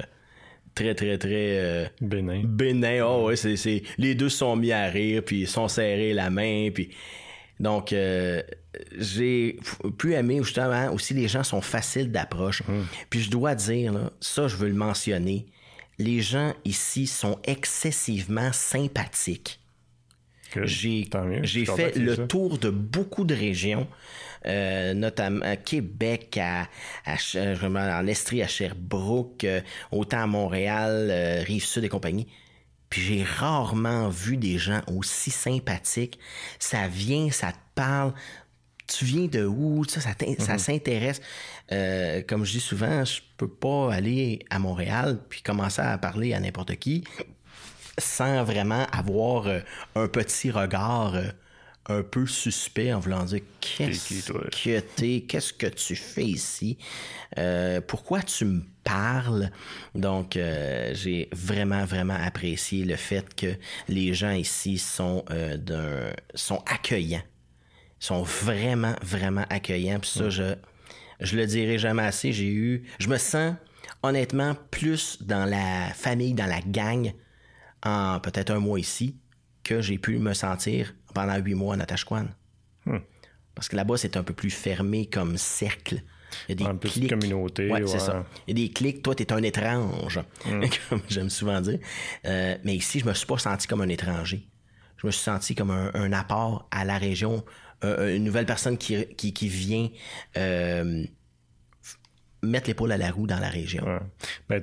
[0.75, 1.91] très, très, très...
[2.01, 2.43] bénin.
[2.45, 6.31] Bénin, oh ouais, c'est, les deux sont mis à rire, puis ils sont serrés la
[6.31, 6.91] main, puis...
[7.61, 7.95] Donc,
[8.99, 9.61] j'ai
[9.97, 12.65] pu aimer justement aussi les gens sont faciles d'approche.
[12.69, 12.85] Hum.
[13.11, 15.47] Puis je dois dire, là, ça, je veux le mentionner,
[15.99, 19.61] les gens ici sont excessivement sympathiques.
[20.63, 23.89] J'ai fait le tour de beaucoup de régions,
[24.47, 26.69] euh, notamment à Québec, à,
[27.07, 32.29] en Estrie, à Sherbrooke, euh, autant à Montréal, euh, Rive-Sud et compagnie.
[32.89, 36.21] Puis j'ai rarement vu des gens aussi sympathiques.
[36.61, 38.13] Ça vient, ça te parle
[38.87, 40.59] tu viens de où, ça, ça, mm-hmm.
[40.59, 41.21] s'intéresse.
[41.73, 46.35] Euh, comme je dis souvent, je peux pas aller à Montréal puis commencer à parler
[46.35, 47.05] à n'importe qui
[47.97, 49.61] sans vraiment avoir euh,
[49.95, 51.29] un petit regard euh,
[51.87, 56.79] un peu suspect en voulant dire qu'est-ce que t'es, qu'est-ce que tu fais ici,
[57.87, 59.51] pourquoi tu me parles?
[59.95, 60.39] Donc,
[60.93, 63.55] j'ai vraiment, vraiment apprécié le fait que
[63.89, 65.27] les gens ici sont,
[65.59, 67.25] d'un, sont accueillants.
[67.99, 70.01] Sont vraiment, vraiment accueillants.
[70.01, 70.55] Puis ça, je,
[71.21, 72.33] je le dirai jamais assez.
[72.33, 72.85] J'ai eu.
[72.99, 73.55] Je me sens
[74.03, 77.13] honnêtement plus dans la famille, dans la gang,
[77.83, 79.17] en peut-être un mois ici,
[79.63, 82.27] que j'ai pu me sentir pendant huit mois à Natashquan.
[82.87, 82.99] Hmm.
[83.55, 86.03] Parce que là-bas, c'est un peu plus fermé comme cercle.
[86.49, 87.11] Il y a des clics.
[87.11, 87.71] communauté.
[87.71, 88.27] Ouais, c'est ça.
[88.47, 89.03] Il y a des clics.
[89.03, 90.65] Toi, t'es un étrange, hmm.
[90.89, 91.79] comme j'aime souvent dire.
[92.27, 94.49] Euh, mais ici, je me suis pas senti comme un étranger.
[94.97, 97.45] Je me suis senti comme un, un apport à la région
[97.85, 99.89] une nouvelle personne qui, qui, vient
[100.37, 101.05] euh,
[102.43, 103.85] mettre l'épaule à la roue dans la région.
[104.49, 104.61] Ben,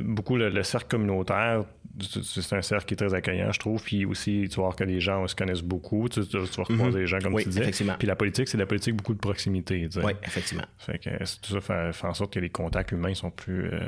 [0.00, 1.64] beaucoup le, cercle communautaire,
[2.00, 3.82] c'est un cercle qui est très accueillant, je trouve.
[3.82, 6.08] Puis aussi, tu vas voir que les gens se connaissent beaucoup.
[6.08, 7.70] Tu, vas recroiser des gens, comme tu disais.
[7.98, 9.88] Puis la politique, c'est la politique beaucoup de proximité.
[10.02, 10.64] Oui, effectivement.
[10.78, 13.80] Fait que tout ça fait, en sorte que les contacts humains sont plus, euh,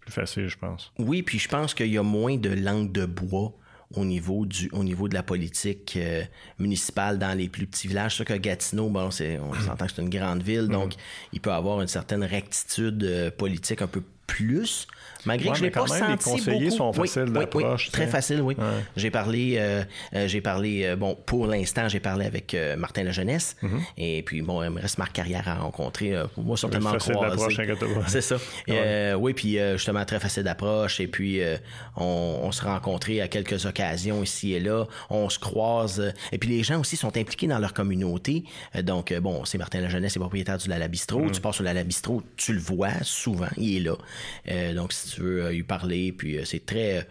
[0.00, 0.92] plus faciles, je pense.
[0.98, 3.52] Oui, puis je pense qu'il y a moins de langue de bois
[3.94, 6.22] au niveau du au niveau de la politique euh,
[6.58, 8.12] municipale dans les plus petits villages.
[8.12, 10.72] C'est sûr que Gatineau, bon, c'est, on s'entend que c'est une grande ville, mm-hmm.
[10.72, 10.94] donc
[11.32, 14.86] il peut avoir une certaine rectitude euh, politique un peu plus.
[15.24, 17.90] Malgré que je n'ai pas senti les conseillers sont faciles d'approche.
[17.90, 18.56] très facile, oui.
[18.96, 19.82] J'ai parlé, euh,
[20.14, 23.56] euh, j'ai parlé, euh, bon, pour l'instant, j'ai parlé avec Martin La Jeunesse.
[23.62, 23.80] Mm-hmm.
[23.96, 26.14] Et puis, bon, il me reste Marc Carrière à rencontrer.
[26.36, 26.92] moi, certainement
[28.06, 28.36] C'est ça.
[29.16, 31.00] oui, puis justement, très facile d'approche.
[31.00, 31.40] Et puis,
[31.96, 34.86] on, on se rencontrait à quelques occasions ici et là.
[35.10, 36.12] On se croise.
[36.32, 38.44] Et puis, les gens aussi sont impliqués dans leur communauté.
[38.82, 41.22] donc, bon, c'est Martin La Jeunesse, c'est propriétaire du Lala Bistro.
[41.22, 41.32] Mm-hmm.
[41.32, 44.74] Tu passes sur Lala Bistro, tu le vois souvent, il est là.
[44.74, 46.12] donc, si tu veux lui parler.
[46.12, 46.98] Puis euh, c'est très.
[46.98, 47.02] Euh,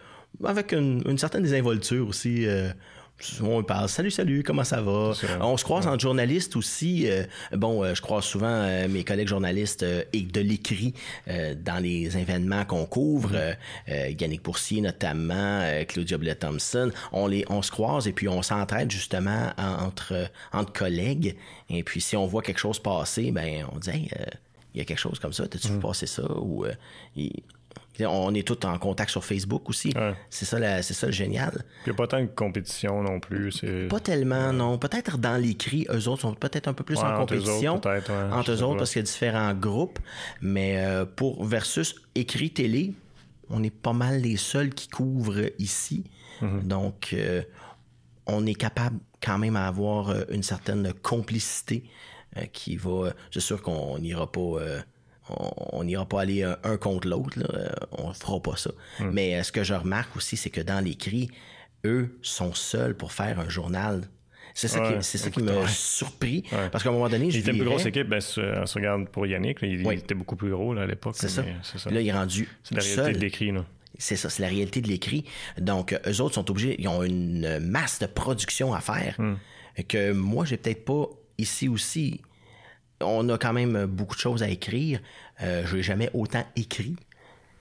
[0.44, 2.46] avec une, certaine désinvolture aussi.
[2.46, 2.70] Euh,
[3.42, 5.12] on parle salut salut comment ça va?
[5.40, 7.08] On se croise en journaliste aussi
[7.50, 10.94] bon je croise souvent mes collègues journalistes et de l'écrit
[11.26, 13.36] dans les événements qu'on couvre.
[13.88, 18.92] Yannick Boursier notamment Claudia Blais Thompson on les on se croise et puis on s'entraide
[18.92, 21.34] justement entre entre collègues
[21.70, 24.10] et puis si on voit quelque chose passer ben on dit
[24.74, 25.80] il y a quelque chose comme ça t'as-tu vu mm.
[25.80, 26.22] passer ça?
[26.22, 26.66] Ou
[28.06, 29.92] on est tous en contact sur Facebook aussi.
[30.30, 31.64] C'est ça, c'est ça le génial.
[31.86, 33.62] Il n'y a pas tant de compétition non plus.
[33.88, 34.78] Pas tellement, non.
[34.78, 37.80] Peut-être dans l'écrit, eux autres sont peut-être un peu plus en compétition.
[38.32, 39.98] Entre eux autres, parce qu'il y a différents groupes.
[40.40, 42.94] Mais euh, pour versus écrit télé,
[43.50, 46.04] on est pas mal les seuls qui couvrent ici.
[46.42, 46.66] Mm-hmm.
[46.66, 47.42] Donc, euh,
[48.26, 51.84] on est capable quand même d'avoir euh, une certaine complicité
[52.52, 53.12] qui va.
[53.32, 54.58] C'est sûr qu'on n'ira pas
[55.28, 57.38] on n'ira pas aller un, contre l'autre,
[57.92, 58.70] on fera pas ça.
[59.00, 59.10] Hmm.
[59.12, 61.30] Mais euh, ce que je remarque aussi, c'est que dans l'écrit,
[61.84, 64.02] eux sont seuls pour faire un journal.
[64.54, 66.44] C'est ça, qui, c'est ça qui m'a surpris.
[66.72, 68.08] Parce qu'à un moment donné, je Il était une plus grosse équipe.
[68.08, 69.58] Ben, on se regarde pour Yannick.
[69.62, 71.14] il, était beaucoup plus gros à l'époque.
[71.16, 71.42] C'est ça.
[71.42, 72.48] Là, il est rendu.
[72.64, 73.52] C'est la réalité de l'écrit.
[74.00, 75.24] C'est ça, c'est la réalité de l'écrit.
[75.58, 79.34] Donc, eux autres sont obligés, ils ont une masse de production à faire hmm.
[79.88, 82.20] que moi, j'ai peut-être pas ici aussi
[83.00, 85.00] on a quand même beaucoup de choses à écrire.
[85.42, 86.96] Euh, je n'ai jamais autant écrit,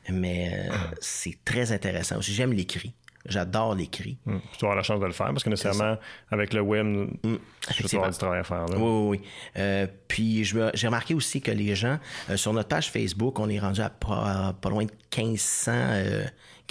[0.09, 2.17] mais euh, c'est très intéressant.
[2.21, 2.93] J'aime l'écrit.
[3.25, 4.17] j'adore l'écrit.
[4.25, 4.41] Hum.
[4.57, 5.97] Tu avoir la chance de le faire parce que nécessairement,
[6.31, 7.35] avec le web, mmh,
[7.69, 8.65] tu avoir du travail à faire.
[8.69, 9.21] Oui, oui, oui.
[9.57, 11.99] Euh, puis j'ai remarqué aussi que les gens,
[12.29, 15.71] euh, sur notre page Facebook, on est rendu à pas, loin de 1500,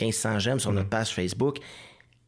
[0.01, 1.59] 1500 j'aime sur notre page Facebook.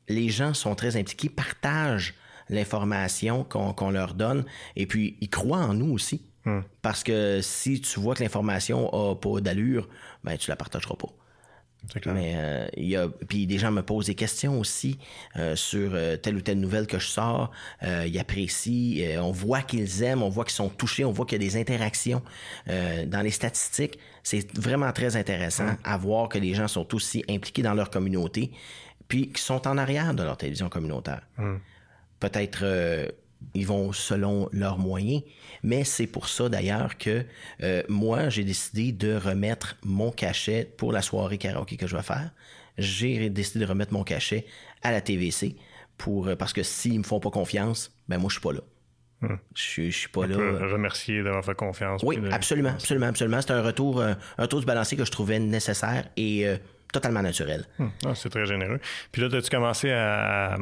[0.09, 2.15] Les gens sont très impliqués, partagent
[2.51, 4.45] l'information qu'on leur donne
[4.75, 6.28] et puis ils croient en nous aussi.
[6.49, 6.63] Hmm.
[6.81, 9.87] Parce que si tu vois que l'information a pas d'allure,
[10.25, 11.13] ben tu la partageras pas.
[12.01, 12.15] Clair.
[12.15, 14.99] Mais euh, il y a puis des gens me posent des questions aussi
[15.37, 17.53] euh, sur euh, telle ou telle nouvelle que je sors.
[17.83, 21.47] ils apprécient, on voit qu'ils aiment, on voit qu'ils sont touchés, on voit qu'il y
[21.47, 22.23] a des interactions
[22.67, 23.99] dans les statistiques.
[24.23, 25.79] C'est vraiment très intéressant hmm.
[25.85, 28.51] à voir que les gens sont aussi impliqués dans leur communauté,
[29.07, 31.23] puis qu'ils sont en arrière de leur télévision communautaire.
[31.37, 31.59] Hmm.
[32.21, 32.65] Peut-être
[33.55, 35.23] ils vont selon leurs moyens.
[35.63, 37.25] Mais c'est pour ça d'ailleurs que
[37.63, 42.03] euh, moi, j'ai décidé de remettre mon cachet pour la soirée karaoké que je vais
[42.03, 42.31] faire.
[42.77, 44.47] J'ai décidé de remettre mon cachet
[44.83, 45.57] à la TVC
[45.97, 48.61] pour, euh, parce que s'ils me font pas confiance, ben moi, je suis pas là.
[49.21, 49.37] Hmm.
[49.55, 50.37] Je, je suis pas On là.
[50.37, 52.03] Peut remercier d'avoir fait confiance.
[52.05, 53.41] Oui, absolument, absolument, absolument.
[53.41, 56.57] C'est un retour, un, un tour du balancier que je trouvais nécessaire et euh,
[56.93, 57.67] totalement naturel.
[57.79, 57.89] Hmm.
[58.07, 58.81] Ah, c'est très généreux.
[59.13, 60.57] Puis là, as-tu commencé à,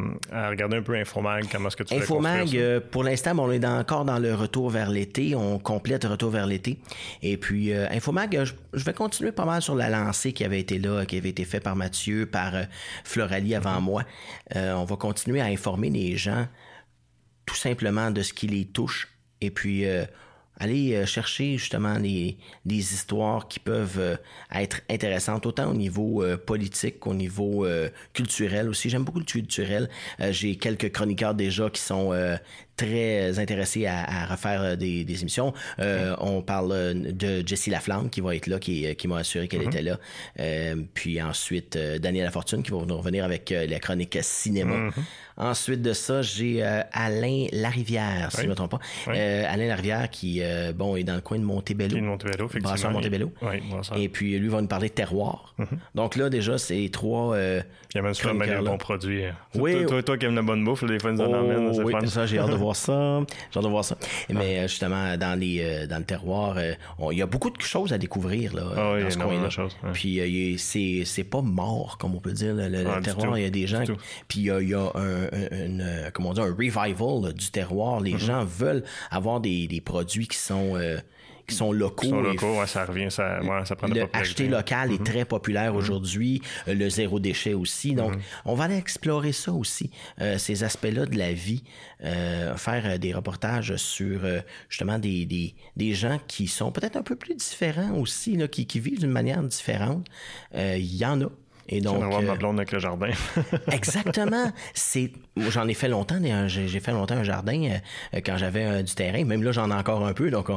[0.48, 1.46] regarder un peu Infomag?
[1.50, 4.90] Comment est-ce que tu Infomag, euh, pour l'instant, on est encore dans le retour vers
[4.90, 5.34] l'été.
[5.34, 6.78] On complète le retour vers l'été.
[7.22, 10.78] Et puis, euh, Infomag, je, vais continuer pas mal sur la lancée qui avait été
[10.78, 12.64] là, qui avait été faite par Mathieu, par euh,
[13.04, 13.82] Floralie avant mm-hmm.
[13.82, 14.02] moi.
[14.54, 16.46] on va continuer à informer les gens
[17.44, 19.08] tout simplement de ce qui les touche.
[19.40, 19.84] Et puis,
[20.58, 24.16] aller euh, chercher justement des, des histoires qui peuvent euh,
[24.54, 27.66] être intéressantes, autant au niveau euh, politique qu'au niveau
[28.12, 28.90] culturel aussi.
[28.90, 29.88] J'aime beaucoup le culturel.
[30.30, 32.12] J'ai quelques chroniqueurs déjà qui sont
[32.76, 35.52] très intéressés à, refaire des, des émissions.
[35.78, 39.66] On parle de Jessie Laflamme qui va être là, qui, qui m'a assuré qu'elle mm-hmm.
[39.68, 40.74] était là.
[40.94, 44.88] puis ensuite, Daniel Lafortune qui va nous revenir avec la chronique cinéma.
[44.88, 45.02] Mm-hmm.
[45.38, 49.12] Ensuite de ça, j'ai Alain Larivière, si je ne me trompe pas.
[49.12, 51.96] Alain Larivière qui euh, bon, est dans le coin de Montebello.
[51.96, 52.90] de Montebello, effectivement.
[52.90, 53.32] Montebello.
[53.42, 53.62] Oui,
[53.96, 55.54] Et puis, lui va nous parler de terroir.
[55.58, 55.66] Mm-hmm.
[55.94, 57.34] Donc là, déjà, c'est trois.
[57.34, 57.60] Euh,
[57.94, 59.24] il y a même souvent des bons produits.
[59.54, 59.86] Oui.
[59.86, 61.26] Toi, toi, qui aimes la bonne bouffe, des fois, nous en.
[61.26, 63.20] Oh, oui, ça, j'ai hâte de voir ça.
[63.51, 63.97] J'ai hâte de voir ça.
[64.30, 66.56] Mais euh, justement, dans, les, euh, dans le terroir,
[67.10, 69.93] il y a beaucoup de choses à découvrir là, ah, oui, dans ce coin-là.
[69.93, 72.55] Puis c'est, c'est pas mort, comme on peut dire.
[72.55, 73.84] Le, ah, terroir, il y a des gens.
[74.26, 78.01] Puis il y a, y a un, comment on dit, un revival du terroir.
[78.01, 78.18] Les mm-hmm.
[78.18, 80.76] gens veulent avoir des, des produits qui sont
[81.47, 82.02] qui sont locaux.
[82.02, 85.05] Qui sont locaux, ça revient, ça, ça prend de Le acheter local est mm-hmm.
[85.05, 85.77] très populaire mm-hmm.
[85.77, 87.94] aujourd'hui, euh, le zéro déchet aussi.
[87.94, 88.43] Donc, mm-hmm.
[88.47, 89.90] on va aller explorer ça aussi,
[90.20, 91.62] euh, ces aspects-là de la vie,
[92.05, 94.20] euh, faire des reportages sur
[94.68, 98.66] justement des, des, des, gens qui sont peut-être un peu plus différents aussi, là, qui,
[98.66, 100.06] qui vivent d'une manière différente.
[100.55, 101.28] Il y en a.
[101.68, 103.10] Et donc, ma euh, blonde avec le jardin.
[103.72, 104.52] exactement.
[104.72, 106.20] C'est, j'en ai fait longtemps.
[106.47, 107.78] J'ai fait longtemps un jardin
[108.14, 109.24] euh, quand j'avais euh, du terrain.
[109.24, 110.30] Même là, j'en ai encore un peu.
[110.30, 110.48] Donc,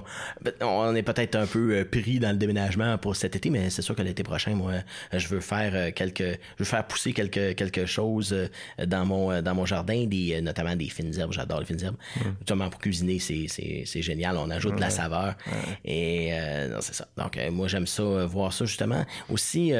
[0.61, 3.95] on, est peut-être un peu pris dans le déménagement pour cet été, mais c'est sûr
[3.95, 4.73] que l'été prochain, moi,
[5.11, 8.35] je veux faire quelques, je veux faire pousser quelque quelque chose
[8.83, 11.33] dans mon dans mon jardin, des notamment des fines herbes.
[11.33, 11.97] J'adore les fines herbes.
[12.39, 14.37] Notamment pour cuisiner, c'est c'est génial.
[14.37, 15.35] On ajoute de la saveur.
[15.83, 16.31] Et
[16.69, 17.07] non, c'est ça.
[17.17, 19.05] Donc, moi, j'aime ça, voir ça justement.
[19.29, 19.73] Aussi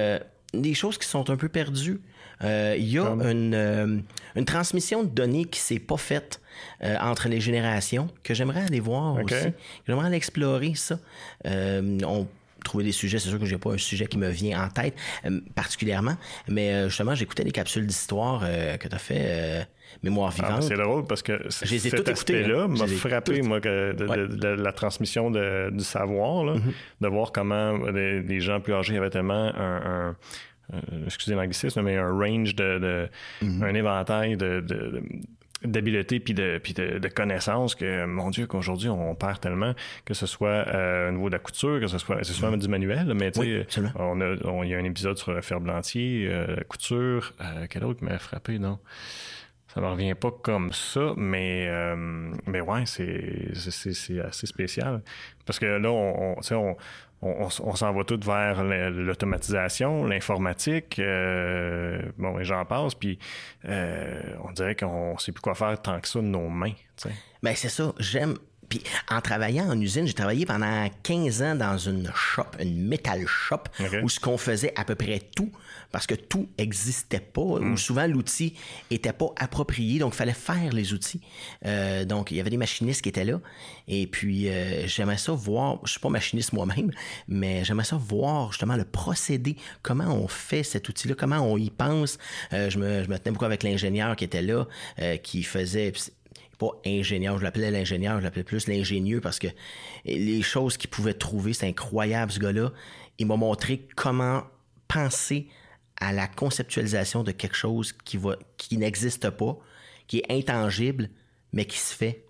[0.53, 2.01] des choses qui sont un peu perdues.
[2.43, 3.99] Euh, il y a une, euh,
[4.35, 6.39] une, transmission de données qui s'est pas faite
[6.83, 9.49] euh, entre les générations que j'aimerais aller voir aussi.
[9.85, 10.99] J'aimerais aller explorer ça.
[11.45, 12.27] on
[12.65, 14.93] trouver des sujets, c'est sûr que j'ai pas un sujet qui me vient en tête
[15.55, 16.17] particulièrement,
[16.49, 19.65] mais justement, j'écoutais des capsules d'histoire que tu as fait
[20.03, 20.63] Mémoire ah, vivante.
[20.63, 26.61] c'est drôle parce que cet aspect-là m'a frappé, moi, de, la transmission du savoir, mm-hmm.
[27.01, 30.15] de voir comment les, gens plus âgés avaient tellement un,
[31.05, 33.09] excusez l'anglicisme, mais un range de,
[33.41, 33.63] mm-hmm.
[33.63, 34.63] un éventail de,
[35.63, 39.73] d'habileté puis de, puis de, connaissances que, mon Dieu, qu'aujourd'hui, on perd tellement,
[40.05, 42.67] que ce soit euh, au niveau de la couture, que ce soit, c'est souvent du
[42.67, 46.55] manuel, mais tu sais, on a, il y a un épisode sur le ferblantier, euh,
[46.67, 48.79] couture, euh, quel autre m'a frappé, non?
[49.73, 51.95] Ça me revient pas comme ça, mais, euh,
[52.47, 55.03] mais ouais, c'est, c'est, assez spécial.
[55.45, 56.75] Parce que là, on, on,
[57.21, 63.19] on, s'en va tout vers l'automatisation, l'informatique, euh, bon, et j'en passe, puis
[63.65, 66.73] euh, on dirait qu'on sait plus quoi faire tant que ça de nos mains.
[67.43, 67.93] Ben c'est ça.
[67.99, 68.37] J'aime
[68.69, 73.25] Puis en travaillant en usine, j'ai travaillé pendant 15 ans dans une shop, une metal
[73.27, 73.63] shop,
[74.03, 75.51] où ce qu'on faisait à peu près tout,
[75.91, 77.77] parce que tout n'existait pas, où hmm.
[77.77, 78.53] souvent l'outil
[78.91, 81.21] était pas approprié, donc il fallait faire les outils.
[81.65, 83.39] Euh, donc il y avait des machinistes qui étaient là,
[83.87, 86.91] et puis euh, j'aimais ça voir, je suis pas machiniste moi-même,
[87.27, 91.71] mais j'aimais ça voir justement le procédé, comment on fait cet outil-là, comment on y
[91.71, 92.19] pense?
[92.53, 94.67] Euh, je, me, je me tenais beaucoup avec l'ingénieur qui était là,
[95.23, 95.91] qui faisait
[96.59, 99.47] pas ingénieur, je l'appelais l'ingénieur, je l'appelais plus l'ingénieux parce que
[100.05, 102.71] les choses qu'il pouvait trouver, c'est incroyable ce gars-là.
[103.17, 104.43] Il m'a montré comment
[104.87, 105.47] penser
[105.99, 109.57] à la conceptualisation de quelque chose qui, va, qui n'existe pas,
[110.07, 111.09] qui est intangible,
[111.53, 112.23] mais qui se fait.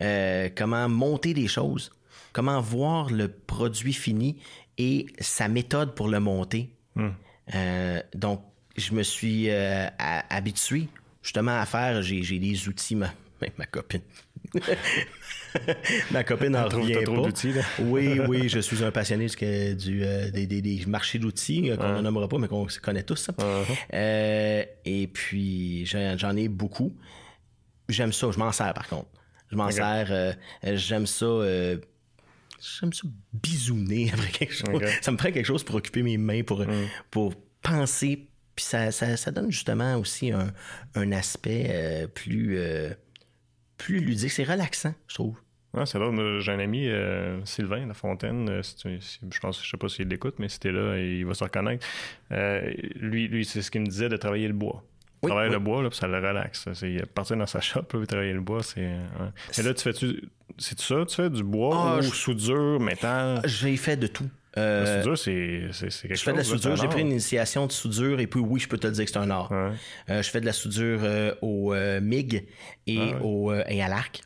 [0.00, 1.92] Euh, comment monter des choses,
[2.32, 4.38] comment voir le produit fini
[4.78, 6.74] et sa méthode pour le monter.
[6.94, 7.10] Hmm.
[7.54, 8.42] Euh, donc,
[8.76, 10.88] je me suis euh, habitué
[11.22, 13.12] justement à faire, j'ai, des outils, ma
[13.66, 14.02] copine.
[16.10, 17.62] ma copine n'en revient pas.
[17.80, 22.28] oui, oui, je suis un passionné du, euh, des, marchés d'outils euh, qu'on ne nommera
[22.28, 23.28] pas, mais qu'on connaît tous.
[23.28, 23.64] Uh-huh.
[23.94, 26.92] Euh, et puis, j'en ai beaucoup.
[27.88, 29.08] J'aime ça, je m'en sers par contre.
[29.50, 31.26] Je m'en sers, j'aime ça
[32.78, 33.02] j'aime ça
[33.32, 34.82] bisouner après quelque chose.
[35.00, 36.86] Ça me prend quelque chose pour occuper mes mains, pour, mm.
[37.10, 38.28] pour penser.
[38.54, 40.52] Puis ça, ça, donne justement aussi un,
[40.94, 42.58] un aspect plus,
[43.82, 44.30] plus ludique.
[44.30, 45.36] C'est relaxant, je trouve.
[45.76, 45.98] Ah, c'est.
[46.40, 48.48] J'ai un ami, euh, Sylvain La Fontaine.
[48.48, 51.86] Euh, je pense, je sais pas s'il l'écoute, mais c'était là, il va se reconnaître.
[52.30, 54.84] Euh, lui, lui c'est ce qu'il me disait de travailler le bois.
[55.22, 56.68] travailler le bois, là, ça le relaxe.
[56.74, 58.96] C'est partir dans sa shop, là, travailler le bois, c'est.
[59.58, 60.28] Et là, tu fais-tu.
[60.58, 63.40] C'est ça, tu fais du bois ah, ou soudure, métal?
[63.46, 64.28] J'ai fait de tout.
[64.58, 66.00] Euh, la soudure, c'est, quelque chose.
[66.10, 66.76] Je fais de la soudure.
[66.76, 69.18] J'ai pris une initiation de soudure et puis oui, je peux te dire que c'est
[69.18, 69.50] un art.
[69.52, 69.72] Euh,
[70.08, 72.46] je fais de la soudure euh, au MIG
[72.86, 74.22] et, ah au, et à l'arc.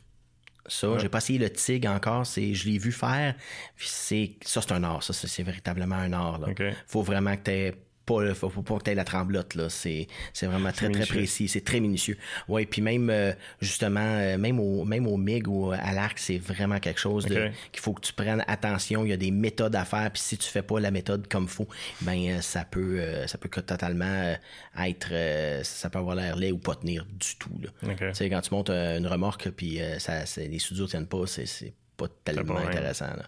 [0.69, 2.25] Ça, j'ai pas essayé le TIG encore.
[2.25, 3.35] C'est, je l'ai vu faire.
[3.77, 5.01] c'est, ça, c'est un art.
[5.01, 6.41] Ça, c'est, véritablement un art.
[6.59, 7.73] Il faut vraiment que tu aies
[8.07, 9.69] pas, faut, pas que tu aies la tremblote, là.
[9.69, 11.47] C'est, c'est vraiment très, très précis.
[11.47, 12.17] C'est très minutieux.
[12.47, 16.37] Ouais, puis même, euh, justement, euh, même au, même au MIG ou à l'arc, c'est
[16.37, 19.03] vraiment quelque chose qu'il faut que tu prennes attention.
[19.03, 21.47] Il y a des méthodes à faire, puis si tu fais pas la méthode comme
[21.47, 21.67] faut,
[22.01, 24.35] ben, euh, ça peut, ça peut totalement
[24.79, 27.93] être, ça peut avoir l'air laid ou pas tenir du tout, là.
[27.97, 32.07] Tu sais, quand tu montes une remorque, puis ça, les soudures tiennent pas, c'est, pas
[32.23, 33.07] tellement intéressant.
[33.07, 33.23] Là.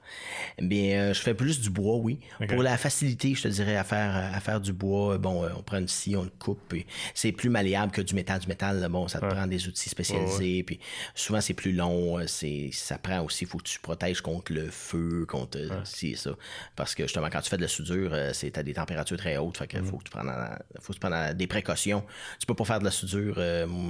[0.59, 2.19] Bien, euh, je fais plus du bois, oui.
[2.47, 5.63] Pour la facilité, je te dirais, à faire, à faire du bois, bon, euh, on
[5.63, 6.75] prend une scie, on le coupe,
[7.15, 8.39] c'est plus malléable que du métal.
[8.39, 10.79] Du métal, bon, ça te prend des outils spécialisés, puis
[11.15, 14.53] souvent c'est plus long, euh, c'est, ça prend aussi, il faut que tu protèges contre
[14.53, 16.31] le feu, contre ci et ça.
[16.75, 19.57] Parce que justement, quand tu fais de la soudure, c'est à des températures très hautes,
[19.57, 20.31] fait qu'il faut que tu prennes,
[20.79, 22.03] faut que tu prennes des précautions.
[22.39, 23.41] Tu peux pas faire de la soudure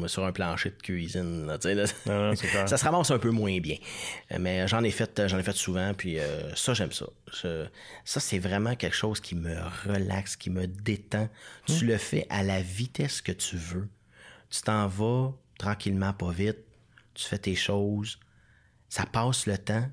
[0.07, 1.57] sur un plancher de cuisine, là,
[2.67, 3.75] ça se ramasse un peu moins bien.
[4.39, 7.07] Mais j'en ai fait, j'en ai fait souvent, puis euh, ça, j'aime ça.
[8.05, 9.55] ça, c'est vraiment quelque chose qui me
[9.85, 11.27] relaxe, qui me détend.
[11.65, 11.87] Tu hmm.
[11.87, 13.89] le fais à la vitesse que tu veux.
[14.49, 16.59] Tu t'en vas tranquillement, pas vite.
[17.13, 18.19] Tu fais tes choses.
[18.87, 19.89] Ça passe le temps.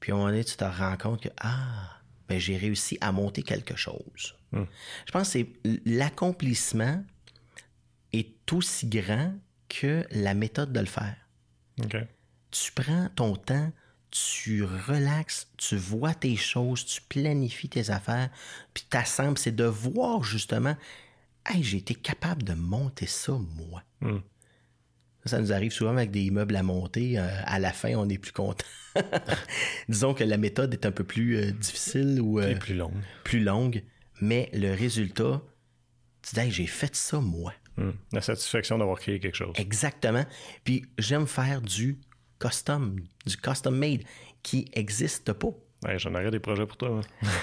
[0.00, 3.12] Puis à un moment donné, tu te rends compte que, ah, ben, j'ai réussi à
[3.12, 4.36] monter quelque chose.
[4.52, 4.64] Hmm.
[5.06, 5.48] Je pense que c'est
[5.84, 7.04] l'accomplissement
[8.12, 9.34] est aussi grand
[9.68, 11.16] que la méthode de le faire.
[12.50, 13.72] Tu prends ton temps
[14.12, 18.28] tu relaxes, tu vois tes choses, tu planifies tes affaires,
[18.74, 20.76] puis t'assembles, c'est de voir justement,
[21.46, 23.82] hey, j'ai été capable de monter ça, moi.
[24.00, 24.18] Hmm.
[25.24, 27.18] Ça nous arrive souvent avec des immeubles à monter.
[27.18, 28.66] Euh, à la fin, on est plus content.
[29.88, 33.00] Disons que la méthode est un peu plus euh, difficile ou euh, plus longue.
[33.24, 33.82] Plus longue,
[34.20, 35.40] mais le résultat,
[36.22, 37.54] tu dis, hey, j'ai fait ça, moi.
[37.78, 37.92] Hmm.
[38.12, 39.54] La satisfaction d'avoir créé quelque chose.
[39.56, 40.26] Exactement.
[40.64, 41.98] Puis j'aime faire du
[42.42, 42.96] custom,
[43.26, 44.02] du custom made
[44.42, 45.48] qui n'existe pas.
[45.84, 47.00] Ouais, J'en aurais des projets pour toi.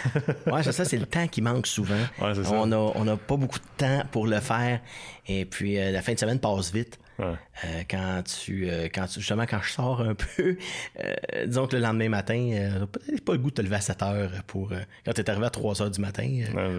[0.47, 1.99] ouais, c'est ça, c'est le temps qui manque souvent.
[2.19, 4.79] on n'a on a pas beaucoup de temps pour le faire.
[5.27, 6.99] Et puis, euh, la fin de semaine passe vite.
[7.19, 7.35] Euh,
[7.89, 10.57] quand tu, euh, quand justement, quand je sors un peu,
[11.45, 14.31] disons que le lendemain matin, peut-être pas le goût de te lever à 7 heures
[14.47, 14.71] pour,
[15.05, 16.29] quand tu es arrivé à 3 heures du matin,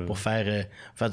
[0.06, 0.64] pour faire,
[0.94, 1.10] faire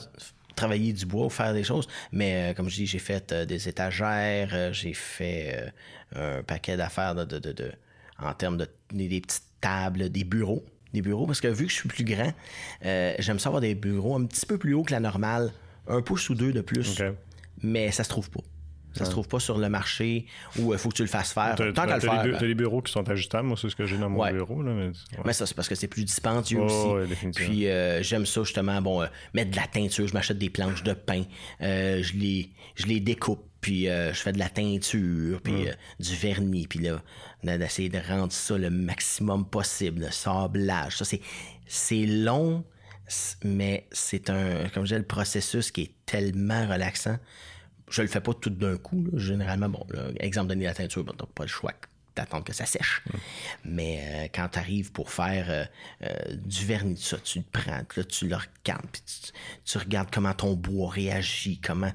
[0.58, 1.88] travailler du bois ou faire des choses.
[2.12, 5.72] Mais comme je dis, j'ai fait des étagères, j'ai fait
[6.14, 7.72] un paquet d'affaires de, de,
[8.20, 10.66] en termes de des petites tables, des bureaux.
[10.94, 12.34] Des bureaux, parce que vu que je suis plus grand,
[12.86, 15.52] euh, j'aime ça avoir des bureaux un petit peu plus haut que la normale,
[15.88, 17.02] un pouce ou deux de plus.
[17.62, 18.40] Mais ça se trouve pas.
[18.98, 20.26] Ça se trouve pas sur le marché
[20.60, 21.56] où il faut que tu le fasses faire.
[21.56, 22.24] T'as Tant qu'à le faire.
[22.24, 24.34] ben, t'as des bureaux qui sont ajustables, moi, c'est ce que j'ai dans mon Ouais.
[24.34, 24.62] bureau.
[24.64, 25.24] Là, mais, ouais.
[25.26, 26.88] Mais ça, c'est parce que c'est plus dispendieux aussi.
[26.88, 27.32] ouais.
[27.34, 30.84] Puis euh, j'aime ça justement, bon, euh, mettre de la teinture, je m'achète des planches
[30.84, 31.24] de pain,
[31.62, 35.74] euh, je les je les découpe, puis euh, je fais de la teinture, puis euh,
[36.00, 37.02] du vernis, puis là,
[37.44, 40.98] on a d'essayer de rendre ça le maximum possible, le sablage.
[40.98, 41.22] Ça, c'est
[41.66, 42.64] c'est long,
[43.44, 47.18] mais c'est un, comme je disais, le processus qui est tellement relaxant.
[47.90, 49.04] Je le fais pas tout d'un coup.
[49.04, 49.18] là.
[49.18, 51.74] Généralement, bon, là, exemple donné la teinture, bon, t'as pas le choix
[52.18, 53.04] d'attendre que ça sèche.
[53.64, 55.66] Mais euh, quand tu arrives pour faire euh,
[56.04, 59.32] euh, du vernis, ça, tu le prends, puis là, tu le regardes, puis tu,
[59.64, 61.92] tu regardes comment ton bois réagit, comment,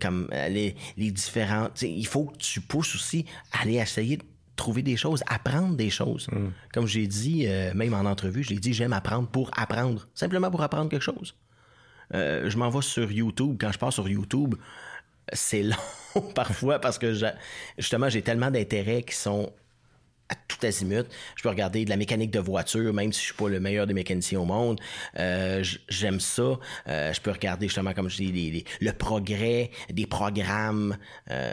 [0.00, 1.68] comme les, les différents.
[1.82, 4.24] Il faut que tu pousses aussi à aller essayer de
[4.56, 6.28] trouver des choses, apprendre des choses.
[6.72, 10.08] Comme j'ai dit, même en entrevue, je l'ai dit, j'aime apprendre pour apprendre.
[10.14, 11.36] Simplement pour apprendre quelque chose.
[12.12, 13.56] Je m'en vais sur YouTube.
[13.60, 14.56] Quand je pars sur YouTube,
[15.32, 17.12] c'est long parfois parce que
[17.76, 19.52] justement, j'ai tellement d'intérêts qui sont
[20.30, 21.06] à tout azimut.
[21.36, 23.86] Je peux regarder de la mécanique de voiture, même si je suis pas le meilleur
[23.86, 24.78] des mécaniciens au monde.
[25.18, 26.58] Euh, J'aime ça.
[26.86, 30.98] Euh, je peux regarder justement, comme je dis, les- les- le progrès des programmes.
[31.30, 31.52] Euh,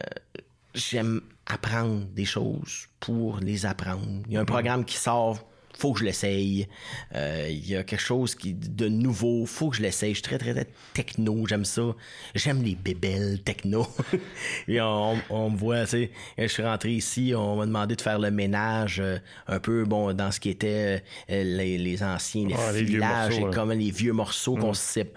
[0.73, 4.23] J'aime apprendre des choses pour les apprendre.
[4.27, 5.47] Il y a un programme qui sort,
[5.77, 6.67] faut que je l'essaye.
[7.15, 10.11] Euh, il y a quelque chose qui de nouveau, faut que je l'essaye.
[10.11, 11.95] Je suis très, très, très techno, j'aime ça.
[12.33, 13.87] J'aime les bébelles techno.
[14.67, 18.01] Et on, on me voit, tu sais, je suis rentré ici, on m'a demandé de
[18.01, 22.47] faire le ménage euh, un peu, bon, dans ce qui était euh, les, les anciens,
[22.47, 25.11] les Ah, les vieux filages, morceaux, et comme les vieux morceaux qu'on s'est-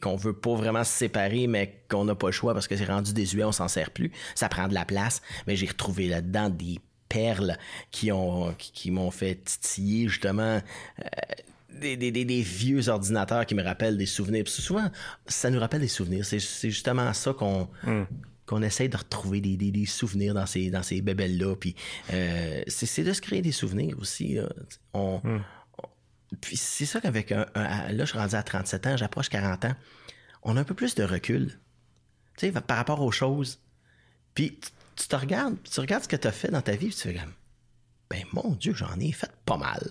[0.00, 2.84] qu'on veut pas vraiment se séparer, mais qu'on n'a pas le choix parce que c'est
[2.84, 4.10] rendu désuet, on s'en sert plus.
[4.34, 5.22] Ça prend de la place.
[5.46, 6.78] Mais j'ai retrouvé là-dedans des
[7.08, 7.56] perles
[7.90, 10.60] qui ont qui, qui m'ont fait titiller justement
[11.00, 11.04] euh,
[11.70, 14.44] des, des, des, des vieux ordinateurs qui me rappellent des souvenirs.
[14.44, 14.88] Puis souvent,
[15.26, 16.24] ça nous rappelle des souvenirs.
[16.24, 16.38] C'est,
[16.70, 17.68] justement ça qu'on
[18.46, 21.56] qu'on essaie de retrouver des, souvenirs dans ces, dans ces bébelles-là.
[21.56, 21.74] Puis
[22.12, 24.34] euh, c'est, de se créer des souvenirs aussi.
[24.34, 24.48] là.
[24.92, 25.40] On, on-
[26.40, 29.64] puis c'est ça qu'avec un, un- Là, je suis rendu à 37 ans, j'approche 40
[29.66, 29.74] ans.
[30.42, 31.58] On a un peu plus de recul.
[32.36, 33.60] Tu sais, par rapport aux choses.
[34.34, 34.58] Puis
[34.96, 36.94] tu- tu te regardes, tu regardes ce que tu as fait dans ta vie, puis
[36.96, 37.32] tu fais comme,
[38.10, 39.82] ben mon Dieu, j'en ai fait pas mal.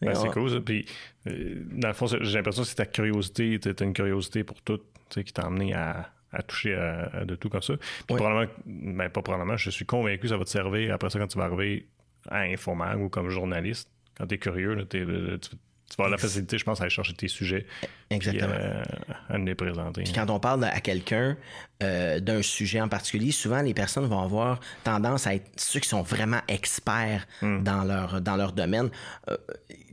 [0.00, 0.60] Ben, c'est cool, ça.
[0.60, 0.84] Puis,
[1.28, 4.78] euh, dans le fond, j'ai l'impression que c'est ta curiosité, t'as une curiosité pour tout,
[4.78, 7.76] tu sais, qui t'a amené à, à toucher à, à de tout comme ça.
[7.76, 8.16] Puis, Ouais.
[8.16, 11.28] probablement, ben, pas probablement, je suis convaincu que ça va te servir après ça quand
[11.28, 11.86] tu vas arriver
[12.28, 13.88] à Infomag ou comme journaliste.
[14.16, 15.50] Quand t'es curieux, là, là, tu,
[15.92, 17.66] tu vas avoir la facilité, je pense, à aller chercher tes sujets.
[18.08, 18.54] Exactement.
[18.54, 18.82] Puis, euh,
[19.28, 20.04] à nous les présenter.
[20.04, 21.36] Puis quand on parle à quelqu'un
[21.82, 25.90] euh, d'un sujet en particulier, souvent les personnes vont avoir tendance à être ceux qui
[25.90, 28.88] sont vraiment experts dans, leur, dans leur domaine.
[29.28, 29.36] Euh,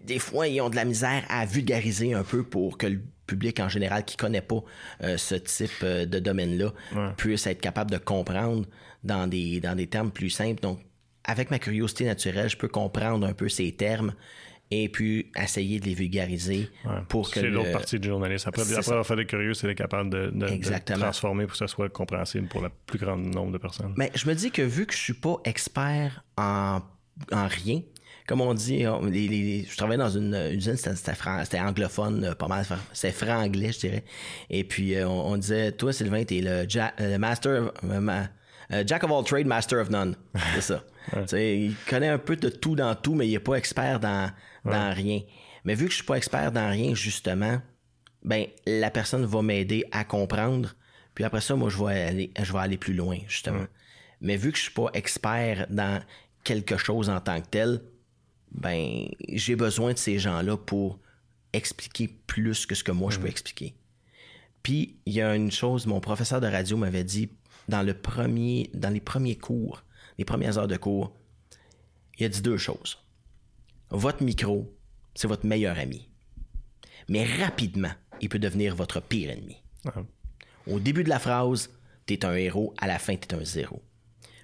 [0.06, 3.60] des fois, ils ont de la misère à vulgariser un peu pour que le public
[3.60, 4.64] en général qui connaît pas
[5.04, 6.72] euh, ce type de domaine-là
[7.18, 8.66] puisse être capable de comprendre
[9.04, 10.62] dans des, dans des termes plus simples.
[10.62, 10.80] Donc,
[11.26, 14.14] avec ma curiosité naturelle, je peux comprendre un peu ces termes
[14.72, 16.92] et puis essayer de les vulgariser Ouais.
[17.08, 18.48] pour que C'est le- l'autre partie du journaliste.
[18.48, 21.58] Après, C'est après avoir fait des curieux, c'est d'être capable de, de- transformer pour que
[21.58, 23.94] ça soit compréhensible pour le plus grand nombre de personnes.
[23.98, 26.82] Mais je me dis que vu que je suis pas expert en,
[27.32, 27.82] en rien,
[28.28, 32.48] comme on dit, on- les- les- je travaillais dans une usine, c'était, anglophone, euh, pas
[32.48, 32.64] mal,
[32.94, 34.04] c'était franc-anglais, je dirais.
[34.52, 38.30] Et puis, euh, on, on disait, toi, Sylvain, t'es le, ja- le master, euh, ma-
[38.72, 40.16] euh, Jack of all trades, master of none.
[40.56, 40.84] C'est ça.
[41.38, 44.32] Il connaît un peu de tout dans tout, mais il est pas expert dans,
[44.64, 45.22] dans rien.
[45.64, 47.60] Mais vu que je suis pas expert dans rien, justement,
[48.24, 50.76] ben la personne va m'aider à comprendre.
[51.16, 53.66] Puis après ça, moi, je vais aller, je vais aller plus loin, justement.
[54.22, 56.02] Mais vu que je suis pas expert dans
[56.44, 57.82] quelque chose en tant que tel,
[58.52, 61.00] ben j'ai besoin de ces gens-là pour
[61.54, 63.76] expliquer plus que ce que moi je peux expliquer.
[64.64, 67.30] Puis il y a une chose, mon professeur de radio m'avait dit
[67.70, 69.84] dans le premier, dans les premiers cours,
[70.18, 71.16] les premières heures de cours,
[72.18, 72.98] il a dit deux choses.
[73.92, 74.76] Votre micro,
[75.16, 76.10] c'est votre meilleur ami.
[77.08, 77.92] Mais rapidement,
[78.22, 79.58] il peut devenir votre pire ennemi.
[79.86, 80.04] Ah.
[80.68, 81.70] Au début de la phrase,
[82.06, 83.82] t'es un héros, à la fin, t'es un zéro.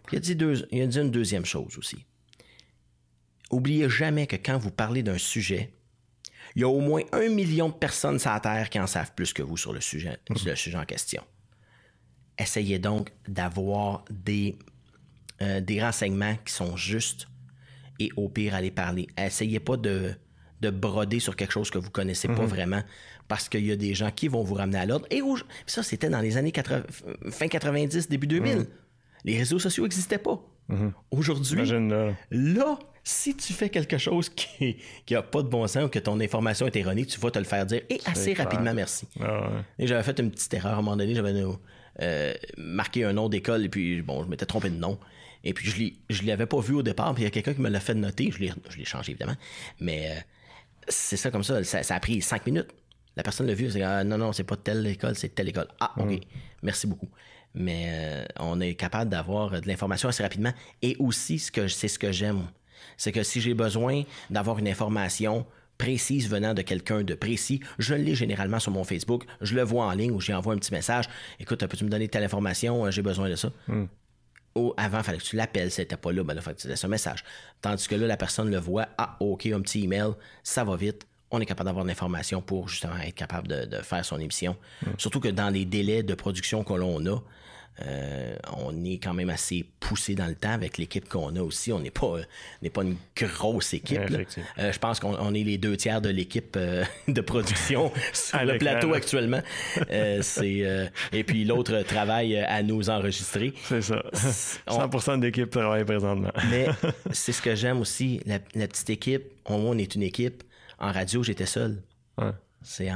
[0.06, 2.06] Puis il a dit, deux- il a dit une deuxième chose aussi.
[3.52, 5.74] Oubliez jamais que quand vous parlez d'un sujet,
[6.56, 9.14] il y a au moins un million de personnes sur la Terre qui en savent
[9.14, 11.24] plus que vous sur le sujet, sur le sujet en question.
[12.38, 14.56] Essayez donc d'avoir des,
[15.42, 17.28] euh, des renseignements qui sont justes
[18.00, 19.08] et au pire, allez parler.
[19.18, 20.14] Essayez pas de,
[20.62, 22.84] de broder sur quelque chose que vous connaissez pas vraiment
[23.28, 25.08] parce qu'il y a des gens qui vont vous ramener à l'ordre.
[25.10, 25.22] Et
[25.66, 26.84] ça, c'était dans les années 80
[27.32, 28.68] fin 90, début 2000.
[29.24, 30.40] Les réseaux sociaux n'existaient pas.
[31.12, 32.80] Aujourd'hui, Imagine là.
[33.08, 34.78] Si tu fais quelque chose qui
[35.12, 37.46] n'a pas de bon sens ou que ton information est erronée, tu vas te le
[37.46, 38.48] faire dire et assez clair.
[38.48, 39.08] rapidement, merci.
[39.20, 39.48] Ah, ouais.
[39.78, 41.14] Et j'avais fait une petite erreur à un moment donné.
[41.14, 41.34] J'avais
[42.02, 45.00] une, marqué un nom d'école et puis bon, je m'étais trompé de nom.
[45.44, 47.62] Et puis je ne l'avais pas vu au départ, puis il y a quelqu'un qui
[47.62, 48.32] me l'a fait noter.
[48.32, 49.36] Je l'ai changé évidemment.
[49.80, 50.26] Mais
[50.88, 51.64] c'est ça comme ça.
[51.64, 51.96] ça.
[51.96, 52.70] a pris cinq minutes.
[53.16, 55.68] La personne l'a vu, c'est ah, non, non, c'est pas telle école, c'est telle école.
[55.80, 56.12] Ah, OK.
[56.12, 56.20] Mm.
[56.64, 57.10] Merci beaucoup.
[57.54, 60.52] Mais on est capable d'avoir de l'information assez rapidement.
[60.82, 62.48] Et aussi, ce que c'est ce que j'aime
[62.98, 65.46] c'est que si j'ai besoin d'avoir une information
[65.78, 69.86] précise venant de quelqu'un de précis, je l'ai généralement sur mon Facebook, je le vois
[69.86, 71.06] en ligne ou j'y envoie un petit message.
[71.40, 72.86] Écoute, peux-tu me donner telle information?
[72.86, 73.52] Euh, j'ai besoin de ça.
[73.68, 73.86] Hmm.
[74.78, 76.84] avant, il fallait que tu l'appelles, c'était pas là, ben là, il que tu laisses
[76.84, 77.24] un message.
[77.62, 80.12] Tandis que là, la personne le voit, ah, OK, un petit email,
[80.44, 81.06] ça va vite.
[81.32, 84.56] On est capable d'avoir l'information pour justement être capable de, faire son émission.
[84.82, 84.92] Hmm.
[84.98, 87.22] Surtout que dans les délais de production que l'on a,
[87.82, 91.74] euh, on est quand même assez poussé dans le temps avec l'équipe qu'on a aussi.
[91.74, 92.18] On n'est pas,
[92.62, 94.00] n'est pas une grosse équipe.
[94.58, 98.58] Euh, je pense qu'on est les deux tiers de l'équipe euh, de production sur le
[98.58, 99.42] plateau actuellement.
[100.22, 103.54] c'est, et puis l'autre travaille à nous enregistrer.
[103.64, 104.04] C'est ça.
[104.68, 106.32] 100% de l'équipe travaille présentement.
[106.50, 106.68] mais
[107.12, 108.22] c'est ce que j'aime aussi.
[108.26, 110.44] La, petite équipe, on, est une équipe.
[110.80, 111.82] En radio, j'étais seul.
[112.66, 112.88] C'est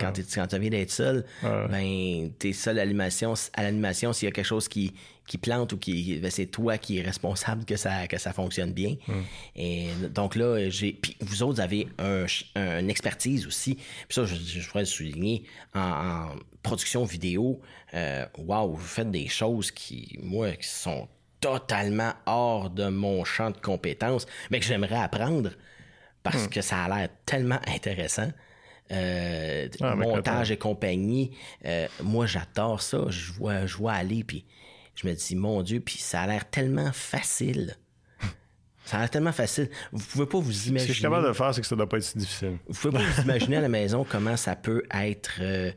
[0.00, 3.34] quand, tu viens d'être seul, ben, tu es seul à l'animation.
[3.52, 4.94] À l'animation, s'il y a quelque chose qui,
[5.26, 6.18] qui plante ou qui.
[6.20, 8.96] Ben, c'est toi qui es responsable que ça, que ça fonctionne bien.
[9.56, 10.92] Et donc là, j'ai.
[10.92, 12.26] Puis vous autres avez un,
[12.56, 13.74] une expertise aussi.
[13.74, 15.44] Puis ça, je, je pourrais le souligner.
[15.74, 16.28] En,
[16.64, 17.60] production vidéo,
[17.92, 21.06] euh, wow, vous faites des choses qui, moi, qui sont
[21.40, 25.50] totalement hors de mon champ de compétences, mais que j'aimerais apprendre
[26.24, 26.48] parce hmm.
[26.48, 28.30] que ça a l'air tellement intéressant.
[28.92, 31.30] Euh, ah, montage et compagnie.
[31.64, 33.06] Euh, moi, j'adore ça.
[33.08, 34.44] Je vois, je vois aller, puis
[34.94, 37.76] je me dis, mon Dieu, puis ça a l'air tellement facile.
[38.84, 39.70] Ça a l'air tellement facile.
[39.92, 40.80] Vous pouvez pas vous imaginer.
[40.80, 42.58] Ce que je suis capable de faire, c'est que ça doit pas être si difficile.
[42.68, 45.40] Vous pouvez pas vous imaginer à la maison comment ça peut être.
[45.40, 45.72] Euh,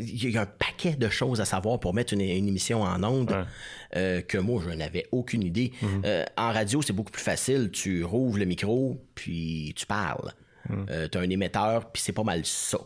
[0.00, 3.46] il y a un paquet de choses à savoir pour mettre une, émission en onde
[3.92, 5.70] que moi, je n'avais aucune idée.
[5.80, 6.26] Mm-hmm.
[6.36, 7.70] en radio, c'est beaucoup plus facile.
[7.70, 10.34] Tu rouvres le micro, puis tu parles.
[10.70, 12.78] Euh, tu as un émetteur, puis c'est pas mal ça.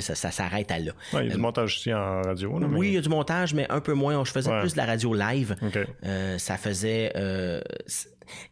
[0.00, 0.90] Ça, s'arrête à là.
[1.12, 2.58] Il y a du euh, montage aussi en radio.
[2.72, 4.24] Oui, il y a du montage, mais un peu moins.
[4.24, 5.56] Je faisais plus de la radio live.
[6.04, 7.12] Euh, ça faisait.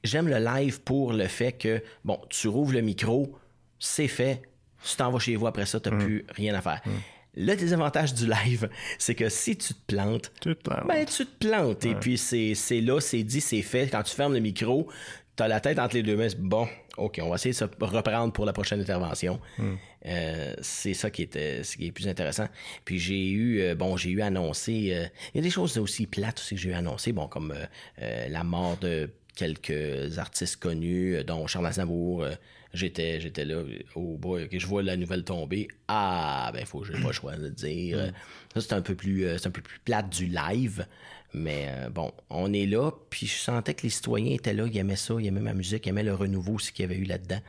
[0.04, 3.36] J'aime le live pour le fait que, bon, tu rouvres le micro,
[3.78, 4.42] c'est fait.
[4.84, 5.98] Tu t'en vas chez vous après ça, tu n'as mm.
[5.98, 6.80] plus rien à faire.
[6.84, 6.90] Mm.
[7.34, 8.68] Le désavantage du live,
[8.98, 10.86] c'est que si tu te plantes, tu te plantes.
[10.86, 11.84] Ben, tu te plantes.
[11.86, 13.88] Et puis, c'est là, c'est dit, c'est fait.
[13.88, 14.88] Quand tu fermes le micro,
[15.36, 16.28] tu as la tête entre les deux mains.
[16.38, 19.40] Bon, OK, on va essayer de se reprendre pour la prochaine intervention.
[19.58, 19.74] Hmm.
[20.06, 22.48] Euh, c'est ça qui était ce qui est plus intéressant.
[22.84, 26.06] Puis j'ai eu euh, bon, j'ai eu annoncé euh, il y a des choses aussi
[26.06, 27.54] plates aussi que j'ai eu annoncé, bon comme
[27.98, 32.26] la mort de quelques artistes connus dont Charles Aznavour
[32.74, 33.62] j'étais j'étais là
[33.94, 35.68] oh boy, OK, je vois la nouvelle tomber.
[35.88, 37.98] Ah, ben faut j'ai pas le choix de le dire.
[37.98, 38.12] Hmm.
[38.54, 40.86] Ça c'est un peu plus c'est un peu plus plate du live.
[41.34, 44.76] Mais euh, bon, on est là, puis je sentais que les citoyens étaient là, ils
[44.76, 47.04] aimaient ça, ils aimaient ma musique, ils aimaient le renouveau aussi qu'il y avait eu
[47.04, 47.40] là-dedans.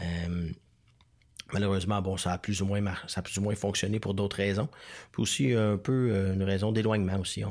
[0.00, 0.48] Euh,
[1.52, 4.36] malheureusement, bon, ça a plus ou moins ça a plus ou moins fonctionné pour d'autres
[4.36, 4.68] raisons.
[5.12, 7.44] Puis aussi un peu euh, une raison d'éloignement aussi.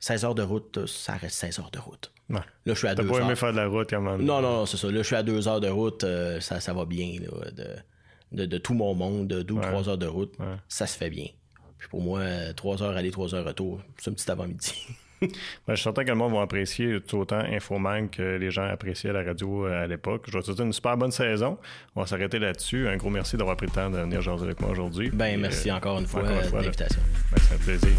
[0.00, 2.12] 16 heures de route, ça reste 16 heures de route.
[2.28, 4.22] Là, je suis à deux pas aimé faire de la route quand même.
[4.22, 4.90] Non, non, c'est ça.
[4.90, 6.04] Là, je suis à deux heures de route,
[6.40, 7.16] ça, ça va bien.
[8.32, 10.34] de, de, tout mon monde, de deux ou trois heures de route,
[10.68, 11.28] ça se fait bien.
[11.78, 12.22] Puis pour moi,
[12.54, 14.74] trois heures aller, trois heures retour, c'est un petit avant-midi.
[15.66, 18.64] Ben, je suis certain que le monde va apprécier tout autant Infomang que les gens
[18.64, 20.24] appréciaient la radio euh, à l'époque.
[20.28, 21.58] Je vais te souhaiter une super bonne saison.
[21.96, 22.88] On va s'arrêter là-dessus.
[22.88, 25.10] Un gros merci d'avoir pris le temps de venir jaser avec moi aujourd'hui.
[25.12, 27.00] Ben, merci euh, encore une fois, de l'invitation.
[27.30, 27.96] Ben, c'est un plaisir.